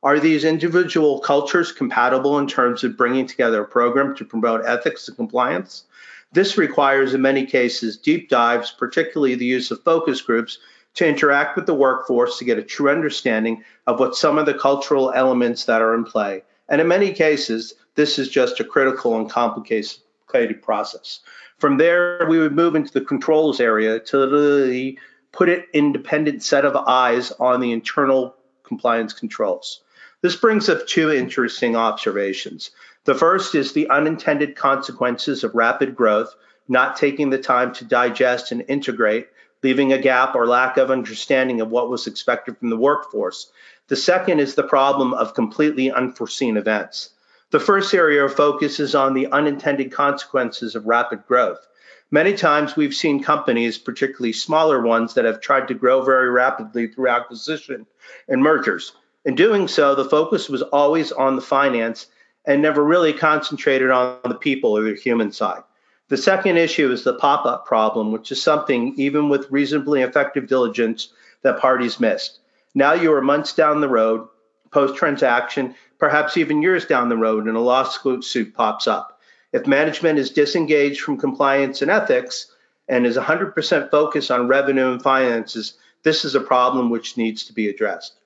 Are 0.03 0.21
these 0.21 0.45
individual 0.45 1.21
cultures 1.21 1.73
compatible 1.73 2.39
in 2.39 2.47
terms 2.47 2.85
of 2.85 2.97
bringing 2.97 3.27
together 3.27 3.63
a 3.63 3.69
program 3.69 4.15
to 4.17 4.25
promote 4.25 4.65
ethics 4.65 5.09
and 5.09 5.17
compliance? 5.17 5.85
This 6.33 6.57
requires, 6.57 7.13
in 7.13 7.23
many 7.23 7.45
cases, 7.45 7.97
deep 7.97 8.29
dives, 8.29 8.71
particularly 8.71 9.35
the 9.35 9.45
use 9.45 9.71
of 9.71 9.83
focus 9.83 10.21
groups, 10.21 10.59
to 10.95 11.07
interact 11.07 11.57
with 11.57 11.67
the 11.67 11.75
workforce 11.75 12.39
to 12.39 12.45
get 12.45 12.59
a 12.59 12.63
true 12.63 12.91
understanding 12.91 13.65
of 13.87 13.99
what 13.99 14.15
some 14.15 14.39
of 14.39 14.47
the 14.47 14.55
cultural 14.55 15.13
elements 15.13 15.65
that 15.65 15.83
are 15.83 15.95
in 15.95 16.05
play. 16.05 16.43
And 16.69 16.81
in 16.81 16.89
many 16.89 17.13
cases, 17.13 17.75
this 17.97 18.19
is 18.19 18.29
just 18.29 18.61
a 18.61 18.65
critical 18.65 19.17
and 19.17 19.29
complicated 19.29 20.63
process. 20.63 21.21
From 21.59 21.77
there, 21.77 22.27
we 22.29 22.39
would 22.39 22.55
move 22.55 22.75
into 22.77 22.93
the 22.93 23.01
controls 23.01 23.61
area 23.61 23.99
to 23.99 24.97
put 25.33 25.49
an 25.49 25.65
independent 25.73 26.43
set 26.43 26.65
of 26.65 26.77
eyes 26.77 27.33
on 27.33 27.61
the 27.61 27.73
internal 27.73 28.37
compliance 28.63 29.13
controls. 29.13 29.81
This 30.23 30.37
brings 30.37 30.69
up 30.69 30.87
two 30.87 31.11
interesting 31.11 31.77
observations. 31.77 32.71
The 33.05 33.15
first 33.15 33.55
is 33.55 33.73
the 33.73 33.89
unintended 33.89 34.57
consequences 34.57 35.43
of 35.43 35.55
rapid 35.55 35.97
growth, 35.97 36.35
not 36.69 36.97
taking 36.97 37.31
the 37.31 37.39
time 37.39 37.73
to 37.75 37.85
digest 37.85 38.53
and 38.53 38.63
integrate, 38.69 39.29
leaving 39.63 39.93
a 39.93 39.99
gap 39.99 40.35
or 40.35 40.47
lack 40.47 40.77
of 40.77 40.91
understanding 40.91 41.61
of 41.61 41.71
what 41.71 41.89
was 41.89 42.07
expected 42.07 42.59
from 42.59 42.69
the 42.69 42.77
workforce. 42.77 43.51
The 43.89 43.97
second 43.97 44.39
is 44.41 44.55
the 44.55 44.63
problem 44.63 45.15
of 45.15 45.35
completely 45.35 45.91
unforeseen 45.91 46.57
events. 46.57 47.11
The 47.51 47.59
first 47.59 47.95
area 47.95 48.25
of 48.25 48.35
focus 48.35 48.79
is 48.79 48.95
on 48.95 49.15
the 49.15 49.27
unintended 49.29 49.93
consequences 49.93 50.77
of 50.77 50.87
rapid 50.87 51.27
growth. 51.27 51.67
Many 52.11 52.35
times 52.35 52.77
we've 52.77 52.95
seen 52.95 53.23
companies, 53.23 53.79
particularly 53.79 54.33
smaller 54.33 54.81
ones, 54.83 55.15
that 55.15 55.25
have 55.25 55.41
tried 55.41 55.69
to 55.69 55.75
grow 55.75 56.03
very 56.03 56.29
rapidly 56.29 56.89
through 56.89 57.09
acquisition 57.09 57.87
and 58.29 58.43
mergers. 58.43 58.93
In 59.25 59.37
doing 59.37 59.69
so, 59.69 59.95
the 59.95 60.05
focus 60.05 60.49
was 60.49 60.63
always 60.63 61.13
on 61.13 61.37
the 61.37 61.43
finance 61.43 62.07
and 62.45 62.63
never 62.63 62.85
really 62.85 63.13
concentrated 63.13 63.91
on 63.91 64.19
the 64.25 64.35
people 64.35 64.77
or 64.77 64.83
the 64.83 64.95
human 64.95 65.33
side. 65.33 65.63
The 66.09 66.17
second 66.17 66.57
issue 66.57 66.91
is 66.91 67.05
the 67.05 67.15
pop 67.15 67.47
up 67.47 67.67
problem, 67.67 68.11
which 68.11 68.33
is 68.33 68.43
something, 68.43 68.95
even 68.97 69.29
with 69.29 69.51
reasonably 69.51 70.03
effective 70.03 70.49
diligence, 70.49 71.13
that 71.43 71.61
parties 71.61 72.01
missed. 72.01 72.41
Now 72.75 72.93
you 72.95 73.13
are 73.13 73.23
months 73.23 73.53
down 73.55 73.81
the 73.81 73.89
road, 73.89 74.27
post 74.73 74.97
transaction, 74.97 75.75
perhaps 75.99 76.37
even 76.37 76.63
years 76.63 76.87
down 76.87 77.09
the 77.09 77.17
road, 77.17 77.47
and 77.47 77.57
a 77.57 77.61
lawsuit 77.61 78.25
suit 78.25 78.55
pops 78.55 78.87
up. 78.87 79.21
If 79.53 79.67
management 79.67 80.19
is 80.19 80.31
disengaged 80.31 81.01
from 81.01 81.19
compliance 81.19 81.83
and 81.83 81.91
ethics 81.91 82.53
and 82.89 83.07
is 83.07 83.17
100% 83.17 83.91
focused 83.91 84.31
on 84.31 84.49
revenue 84.49 84.93
and 84.93 85.03
finances, 85.03 85.75
this 86.03 86.25
is 86.25 86.35
a 86.35 86.41
problem 86.41 86.91
which 86.91 87.17
needs 87.17 87.45
to 87.45 87.53
be 87.53 87.69
addressed. 87.69 88.20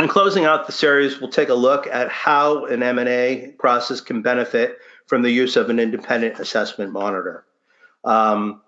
In 0.00 0.08
closing 0.08 0.44
out 0.44 0.66
the 0.66 0.72
series, 0.72 1.20
we'll 1.20 1.30
take 1.30 1.50
a 1.50 1.54
look 1.54 1.86
at 1.86 2.08
how 2.08 2.64
an 2.64 2.82
M&A 2.82 3.54
process 3.58 4.00
can 4.00 4.22
benefit 4.22 4.78
from 5.06 5.22
the 5.22 5.30
use 5.30 5.54
of 5.54 5.70
an 5.70 5.78
independent 5.78 6.40
assessment 6.40 6.90
monitor. 6.90 7.44
Um, 8.02 8.60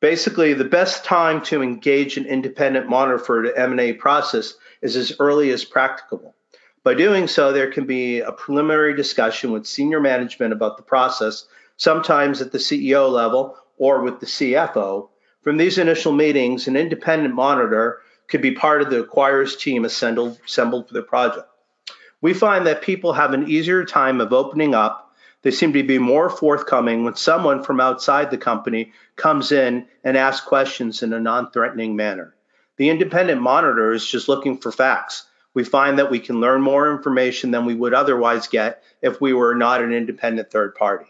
basically, 0.00 0.54
the 0.54 0.64
best 0.64 1.04
time 1.04 1.40
to 1.44 1.62
engage 1.62 2.16
an 2.16 2.26
independent 2.26 2.88
monitor 2.88 3.18
for 3.18 3.46
the 3.46 3.56
M&A 3.56 3.92
process 3.92 4.54
is 4.80 4.96
as 4.96 5.12
early 5.20 5.50
as 5.52 5.64
practicable. 5.64 6.34
By 6.82 6.94
doing 6.94 7.28
so, 7.28 7.52
there 7.52 7.70
can 7.70 7.86
be 7.86 8.18
a 8.18 8.32
preliminary 8.32 8.96
discussion 8.96 9.52
with 9.52 9.66
senior 9.66 10.00
management 10.00 10.52
about 10.52 10.78
the 10.78 10.82
process, 10.82 11.46
sometimes 11.76 12.42
at 12.42 12.50
the 12.50 12.58
CEO 12.58 13.08
level 13.08 13.56
or 13.78 14.02
with 14.02 14.18
the 14.18 14.26
CFO. 14.26 15.10
From 15.42 15.58
these 15.58 15.78
initial 15.78 16.12
meetings, 16.12 16.66
an 16.66 16.76
independent 16.76 17.36
monitor 17.36 18.00
could 18.32 18.40
be 18.40 18.52
part 18.52 18.80
of 18.80 18.88
the 18.88 19.04
acquirers 19.04 19.58
team 19.58 19.84
assembled, 19.84 20.40
assembled 20.46 20.88
for 20.88 20.94
the 20.94 21.02
project. 21.02 21.46
We 22.22 22.32
find 22.32 22.66
that 22.66 22.80
people 22.80 23.12
have 23.12 23.34
an 23.34 23.50
easier 23.50 23.84
time 23.84 24.22
of 24.22 24.32
opening 24.32 24.74
up. 24.74 25.14
They 25.42 25.50
seem 25.50 25.74
to 25.74 25.82
be 25.82 25.98
more 25.98 26.30
forthcoming 26.30 27.04
when 27.04 27.14
someone 27.14 27.62
from 27.62 27.78
outside 27.78 28.30
the 28.30 28.38
company 28.38 28.92
comes 29.16 29.52
in 29.52 29.86
and 30.02 30.16
asks 30.16 30.46
questions 30.46 31.02
in 31.02 31.12
a 31.12 31.20
non 31.20 31.50
threatening 31.50 31.94
manner. 31.94 32.34
The 32.78 32.88
independent 32.88 33.42
monitor 33.42 33.92
is 33.92 34.06
just 34.06 34.28
looking 34.28 34.56
for 34.56 34.72
facts. 34.72 35.26
We 35.52 35.62
find 35.62 35.98
that 35.98 36.10
we 36.10 36.18
can 36.18 36.40
learn 36.40 36.62
more 36.62 36.90
information 36.90 37.50
than 37.50 37.66
we 37.66 37.74
would 37.74 37.92
otherwise 37.92 38.48
get 38.48 38.82
if 39.02 39.20
we 39.20 39.34
were 39.34 39.54
not 39.54 39.82
an 39.82 39.92
independent 39.92 40.50
third 40.50 40.74
party. 40.74 41.04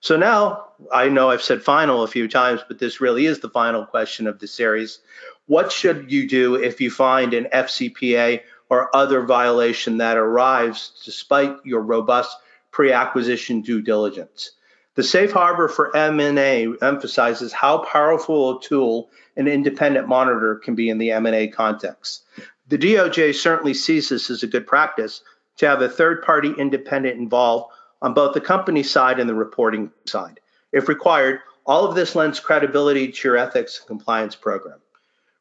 So 0.00 0.18
now 0.18 0.66
I 0.92 1.08
know 1.08 1.30
I've 1.30 1.42
said 1.42 1.62
final 1.62 2.02
a 2.02 2.08
few 2.08 2.28
times, 2.28 2.60
but 2.68 2.78
this 2.78 3.00
really 3.00 3.24
is 3.24 3.40
the 3.40 3.48
final 3.48 3.86
question 3.86 4.26
of 4.26 4.38
the 4.38 4.46
series. 4.46 5.00
What 5.48 5.72
should 5.72 6.12
you 6.12 6.28
do 6.28 6.56
if 6.56 6.78
you 6.78 6.90
find 6.90 7.32
an 7.32 7.48
FCPA 7.50 8.42
or 8.68 8.94
other 8.94 9.22
violation 9.22 9.96
that 9.96 10.18
arrives 10.18 10.92
despite 11.06 11.56
your 11.64 11.80
robust 11.80 12.36
pre-acquisition 12.70 13.62
due 13.62 13.80
diligence? 13.80 14.50
The 14.94 15.02
safe 15.02 15.32
harbor 15.32 15.68
for 15.68 15.96
M&A 15.96 16.66
emphasizes 16.82 17.54
how 17.54 17.78
powerful 17.78 18.58
a 18.58 18.60
tool 18.60 19.08
an 19.36 19.48
independent 19.48 20.06
monitor 20.06 20.56
can 20.56 20.74
be 20.74 20.90
in 20.90 20.98
the 20.98 21.12
M&A 21.12 21.48
context. 21.48 22.26
The 22.68 22.76
DOJ 22.76 23.34
certainly 23.34 23.72
sees 23.72 24.10
this 24.10 24.28
as 24.28 24.42
a 24.42 24.48
good 24.48 24.66
practice 24.66 25.22
to 25.56 25.66
have 25.66 25.80
a 25.80 25.88
third 25.88 26.22
party 26.22 26.52
independent 26.58 27.18
involved 27.18 27.72
on 28.02 28.12
both 28.12 28.34
the 28.34 28.42
company 28.42 28.82
side 28.82 29.18
and 29.18 29.30
the 29.30 29.34
reporting 29.34 29.92
side. 30.04 30.40
If 30.72 30.88
required, 30.88 31.40
all 31.64 31.86
of 31.86 31.94
this 31.94 32.14
lends 32.14 32.38
credibility 32.38 33.12
to 33.12 33.28
your 33.28 33.38
ethics 33.38 33.78
and 33.78 33.86
compliance 33.86 34.36
program. 34.36 34.80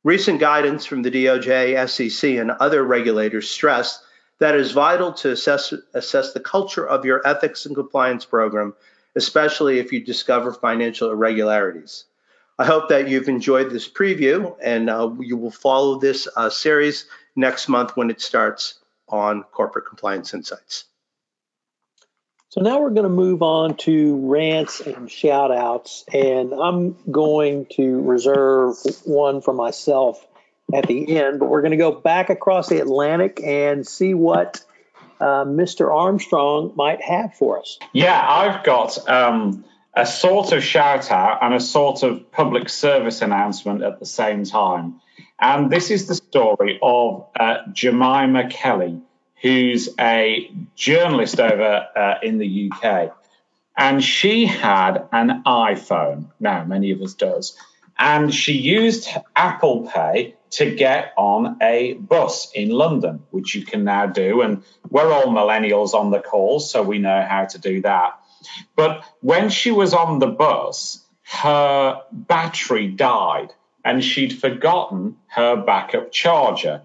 Recent 0.07 0.39
guidance 0.39 0.85
from 0.85 1.01
the 1.01 1.11
DOJ, 1.11 1.75
SEC, 1.89 2.29
and 2.37 2.51
other 2.51 2.81
regulators 2.81 3.51
stress 3.51 4.01
that 4.39 4.55
it 4.55 4.61
is 4.61 4.71
vital 4.71 5.11
to 5.11 5.31
assess, 5.31 5.73
assess 5.93 6.31
the 6.31 6.39
culture 6.39 6.87
of 6.87 7.03
your 7.03 7.27
ethics 7.27 7.65
and 7.65 7.75
compliance 7.75 8.23
program 8.23 8.73
especially 9.17 9.79
if 9.79 9.91
you 9.91 9.99
discover 9.99 10.53
financial 10.53 11.09
irregularities. 11.09 12.05
I 12.57 12.65
hope 12.65 12.87
that 12.87 13.09
you've 13.09 13.27
enjoyed 13.27 13.69
this 13.69 13.89
preview 13.89 14.55
and 14.63 14.89
uh, 14.89 15.11
you 15.19 15.35
will 15.35 15.51
follow 15.51 15.99
this 15.99 16.27
uh, 16.37 16.49
series 16.49 17.05
next 17.35 17.67
month 17.67 17.97
when 17.97 18.09
it 18.09 18.21
starts 18.21 18.75
on 19.09 19.43
Corporate 19.51 19.87
Compliance 19.87 20.33
Insights. 20.33 20.85
So 22.49 22.61
now 22.61 22.79
we're 22.79 22.91
going 22.91 23.03
to 23.03 23.09
move 23.09 23.41
on 23.41 23.75
to 23.77 24.29
rants 24.29 24.79
and 24.79 25.11
shout 25.11 25.51
outs. 25.51 26.05
And 26.13 26.53
I'm 26.53 26.95
going 27.11 27.65
to 27.73 28.01
reserve 28.01 28.75
one 29.03 29.41
for 29.41 29.53
myself 29.53 30.25
at 30.73 30.87
the 30.87 31.17
end, 31.17 31.39
but 31.39 31.49
we're 31.49 31.61
going 31.61 31.71
to 31.71 31.77
go 31.77 31.91
back 31.91 32.29
across 32.29 32.69
the 32.69 32.79
Atlantic 32.79 33.41
and 33.43 33.85
see 33.85 34.13
what 34.13 34.63
uh, 35.19 35.43
Mr. 35.43 35.93
Armstrong 35.93 36.73
might 36.75 37.01
have 37.01 37.35
for 37.35 37.59
us. 37.59 37.79
Yeah, 37.91 38.17
I've 38.17 38.63
got 38.63 39.09
um, 39.09 39.65
a 39.93 40.05
sort 40.05 40.53
of 40.53 40.63
shout 40.63 41.11
out 41.11 41.39
and 41.41 41.53
a 41.53 41.59
sort 41.59 42.03
of 42.03 42.31
public 42.31 42.69
service 42.69 43.21
announcement 43.21 43.83
at 43.83 43.99
the 43.99 44.05
same 44.05 44.45
time. 44.45 45.01
And 45.39 45.69
this 45.69 45.91
is 45.91 46.07
the 46.07 46.15
story 46.15 46.79
of 46.81 47.27
uh, 47.37 47.57
Jemima 47.73 48.49
Kelly 48.49 49.01
who's 49.41 49.89
a 49.99 50.51
journalist 50.75 51.39
over 51.39 51.87
uh, 51.95 52.15
in 52.23 52.37
the 52.37 52.71
UK. 52.71 53.15
And 53.77 54.03
she 54.03 54.45
had 54.45 55.07
an 55.11 55.43
iPhone. 55.45 56.31
Now, 56.39 56.63
many 56.63 56.91
of 56.91 57.01
us 57.01 57.13
does. 57.13 57.57
And 57.99 58.33
she 58.33 58.53
used 58.53 59.07
Apple 59.35 59.89
Pay 59.93 60.35
to 60.51 60.73
get 60.75 61.13
on 61.17 61.57
a 61.61 61.93
bus 61.93 62.51
in 62.53 62.69
London, 62.69 63.23
which 63.31 63.53
you 63.53 63.65
can 63.65 63.83
now 63.83 64.07
do. 64.07 64.41
And 64.41 64.63
we're 64.89 65.11
all 65.11 65.27
millennials 65.27 65.93
on 65.93 66.09
the 66.09 66.19
call, 66.19 66.59
so 66.59 66.81
we 66.81 66.99
know 66.99 67.25
how 67.27 67.45
to 67.45 67.59
do 67.59 67.81
that. 67.81 68.19
But 68.75 69.03
when 69.21 69.49
she 69.49 69.71
was 69.71 69.93
on 69.93 70.19
the 70.19 70.27
bus, 70.27 71.03
her 71.23 72.01
battery 72.11 72.87
died 72.87 73.53
and 73.83 74.03
she'd 74.03 74.39
forgotten 74.39 75.17
her 75.27 75.55
backup 75.55 76.11
charger. 76.11 76.81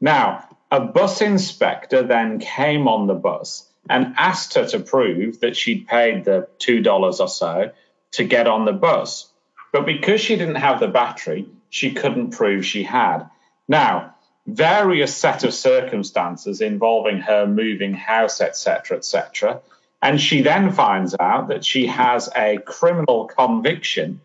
Now, 0.00 0.48
a 0.70 0.80
bus 0.80 1.20
inspector 1.20 2.02
then 2.02 2.38
came 2.38 2.86
on 2.86 3.06
the 3.06 3.14
bus 3.14 3.66
and 3.88 4.14
asked 4.16 4.54
her 4.54 4.66
to 4.66 4.80
prove 4.80 5.40
that 5.40 5.56
she'd 5.56 5.88
paid 5.88 6.24
the 6.24 6.48
$2 6.58 7.20
or 7.20 7.28
so 7.28 7.72
to 8.12 8.24
get 8.24 8.46
on 8.46 8.64
the 8.64 8.72
bus. 8.72 9.28
But 9.72 9.86
because 9.86 10.20
she 10.20 10.36
didn't 10.36 10.56
have 10.56 10.80
the 10.80 10.88
battery, 10.88 11.48
she 11.70 11.92
couldn't 11.92 12.30
prove 12.30 12.64
she 12.64 12.82
had. 12.82 13.24
Now, 13.68 14.14
various 14.46 15.16
set 15.16 15.44
of 15.44 15.54
circumstances 15.54 16.60
involving 16.60 17.20
her 17.20 17.46
moving 17.46 17.94
house, 17.94 18.40
etc., 18.40 18.98
etc. 18.98 19.60
And 20.02 20.20
she 20.20 20.42
then 20.42 20.72
finds 20.72 21.14
out 21.18 21.48
that 21.48 21.64
she 21.64 21.86
has 21.86 22.28
a 22.34 22.58
criminal 22.58 23.26
conviction 23.26 24.20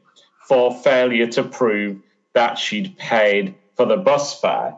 for 0.47 0.73
failure 0.73 1.27
to 1.27 1.43
prove 1.43 1.97
that 2.33 2.57
she'd 2.57 2.97
paid 2.97 3.55
for 3.75 3.85
the 3.85 3.97
bus 3.97 4.39
fare. 4.39 4.75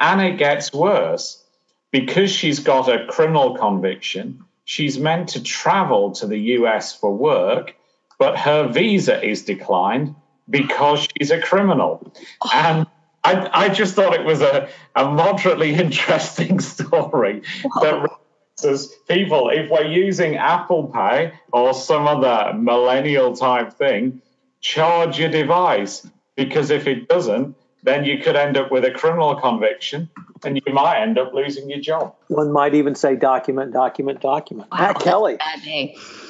And 0.00 0.20
it 0.20 0.38
gets 0.38 0.72
worse. 0.72 1.44
Because 1.92 2.30
she's 2.30 2.60
got 2.60 2.88
a 2.88 3.06
criminal 3.06 3.56
conviction, 3.56 4.44
she's 4.64 4.98
meant 4.98 5.30
to 5.30 5.42
travel 5.42 6.12
to 6.12 6.26
the 6.26 6.38
US 6.58 6.94
for 6.94 7.12
work, 7.12 7.74
but 8.18 8.38
her 8.38 8.68
visa 8.68 9.22
is 9.22 9.44
declined 9.44 10.14
because 10.48 11.06
she's 11.18 11.30
a 11.30 11.40
criminal. 11.40 12.12
Oh. 12.42 12.50
And 12.52 12.86
I, 13.24 13.64
I, 13.64 13.68
just 13.68 13.94
thought 13.94 14.14
it 14.14 14.24
was 14.24 14.40
a, 14.40 14.68
a 14.94 15.10
moderately 15.10 15.74
interesting 15.84 16.60
story 16.60 17.42
that 17.80 18.08
says 18.56 18.92
people, 19.08 19.50
if 19.50 19.70
we're 19.70 19.86
using 19.86 20.36
Apple 20.36 20.88
Pay 20.88 21.32
or 21.52 21.74
some 21.74 22.06
other 22.06 22.56
millennial 22.56 23.36
type 23.36 23.74
thing, 23.74 24.22
charge 24.60 25.18
your 25.18 25.30
device 25.30 26.06
because 26.36 26.70
if 26.70 26.86
it 26.86 27.08
doesn't, 27.08 27.56
then 27.82 28.04
you 28.04 28.18
could 28.18 28.36
end 28.36 28.56
up 28.56 28.70
with 28.70 28.84
a 28.84 28.90
criminal 28.90 29.34
conviction 29.36 30.10
and 30.44 30.60
you 30.64 30.72
might 30.72 31.00
end 31.00 31.18
up 31.18 31.32
losing 31.32 31.68
your 31.68 31.80
job. 31.80 32.14
One 32.28 32.52
might 32.52 32.74
even 32.74 32.94
say 32.94 33.16
document, 33.16 33.72
document, 33.72 34.20
document. 34.20 34.70
Wow, 34.70 34.78
Matt 34.78 35.00
Kelly. 35.00 35.38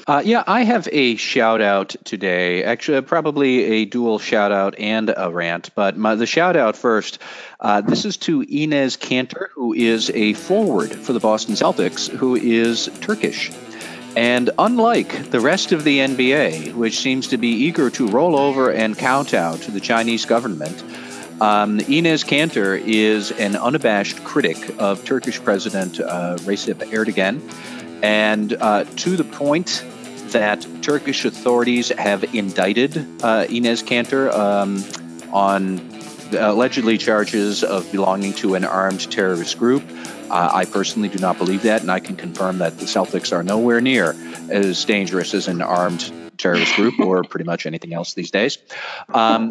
Uh, 0.06 0.22
yeah, 0.24 0.42
I 0.46 0.64
have 0.64 0.88
a 0.90 1.16
shout 1.16 1.60
out 1.60 1.94
today. 2.04 2.64
Actually, 2.64 3.02
probably 3.02 3.64
a 3.64 3.84
dual 3.84 4.18
shout 4.18 4.50
out 4.52 4.78
and 4.78 5.12
a 5.16 5.30
rant. 5.30 5.70
But 5.74 5.96
my, 5.96 6.14
the 6.14 6.26
shout 6.26 6.56
out 6.56 6.76
first 6.76 7.20
uh, 7.60 7.80
this 7.82 8.04
is 8.04 8.16
to 8.18 8.40
Enes 8.42 8.98
Kanter, 8.98 9.48
who 9.54 9.74
is 9.74 10.10
a 10.10 10.32
forward 10.34 10.92
for 10.92 11.12
the 11.12 11.20
Boston 11.20 11.54
Celtics, 11.54 12.08
who 12.08 12.34
is 12.34 12.90
Turkish. 13.00 13.50
And 14.16 14.50
unlike 14.58 15.30
the 15.30 15.40
rest 15.40 15.70
of 15.70 15.84
the 15.84 15.98
NBA, 15.98 16.74
which 16.74 16.98
seems 16.98 17.28
to 17.28 17.36
be 17.36 17.48
eager 17.48 17.90
to 17.90 18.08
roll 18.08 18.36
over 18.36 18.72
and 18.72 18.98
kowtow 18.98 19.56
to 19.58 19.70
the 19.70 19.78
Chinese 19.78 20.24
government, 20.24 20.82
um, 21.40 21.78
Enes 21.78 22.24
Kanter 22.24 22.80
is 22.80 23.32
an 23.32 23.56
unabashed 23.56 24.22
critic 24.24 24.76
of 24.78 25.04
Turkish 25.04 25.42
President 25.42 25.98
uh, 26.00 26.36
Recep 26.40 26.76
Erdogan, 26.90 27.40
and 28.02 28.52
uh, 28.54 28.84
to 28.84 29.16
the 29.16 29.24
point 29.24 29.84
that 30.32 30.66
Turkish 30.82 31.24
authorities 31.24 31.88
have 31.88 32.34
indicted 32.34 32.96
uh, 32.96 33.46
Enes 33.46 33.84
Kanter 33.84 34.32
um, 34.32 34.84
on 35.32 35.80
allegedly 36.32 36.96
charges 36.98 37.64
of 37.64 37.90
belonging 37.90 38.32
to 38.34 38.54
an 38.54 38.64
armed 38.64 39.10
terrorist 39.10 39.58
group. 39.58 39.82
Uh, 40.30 40.50
I 40.52 40.64
personally 40.64 41.08
do 41.08 41.18
not 41.18 41.38
believe 41.38 41.62
that, 41.62 41.80
and 41.80 41.90
I 41.90 41.98
can 41.98 42.16
confirm 42.16 42.58
that 42.58 42.78
the 42.78 42.84
Celtics 42.84 43.32
are 43.32 43.42
nowhere 43.42 43.80
near 43.80 44.14
as 44.48 44.84
dangerous 44.84 45.34
as 45.34 45.48
an 45.48 45.60
armed 45.60 46.12
terrorist 46.38 46.74
group 46.76 46.98
or 47.00 47.24
pretty 47.24 47.44
much 47.44 47.66
anything 47.66 47.92
else 47.92 48.14
these 48.14 48.30
days. 48.30 48.58
Um, 49.12 49.50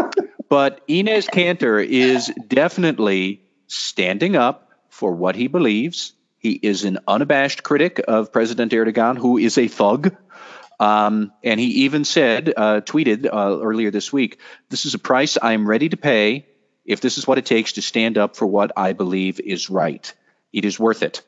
but 0.50 0.86
Enes 0.88 1.30
Kanter 1.30 1.86
is 1.86 2.32
definitely 2.47 3.43
standing 3.68 4.36
up 4.36 4.72
for 4.89 5.14
what 5.14 5.36
he 5.36 5.47
believes. 5.47 6.14
He 6.39 6.52
is 6.52 6.84
an 6.84 7.00
unabashed 7.08 7.64
critic 7.64 8.02
of 8.08 8.34
President 8.34 8.72
Erdogan, 8.72 9.18
who 9.18 9.38
is 9.38 9.58
a 9.58 9.68
thug. 9.68 10.16
Um, 10.80 11.34
and 11.43 11.60
he 11.60 11.84
even 11.84 12.06
said, 12.06 12.54
uh, 12.56 12.82
tweeted 12.82 13.26
uh, 13.26 13.62
earlier 13.62 13.91
this 13.91 14.12
week, 14.12 14.39
this 14.70 14.86
is 14.86 14.93
a 14.93 15.00
price 15.00 15.38
I'm 15.41 15.68
ready 15.68 15.89
to 15.89 15.97
pay 15.97 16.47
if 16.86 17.02
this 17.02 17.18
is 17.18 17.28
what 17.28 17.38
it 17.38 17.45
takes 17.45 17.74
to 17.74 17.82
stand 17.82 18.18
up 18.18 18.36
for 18.36 18.47
what 18.47 18.72
I 18.78 18.93
believe 18.93 19.39
is 19.39 19.70
right. 19.70 20.12
It 20.54 20.66
is 20.66 20.80
worth 20.80 21.04
it, 21.04 21.22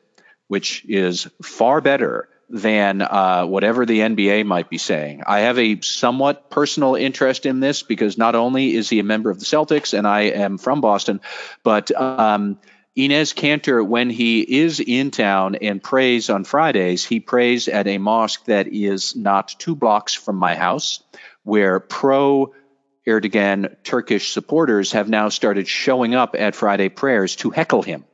which 0.48 0.84
is 0.88 1.28
far 1.42 1.80
better 1.80 2.28
than 2.52 3.00
uh, 3.00 3.46
whatever 3.46 3.86
the 3.86 4.00
NBA 4.00 4.44
might 4.44 4.68
be 4.68 4.76
saying. 4.76 5.22
I 5.26 5.40
have 5.40 5.58
a 5.58 5.80
somewhat 5.80 6.50
personal 6.50 6.96
interest 6.96 7.46
in 7.46 7.60
this 7.60 7.82
because 7.82 8.18
not 8.18 8.34
only 8.34 8.74
is 8.74 8.90
he 8.90 8.98
a 9.00 9.04
member 9.04 9.30
of 9.30 9.38
the 9.38 9.46
Celtics 9.46 9.96
and 9.96 10.06
I 10.06 10.24
am 10.24 10.58
from 10.58 10.82
Boston, 10.82 11.22
but 11.62 11.90
um, 11.98 12.58
Enes 12.94 13.34
Kanter, 13.34 13.84
when 13.84 14.10
he 14.10 14.42
is 14.42 14.80
in 14.80 15.10
town 15.10 15.54
and 15.56 15.82
prays 15.82 16.28
on 16.28 16.44
Fridays, 16.44 17.06
he 17.06 17.20
prays 17.20 17.68
at 17.68 17.86
a 17.86 17.96
mosque 17.96 18.44
that 18.44 18.68
is 18.68 19.16
not 19.16 19.54
two 19.58 19.74
blocks 19.74 20.12
from 20.12 20.36
my 20.36 20.54
house, 20.54 21.02
where 21.44 21.80
pro 21.80 22.52
Erdogan 23.06 23.76
Turkish 23.82 24.30
supporters 24.30 24.92
have 24.92 25.08
now 25.08 25.30
started 25.30 25.66
showing 25.66 26.14
up 26.14 26.36
at 26.38 26.54
Friday 26.54 26.90
prayers 26.90 27.34
to 27.36 27.48
heckle 27.48 27.80
him. 27.80 28.04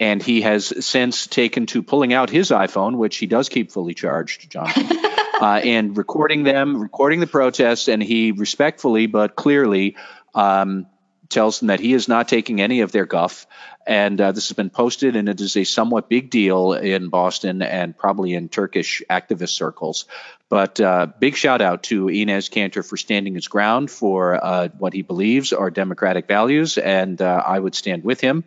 And 0.00 0.22
he 0.22 0.42
has 0.42 0.84
since 0.84 1.26
taken 1.26 1.66
to 1.66 1.82
pulling 1.82 2.12
out 2.12 2.28
his 2.28 2.50
iPhone, 2.50 2.96
which 2.96 3.16
he 3.16 3.26
does 3.26 3.48
keep 3.48 3.70
fully 3.70 3.94
charged, 3.94 4.50
Jonathan, 4.50 4.88
uh, 5.40 5.60
and 5.62 5.96
recording 5.96 6.42
them, 6.42 6.80
recording 6.80 7.20
the 7.20 7.26
protests. 7.26 7.88
And 7.88 8.02
he 8.02 8.32
respectfully 8.32 9.06
but 9.06 9.36
clearly 9.36 9.96
um, 10.34 10.86
tells 11.28 11.60
them 11.60 11.68
that 11.68 11.80
he 11.80 11.92
is 11.92 12.08
not 12.08 12.28
taking 12.28 12.60
any 12.60 12.80
of 12.80 12.92
their 12.92 13.06
guff. 13.06 13.46
And 13.86 14.18
uh, 14.20 14.32
this 14.32 14.48
has 14.48 14.56
been 14.56 14.70
posted, 14.70 15.14
and 15.14 15.28
it 15.28 15.40
is 15.40 15.56
a 15.56 15.64
somewhat 15.64 16.08
big 16.08 16.30
deal 16.30 16.72
in 16.72 17.10
Boston 17.10 17.60
and 17.60 17.96
probably 17.96 18.32
in 18.32 18.48
Turkish 18.48 19.02
activist 19.10 19.50
circles. 19.50 20.06
But 20.54 20.80
uh, 20.80 21.08
big 21.18 21.34
shout 21.34 21.60
out 21.62 21.82
to 21.90 22.04
Enes 22.04 22.48
Kanter 22.48 22.86
for 22.86 22.96
standing 22.96 23.34
his 23.34 23.48
ground 23.48 23.90
for 23.90 24.36
uh, 24.36 24.68
what 24.78 24.92
he 24.92 25.02
believes 25.02 25.52
are 25.52 25.68
democratic 25.68 26.28
values, 26.28 26.78
and 26.78 27.20
uh, 27.20 27.42
I 27.44 27.58
would 27.58 27.74
stand 27.74 28.04
with 28.04 28.20
him. 28.20 28.44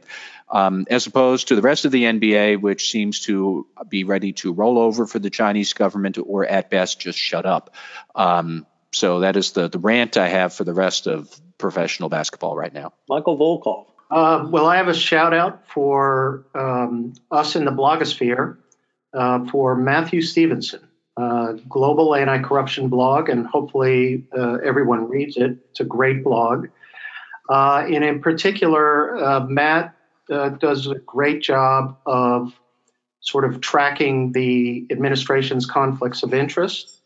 Um, 0.47 0.87
as 0.89 1.05
opposed 1.05 1.49
to 1.49 1.57
the 1.57 1.61
rest 1.61 1.83
of 1.83 1.91
the 1.91 2.03
NBA, 2.03 2.61
which 2.61 2.91
seems 2.91 3.19
to 3.25 3.67
be 3.89 4.05
ready 4.05 4.31
to 4.31 4.53
roll 4.53 4.79
over 4.79 5.05
for 5.05 5.19
the 5.19 5.29
Chinese 5.29 5.73
government 5.73 6.17
or 6.17 6.45
at 6.45 6.69
best 6.69 7.01
just 7.01 7.19
shut 7.19 7.45
up. 7.45 7.75
Um, 8.15 8.65
so 8.93 9.19
that 9.19 9.35
is 9.35 9.51
the, 9.51 9.67
the 9.67 9.79
rant 9.79 10.15
I 10.15 10.29
have 10.29 10.53
for 10.53 10.63
the 10.63 10.73
rest 10.73 11.07
of 11.07 11.29
professional 11.57 12.07
basketball 12.07 12.55
right 12.55 12.73
now. 12.73 12.93
Michael 13.09 13.37
Volkov. 13.37 13.85
Uh, 14.09 14.47
well, 14.49 14.65
I 14.65 14.77
have 14.77 14.87
a 14.87 14.93
shout 14.93 15.33
out 15.33 15.67
for 15.67 16.45
um, 16.55 17.15
us 17.29 17.57
in 17.57 17.65
the 17.65 17.71
blogosphere 17.71 18.59
uh, 19.13 19.45
for 19.51 19.75
Matthew 19.75 20.21
Stephenson, 20.21 20.86
uh, 21.17 21.53
global 21.67 22.15
anti-corruption 22.15 22.89
blog, 22.89 23.29
and 23.29 23.47
hopefully 23.47 24.23
uh, 24.37 24.57
everyone 24.63 25.09
reads 25.09 25.35
it. 25.37 25.57
It's 25.71 25.79
a 25.79 25.83
great 25.83 26.23
blog. 26.23 26.67
Uh, 27.49 27.85
and 27.87 28.03
in 28.03 28.21
particular, 28.21 29.17
uh, 29.17 29.39
Matt 29.41 29.95
does 30.59 30.87
a 30.87 30.95
great 30.95 31.41
job 31.41 31.97
of 32.05 32.53
sort 33.21 33.45
of 33.45 33.61
tracking 33.61 34.33
the 34.33 34.85
administration's 34.91 35.65
conflicts 35.65 36.21
of 36.21 36.33
interest, 36.33 37.01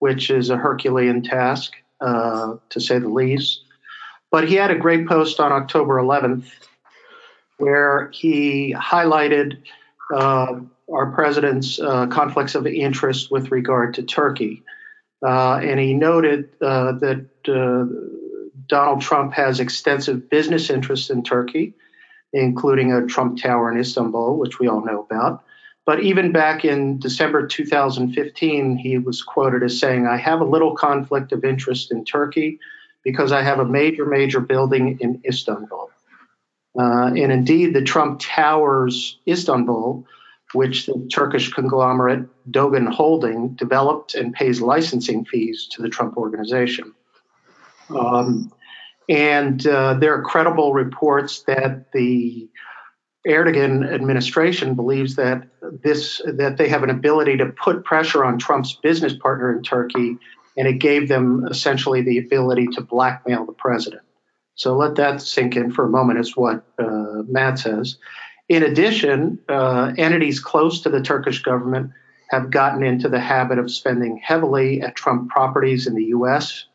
which 0.00 0.28
is 0.28 0.50
a 0.50 0.56
Herculean 0.56 1.22
task, 1.22 1.72
to 2.00 2.80
say 2.80 2.98
the 2.98 3.08
least. 3.08 3.60
But 4.32 4.48
he 4.48 4.56
had 4.56 4.72
a 4.72 4.78
great 4.78 5.06
post 5.06 5.38
on 5.38 5.52
October 5.52 5.94
11th 5.94 6.50
where 7.58 8.10
he 8.12 8.74
highlighted 8.76 9.62
uh, 10.12 10.56
our 10.92 11.12
president's 11.12 11.80
uh, 11.80 12.06
conflicts 12.08 12.54
of 12.54 12.66
interest 12.66 13.30
with 13.30 13.50
regard 13.50 13.94
to 13.94 14.02
Turkey. 14.02 14.62
Uh, 15.24 15.56
and 15.56 15.80
he 15.80 15.94
noted 15.94 16.50
uh, 16.60 16.92
that 16.92 17.26
uh, 17.48 17.86
Donald 18.66 19.00
Trump 19.00 19.32
has 19.32 19.60
extensive 19.60 20.28
business 20.28 20.70
interests 20.70 21.10
in 21.10 21.22
Turkey, 21.22 21.74
including 22.32 22.92
a 22.92 23.06
Trump 23.06 23.40
Tower 23.40 23.72
in 23.72 23.78
Istanbul, 23.78 24.36
which 24.36 24.58
we 24.58 24.68
all 24.68 24.84
know 24.84 25.00
about. 25.02 25.44
But 25.86 26.02
even 26.02 26.32
back 26.32 26.64
in 26.64 26.98
December 26.98 27.46
2015, 27.46 28.76
he 28.76 28.98
was 28.98 29.22
quoted 29.22 29.62
as 29.62 29.78
saying, 29.78 30.06
I 30.06 30.16
have 30.16 30.40
a 30.40 30.44
little 30.44 30.74
conflict 30.74 31.32
of 31.32 31.44
interest 31.44 31.92
in 31.92 32.04
Turkey 32.04 32.58
because 33.02 33.32
I 33.32 33.42
have 33.42 33.58
a 33.58 33.66
major, 33.66 34.06
major 34.06 34.40
building 34.40 34.98
in 35.00 35.20
Istanbul. 35.26 35.90
Uh, 36.78 37.06
and 37.08 37.30
indeed, 37.30 37.74
the 37.74 37.82
Trump 37.82 38.18
Towers 38.18 39.18
Istanbul, 39.28 40.06
which 40.54 40.86
the 40.86 41.08
Turkish 41.12 41.52
conglomerate 41.52 42.26
Doğan 42.50 42.92
Holding 42.92 43.54
developed 43.54 44.14
and 44.14 44.32
pays 44.32 44.60
licensing 44.60 45.24
fees 45.24 45.66
to 45.72 45.82
the 45.82 45.88
Trump 45.88 46.16
organization. 46.16 46.92
Um, 47.90 48.52
and 49.08 49.66
uh, 49.66 49.94
there 49.94 50.14
are 50.14 50.22
credible 50.22 50.72
reports 50.72 51.42
that 51.46 51.92
the 51.92 52.48
Erdogan 53.26 53.90
administration 53.90 54.74
believes 54.74 55.16
that 55.16 55.48
this 55.82 56.20
that 56.26 56.56
they 56.58 56.68
have 56.68 56.82
an 56.82 56.90
ability 56.90 57.38
to 57.38 57.46
put 57.46 57.84
pressure 57.84 58.24
on 58.24 58.38
Trump's 58.38 58.74
business 58.82 59.14
partner 59.14 59.54
in 59.56 59.62
Turkey, 59.62 60.18
and 60.56 60.68
it 60.68 60.74
gave 60.74 61.08
them 61.08 61.46
essentially 61.50 62.02
the 62.02 62.18
ability 62.18 62.66
to 62.68 62.82
blackmail 62.82 63.46
the 63.46 63.52
president. 63.52 64.02
So 64.56 64.76
let 64.76 64.96
that 64.96 65.20
sink 65.20 65.56
in 65.56 65.72
for 65.72 65.86
a 65.86 65.90
moment, 65.90 66.20
is 66.20 66.36
what 66.36 66.64
uh, 66.78 67.22
Matt 67.26 67.58
says. 67.58 67.96
In 68.48 68.62
addition, 68.62 69.38
uh, 69.48 69.92
entities 69.96 70.40
close 70.40 70.82
to 70.82 70.90
the 70.90 71.00
Turkish 71.00 71.42
government 71.42 71.92
have 72.30 72.50
gotten 72.50 72.82
into 72.82 73.08
the 73.08 73.20
habit 73.20 73.58
of 73.58 73.70
spending 73.70 74.18
heavily 74.18 74.82
at 74.82 74.96
Trump 74.96 75.30
properties 75.30 75.86
in 75.86 75.94
the 75.94 76.04
U.S. 76.06 76.66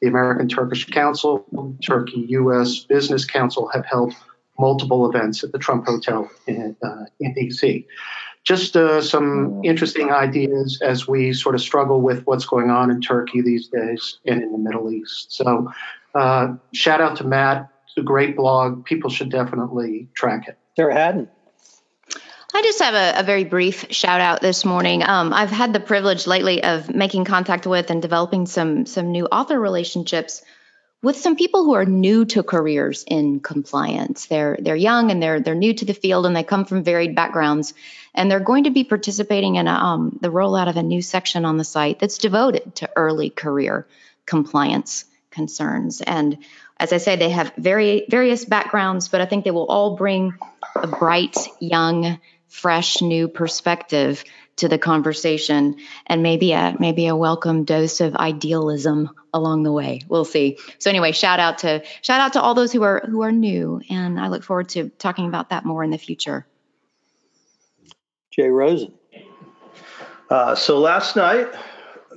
The 0.00 0.08
American 0.08 0.48
Turkish 0.48 0.86
Council, 0.86 1.46
Turkey 1.86 2.26
U.S. 2.30 2.80
Business 2.80 3.24
Council 3.24 3.68
have 3.72 3.86
held 3.86 4.14
multiple 4.58 5.08
events 5.08 5.42
at 5.44 5.52
the 5.52 5.58
Trump 5.58 5.86
Hotel 5.86 6.30
in, 6.46 6.76
uh, 6.82 7.04
in 7.20 7.32
D.C. 7.34 7.86
Just 8.44 8.76
uh, 8.76 9.00
some 9.00 9.64
interesting 9.64 10.10
ideas 10.10 10.80
as 10.82 11.06
we 11.06 11.32
sort 11.32 11.54
of 11.54 11.60
struggle 11.60 12.00
with 12.00 12.24
what's 12.24 12.44
going 12.44 12.70
on 12.70 12.90
in 12.90 13.00
Turkey 13.00 13.40
these 13.40 13.68
days 13.68 14.18
and 14.26 14.42
in 14.42 14.50
the 14.52 14.58
Middle 14.58 14.90
East. 14.90 15.32
So, 15.32 15.72
uh, 16.14 16.54
shout 16.72 17.00
out 17.00 17.16
to 17.18 17.24
Matt. 17.24 17.70
It's 17.86 17.96
a 17.96 18.02
great 18.02 18.36
blog. 18.36 18.84
People 18.84 19.10
should 19.10 19.30
definitely 19.30 20.08
track 20.14 20.48
it. 20.48 20.58
Sarah 20.76 20.94
Hadden. 20.94 21.28
I 22.54 22.62
just 22.62 22.80
have 22.80 22.94
a, 22.94 23.20
a, 23.20 23.22
very 23.22 23.44
brief 23.44 23.86
shout 23.90 24.20
out 24.20 24.42
this 24.42 24.64
morning. 24.64 25.02
Um, 25.02 25.32
I've 25.32 25.50
had 25.50 25.72
the 25.72 25.80
privilege 25.80 26.26
lately 26.26 26.62
of 26.62 26.94
making 26.94 27.24
contact 27.24 27.66
with 27.66 27.90
and 27.90 28.02
developing 28.02 28.44
some 28.46 28.84
some 28.84 29.10
new 29.10 29.24
author 29.26 29.58
relationships 29.58 30.42
with 31.02 31.16
some 31.16 31.36
people 31.36 31.64
who 31.64 31.74
are 31.74 31.86
new 31.86 32.26
to 32.26 32.42
careers 32.42 33.04
in 33.06 33.40
compliance. 33.40 34.26
They're 34.26 34.58
they're 34.60 34.76
young 34.76 35.10
and 35.10 35.22
they're 35.22 35.40
they're 35.40 35.54
new 35.54 35.72
to 35.74 35.84
the 35.86 35.94
field 35.94 36.26
and 36.26 36.36
they 36.36 36.44
come 36.44 36.66
from 36.66 36.84
varied 36.84 37.16
backgrounds 37.16 37.72
and 38.14 38.30
they're 38.30 38.40
going 38.40 38.64
to 38.64 38.70
be 38.70 38.84
participating 38.84 39.56
in 39.56 39.66
a, 39.66 39.72
um, 39.72 40.18
the 40.20 40.30
rollout 40.30 40.68
of 40.68 40.76
a 40.76 40.82
new 40.82 41.00
section 41.00 41.46
on 41.46 41.56
the 41.56 41.64
site 41.64 41.98
that's 41.98 42.18
devoted 42.18 42.74
to 42.76 42.90
early 42.96 43.30
career 43.30 43.86
compliance 44.26 45.06
concerns. 45.30 46.02
And 46.02 46.38
as 46.82 46.92
I 46.92 46.96
say, 46.96 47.14
they 47.14 47.30
have 47.30 47.52
very 47.56 48.06
various 48.08 48.44
backgrounds, 48.44 49.06
but 49.06 49.20
I 49.20 49.26
think 49.26 49.44
they 49.44 49.52
will 49.52 49.66
all 49.66 49.94
bring 49.94 50.34
a 50.74 50.88
bright, 50.88 51.36
young, 51.60 52.18
fresh, 52.48 53.00
new 53.00 53.28
perspective 53.28 54.24
to 54.56 54.68
the 54.68 54.78
conversation 54.78 55.76
and 56.08 56.24
maybe 56.24 56.52
a 56.52 56.74
maybe 56.80 57.06
a 57.06 57.14
welcome 57.14 57.62
dose 57.62 58.00
of 58.00 58.16
idealism 58.16 59.10
along 59.32 59.62
the 59.62 59.70
way. 59.70 60.00
We'll 60.08 60.24
see. 60.24 60.58
So 60.80 60.90
anyway, 60.90 61.12
shout 61.12 61.38
out 61.38 61.58
to 61.58 61.84
shout 62.02 62.20
out 62.20 62.32
to 62.32 62.40
all 62.40 62.54
those 62.54 62.72
who 62.72 62.82
are 62.82 63.00
who 63.08 63.22
are 63.22 63.32
new 63.32 63.80
and 63.88 64.18
I 64.18 64.26
look 64.26 64.42
forward 64.42 64.70
to 64.70 64.88
talking 64.88 65.28
about 65.28 65.50
that 65.50 65.64
more 65.64 65.84
in 65.84 65.90
the 65.90 65.98
future. 65.98 66.48
Jay 68.32 68.48
Rosen. 68.48 68.92
Uh, 70.28 70.56
so 70.56 70.80
last 70.80 71.14
night 71.14 71.46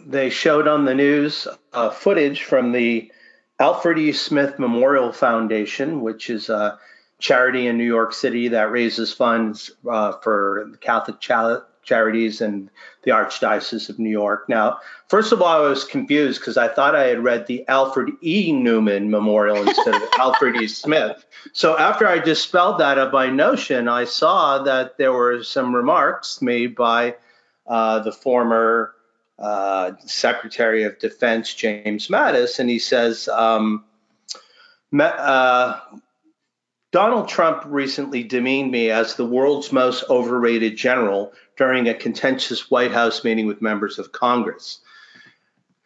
they 0.07 0.31
showed 0.31 0.67
on 0.67 0.85
the 0.85 0.95
news 0.95 1.47
uh, 1.71 1.91
footage 1.91 2.41
from 2.41 2.71
the 2.71 3.11
Alfred 3.59 3.97
E. 3.97 4.11
Smith 4.11 4.59
Memorial 4.59 5.11
Foundation, 5.11 6.01
which 6.01 6.29
is 6.29 6.49
a 6.49 6.77
charity 7.19 7.67
in 7.67 7.77
New 7.77 7.85
York 7.85 8.13
City 8.13 8.49
that 8.49 8.71
raises 8.71 9.13
funds 9.13 9.71
uh, 9.89 10.13
for 10.21 10.71
Catholic 10.81 11.19
charities 11.83 12.41
and 12.41 12.69
the 13.03 13.11
Archdiocese 13.11 13.89
of 13.89 13.99
New 13.99 14.09
York. 14.09 14.49
Now, 14.49 14.79
first 15.07 15.31
of 15.31 15.41
all, 15.41 15.63
I 15.63 15.69
was 15.69 15.85
confused 15.85 16.41
because 16.41 16.57
I 16.57 16.67
thought 16.67 16.95
I 16.95 17.05
had 17.05 17.23
read 17.23 17.47
the 17.47 17.65
Alfred 17.67 18.09
E. 18.21 18.51
Neuman 18.51 19.09
Memorial 19.09 19.61
instead 19.67 19.95
of 19.95 20.09
Alfred 20.19 20.57
E. 20.61 20.67
Smith. 20.67 21.23
So 21.53 21.77
after 21.77 22.07
I 22.07 22.19
dispelled 22.19 22.79
that 22.79 22.97
of 22.97 23.13
my 23.13 23.29
notion, 23.29 23.87
I 23.87 24.03
saw 24.03 24.63
that 24.63 24.97
there 24.97 25.13
were 25.13 25.43
some 25.43 25.73
remarks 25.73 26.41
made 26.41 26.75
by 26.75 27.15
uh, 27.67 27.99
the 27.99 28.11
former 28.11 28.94
uh, 29.37 29.91
Secretary 30.05 30.83
of 30.83 30.99
Defense, 30.99 31.53
James 31.53 32.07
Mattis, 32.07 32.59
and 32.59 32.69
he 32.69 32.79
says, 32.79 33.27
um, 33.27 33.83
uh, 34.97 35.79
Donald 36.91 37.27
Trump 37.27 37.63
recently 37.65 38.23
demeaned 38.23 38.71
me 38.71 38.89
as 38.89 39.15
the 39.15 39.25
world's 39.25 39.71
most 39.73 40.05
overrated 40.09 40.77
general 40.77 41.33
during 41.57 41.89
a 41.89 41.93
contentious 41.93 42.71
White 42.71 42.93
House 42.93 43.23
meeting 43.23 43.47
with 43.47 43.61
members 43.61 43.99
of 43.99 44.13
Congress. 44.13 44.79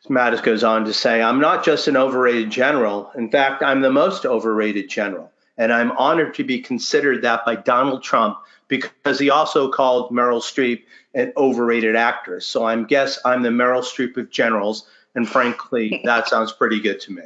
Mattis 0.07 0.43
goes 0.43 0.63
on 0.63 0.85
to 0.85 0.93
say, 0.93 1.21
I'm 1.21 1.39
not 1.39 1.63
just 1.63 1.87
an 1.87 1.97
overrated 1.97 2.49
general. 2.49 3.11
In 3.15 3.29
fact, 3.29 3.61
I'm 3.61 3.81
the 3.81 3.91
most 3.91 4.25
overrated 4.25 4.89
general. 4.89 5.31
And 5.57 5.73
I'm 5.73 5.91
honored 5.91 6.35
to 6.35 6.43
be 6.43 6.61
considered 6.61 7.23
that 7.23 7.45
by 7.45 7.55
Donald 7.55 8.01
Trump 8.01 8.37
because 8.67 9.19
he 9.19 9.29
also 9.29 9.69
called 9.69 10.11
Meryl 10.11 10.41
Streep 10.41 10.83
an 11.13 11.33
overrated 11.37 11.95
actress. 11.95 12.45
So 12.45 12.65
I'm 12.65 12.85
guess 12.85 13.19
I'm 13.25 13.41
the 13.41 13.49
Meryl 13.49 13.81
Streep 13.81 14.17
of 14.17 14.29
generals. 14.29 14.87
And 15.15 15.27
frankly, 15.27 16.01
that 16.05 16.27
sounds 16.27 16.51
pretty 16.51 16.79
good 16.79 16.99
to 17.01 17.13
me. 17.13 17.23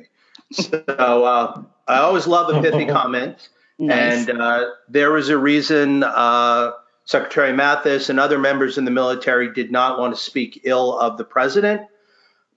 So 0.51 0.83
uh, 0.87 1.63
I 1.87 1.97
always 1.97 2.27
love 2.27 2.53
a 2.55 2.61
pithy 2.61 2.85
comment. 2.91 3.49
Nice. 3.79 4.27
And 4.27 4.41
uh, 4.41 4.69
there 4.87 5.11
was 5.11 5.29
a 5.29 5.37
reason 5.37 6.03
uh, 6.03 6.71
Secretary 7.05 7.51
Mattis 7.51 8.09
and 8.09 8.19
other 8.19 8.37
members 8.37 8.77
in 8.77 8.85
the 8.85 8.91
military 8.91 9.51
did 9.51 9.71
not 9.71 9.99
want 9.99 10.15
to 10.15 10.21
speak 10.21 10.61
ill 10.63 10.97
of 10.97 11.17
the 11.17 11.23
president. 11.23 11.81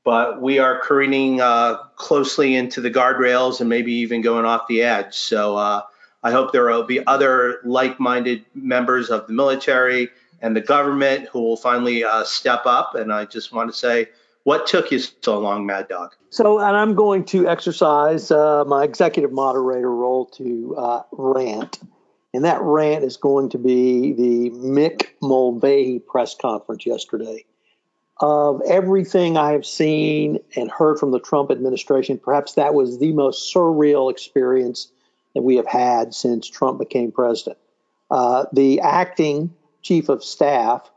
But 0.05 0.41
we 0.41 0.61
are 0.61 0.79
careening 0.79 1.41
uh, 1.41 1.79
closely 1.97 2.55
into 2.55 2.81
the 2.81 2.93
guardrails 2.93 3.61
and 3.61 3.69
maybe 3.69 3.93
even 3.95 4.23
going 4.23 4.45
off 4.45 4.69
the 4.69 4.83
edge. 4.83 5.15
So 5.15 5.57
uh, 5.57 5.83
I 6.23 6.31
hope 6.31 6.53
there 6.53 6.67
will 6.67 6.85
be 6.85 7.05
other 7.05 7.59
like 7.65 7.99
minded 7.99 8.45
members 8.55 9.11
of 9.11 9.27
the 9.27 9.33
military 9.33 10.11
and 10.41 10.55
the 10.55 10.61
government 10.61 11.29
who 11.29 11.41
will 11.41 11.57
finally 11.57 12.05
uh, 12.05 12.25
step 12.25 12.67
up. 12.67 12.95
And 12.95 13.13
I 13.13 13.25
just 13.25 13.53
want 13.53 13.71
to 13.71 13.77
say, 13.77 14.09
what 14.45 14.67
took 14.67 14.93
you 14.93 14.99
so 14.99 15.39
long, 15.39 15.67
Mad 15.67 15.89
Dog? 15.89 16.15
So, 16.31 16.59
and 16.59 16.77
I'm 16.77 16.95
going 16.95 17.25
to 17.27 17.49
exercise 17.49 18.31
uh, 18.31 18.65
my 18.65 18.85
executive 18.85 19.33
moderator 19.33 19.91
role 19.91 20.27
to 20.27 20.77
uh, 20.77 21.03
rant. 21.13 21.81
And 22.33 22.45
that 22.45 22.61
rant 22.61 23.03
is 23.03 23.17
going 23.17 23.49
to 23.51 23.59
be 23.59 24.13
the 24.13 24.51
Mick 24.51 25.09
Mulvaney 25.23 25.99
press 25.99 26.35
conference 26.35 26.85
yesterday. 26.87 27.45
Of 28.19 28.63
everything 28.67 29.37
I 29.37 29.53
have 29.53 29.67
seen 29.67 30.39
and 30.55 30.71
heard 30.71 30.99
from 30.99 31.11
the 31.11 31.21
Trump 31.21 31.51
administration, 31.51 32.19
perhaps 32.19 32.55
that 32.55 32.73
was 32.73 32.99
the 32.99 33.13
most 33.13 33.53
surreal 33.55 34.11
experience 34.11 34.91
that 35.35 35.43
we 35.43 35.57
have 35.57 35.67
had 35.67 36.15
since 36.15 36.49
Trump 36.49 36.79
became 36.79 37.13
president. 37.13 37.59
Uh, 38.11 38.47
the 38.53 38.81
acting 38.81 39.53
chief 39.87 40.09
of 40.09 40.25
staff, 40.25 40.91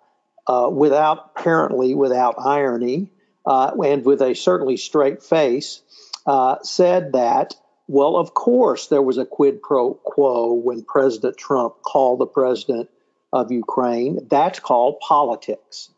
uh, 0.48 0.70
without 0.72 1.32
apparently 1.36 1.94
without 1.94 2.36
irony, 2.40 3.12
uh, 3.46 3.72
and 3.86 4.04
with 4.04 4.22
a 4.22 4.34
certainly 4.34 4.78
straight 4.78 5.22
face, 5.22 5.82
uh, 6.26 6.58
said 6.64 7.14
that, 7.14 7.56
well, 7.88 8.18
of 8.18 8.34
course, 8.34 8.88
there 8.88 9.02
was 9.02 9.18
a 9.18 9.26
quid 9.26 9.62
pro 9.62 9.94
quo 9.94 10.54
when 10.54 10.84
President 10.84 11.38
Trump 11.38 11.82
called 11.82 12.20
the 12.20 12.28
president 12.28 12.90
of 13.32 13.52
Ukraine. 13.52 14.28
That's 14.30 14.60
called 14.60 15.00
politics. 15.00 15.90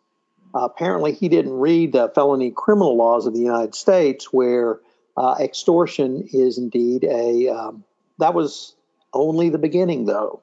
Apparently, 0.54 1.14
he 1.14 1.30
didn't 1.30 1.54
read 1.54 1.94
the 1.94 2.12
felony 2.14 2.52
criminal 2.52 2.98
laws 2.98 3.26
of 3.26 3.34
the 3.34 3.40
United 3.40 3.74
States, 3.74 4.34
where 4.34 4.80
uh, 5.16 5.36
extortion 5.40 6.28
is 6.34 6.58
indeed 6.58 7.06
a, 7.06 7.48
um, 7.48 7.84
that 8.20 8.34
was 8.34 8.76
only 9.14 9.50
the 9.50 9.58
beginning, 9.58 10.06
though. 10.06 10.42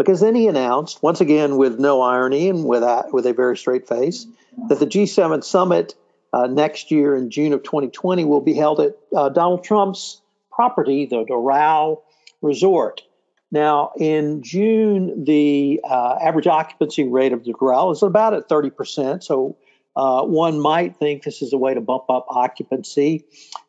Because 0.00 0.20
then 0.20 0.34
he 0.34 0.46
announced, 0.46 1.02
once 1.02 1.20
again 1.20 1.58
with 1.58 1.78
no 1.78 2.00
irony 2.00 2.48
and 2.48 2.64
with 2.64 2.82
a, 2.82 3.04
with 3.12 3.26
a 3.26 3.34
very 3.34 3.54
straight 3.54 3.86
face, 3.86 4.26
that 4.70 4.78
the 4.78 4.86
G7 4.86 5.44
summit 5.44 5.94
uh, 6.32 6.46
next 6.46 6.90
year 6.90 7.14
in 7.14 7.30
June 7.30 7.52
of 7.52 7.62
2020 7.64 8.24
will 8.24 8.40
be 8.40 8.54
held 8.54 8.80
at 8.80 8.96
uh, 9.14 9.28
Donald 9.28 9.62
Trump's 9.62 10.22
property, 10.50 11.04
the 11.04 11.26
Doral 11.26 12.00
Resort. 12.40 13.02
Now, 13.50 13.92
in 13.98 14.42
June, 14.42 15.24
the 15.24 15.82
uh, 15.84 16.16
average 16.18 16.46
occupancy 16.46 17.06
rate 17.06 17.34
of 17.34 17.44
the 17.44 17.52
Doral 17.52 17.92
is 17.92 18.02
about 18.02 18.32
at 18.32 18.48
30%. 18.48 19.22
So 19.22 19.58
uh, 19.96 20.22
one 20.22 20.60
might 20.60 20.96
think 20.96 21.22
this 21.22 21.42
is 21.42 21.52
a 21.52 21.58
way 21.58 21.74
to 21.74 21.80
bump 21.80 22.04
up 22.08 22.26
occupancy. 22.28 23.24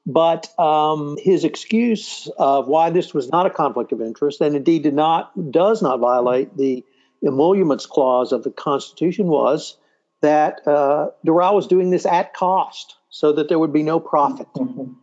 But 0.06 0.48
um, 0.60 1.18
his 1.20 1.44
excuse 1.44 2.30
of 2.38 2.68
why 2.68 2.90
this 2.90 3.14
was 3.14 3.30
not 3.30 3.46
a 3.46 3.50
conflict 3.50 3.92
of 3.92 4.02
interest, 4.02 4.42
and 4.42 4.56
indeed 4.56 4.84
did 4.84 4.94
not, 4.94 5.52
does 5.52 5.82
not 5.82 6.00
violate 6.00 6.56
the 6.58 6.86
emoluments 7.26 7.86
clause 7.86 8.32
of 8.32 8.44
the 8.44 8.52
Constitution, 8.52 9.28
was 9.28 9.78
that 10.22 10.62
uh, 10.68 11.10
Doral 11.26 11.56
was 11.56 11.68
doing 11.68 11.90
this 11.90 12.06
at 12.06 12.34
cost 12.34 12.96
so 13.10 13.34
that 13.34 13.50
there 13.50 13.60
would 13.60 13.74
be 13.74 13.84
no 13.84 14.00
profit 14.00 14.48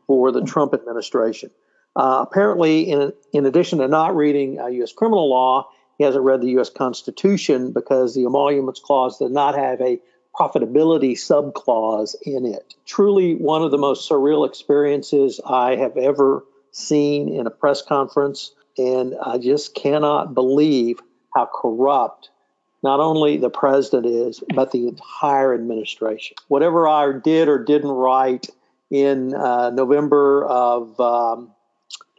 for 0.06 0.32
the 0.32 0.42
Trump 0.42 0.72
administration. 0.72 1.50
Uh, 1.94 2.24
apparently, 2.26 2.90
in, 2.90 3.12
in 3.32 3.44
addition 3.44 3.80
to 3.80 3.88
not 3.88 4.16
reading 4.16 4.60
uh, 4.60 4.66
U.S. 4.66 4.92
criminal 4.92 5.28
law, 5.28 5.68
he 5.98 6.04
hasn't 6.04 6.24
read 6.24 6.40
the 6.40 6.50
U.S. 6.50 6.70
Constitution 6.70 7.72
because 7.72 8.14
the 8.14 8.24
emoluments 8.24 8.80
clause 8.80 9.18
does 9.18 9.32
not 9.32 9.56
have 9.56 9.80
a 9.80 9.98
profitability 10.38 11.12
subclause 11.12 12.14
in 12.22 12.46
it. 12.46 12.74
Truly, 12.86 13.34
one 13.34 13.62
of 13.62 13.70
the 13.70 13.78
most 13.78 14.08
surreal 14.08 14.46
experiences 14.46 15.40
I 15.44 15.76
have 15.76 15.96
ever 15.96 16.44
seen 16.70 17.28
in 17.28 17.46
a 17.46 17.50
press 17.50 17.82
conference. 17.82 18.52
And 18.76 19.16
I 19.20 19.38
just 19.38 19.74
cannot 19.74 20.34
believe 20.34 21.00
how 21.34 21.46
corrupt 21.52 22.30
not 22.82 23.00
only 23.00 23.36
the 23.36 23.50
president 23.50 24.06
is, 24.06 24.40
but 24.54 24.70
the 24.70 24.86
entire 24.86 25.52
administration. 25.52 26.36
Whatever 26.46 26.86
I 26.86 27.12
did 27.18 27.48
or 27.48 27.58
didn't 27.58 27.90
write 27.90 28.48
in 28.90 29.34
uh, 29.34 29.70
November 29.70 30.44
of 30.44 30.98
um, 31.00 31.50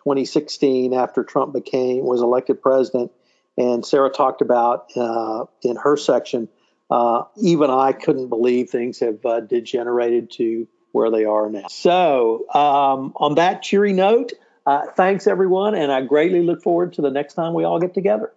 2016 0.04 0.94
after 0.94 1.24
Trump 1.24 1.54
became 1.54 2.04
was 2.04 2.22
elected 2.22 2.62
president, 2.62 3.12
and 3.58 3.86
Sarah 3.86 4.10
talked 4.10 4.42
about 4.42 4.92
uh, 4.98 5.46
in 5.62 5.78
her 5.78 5.96
section. 5.96 6.50
Uh, 6.90 7.24
even 7.38 7.70
I 7.70 7.92
couldn't 7.92 8.30
believe 8.30 8.70
things 8.70 9.00
have 9.00 9.24
uh, 9.26 9.42
degenerated 9.42 10.32
to 10.32 10.68
where 10.92 11.12
they 11.12 11.26
are 11.26 11.50
now. 11.50 11.68
So, 11.70 12.48
um, 12.54 13.14
on 13.16 13.36
that 13.36 13.62
cheery 13.62 13.94
note, 13.94 14.34
uh, 14.66 14.88
thanks 14.96 15.28
everyone, 15.28 15.76
and 15.76 15.92
I 15.92 16.02
greatly 16.02 16.42
look 16.42 16.62
forward 16.62 16.94
to 16.94 17.02
the 17.02 17.12
next 17.12 17.36
time 17.36 17.54
we 17.54 17.64
all 17.64 17.80
get 17.80 17.94
together. 17.94 18.34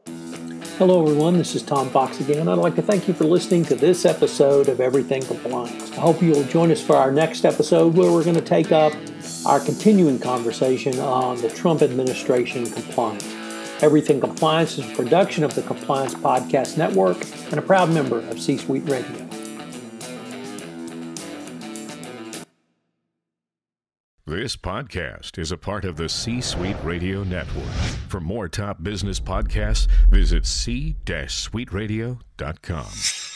Hello, 0.79 1.03
everyone. 1.03 1.39
This 1.39 1.55
is 1.55 1.63
Tom 1.63 1.91
Fox 1.91 2.21
again. 2.21 2.49
I'd 2.49 2.59
like 2.59 2.75
to 2.77 2.83
thank 2.83 3.07
you 3.07 3.15
for 3.15 3.25
listening 3.25 3.65
to 3.67 3.75
this 3.75 4.05
episode 4.05 4.69
of 4.69 4.81
Everything 4.81 5.23
Compliance. 5.23 5.93
I 5.93 6.01
hope 6.01 6.23
you'll 6.23 6.45
join 6.45 6.71
us 6.71 6.81
for 6.81 6.97
our 6.97 7.13
next 7.13 7.45
episode 7.45 7.95
where 7.95 8.11
we're 8.11 8.25
going 8.25 8.37
to 8.37 8.41
take 8.41 8.73
up 8.73 8.93
our 9.47 9.61
continuing 9.61 10.19
conversation 10.19 10.99
on 10.99 11.41
the 11.41 11.51
Trump 11.51 11.83
administration 11.83 12.69
compliance. 12.71 13.42
Everything 13.83 14.21
Compliance 14.21 14.79
is 14.79 14.89
a 14.89 14.95
production 14.95 15.43
of 15.43 15.57
the 15.57 15.63
Compliance 15.63 16.15
Podcast 16.15 16.79
Network 16.79 17.17
and 17.51 17.59
a 17.59 17.63
proud 17.63 17.91
member 17.91 18.21
of 18.29 18.41
C 18.41 18.57
Suite 18.57 18.89
Radio. 18.89 19.29
This 24.25 24.57
podcast 24.57 25.37
is 25.37 25.51
a 25.51 25.57
part 25.57 25.85
of 25.85 25.97
the 25.97 26.09
C 26.09 26.41
Suite 26.41 26.77
Radio 26.85 27.25
Network. 27.25 27.73
For 28.09 28.21
more 28.21 28.49
top 28.49 28.85
business 28.85 29.19
podcasts, 29.19 29.89
visit 30.11 30.47
c-suiteradio.com. 30.47 33.32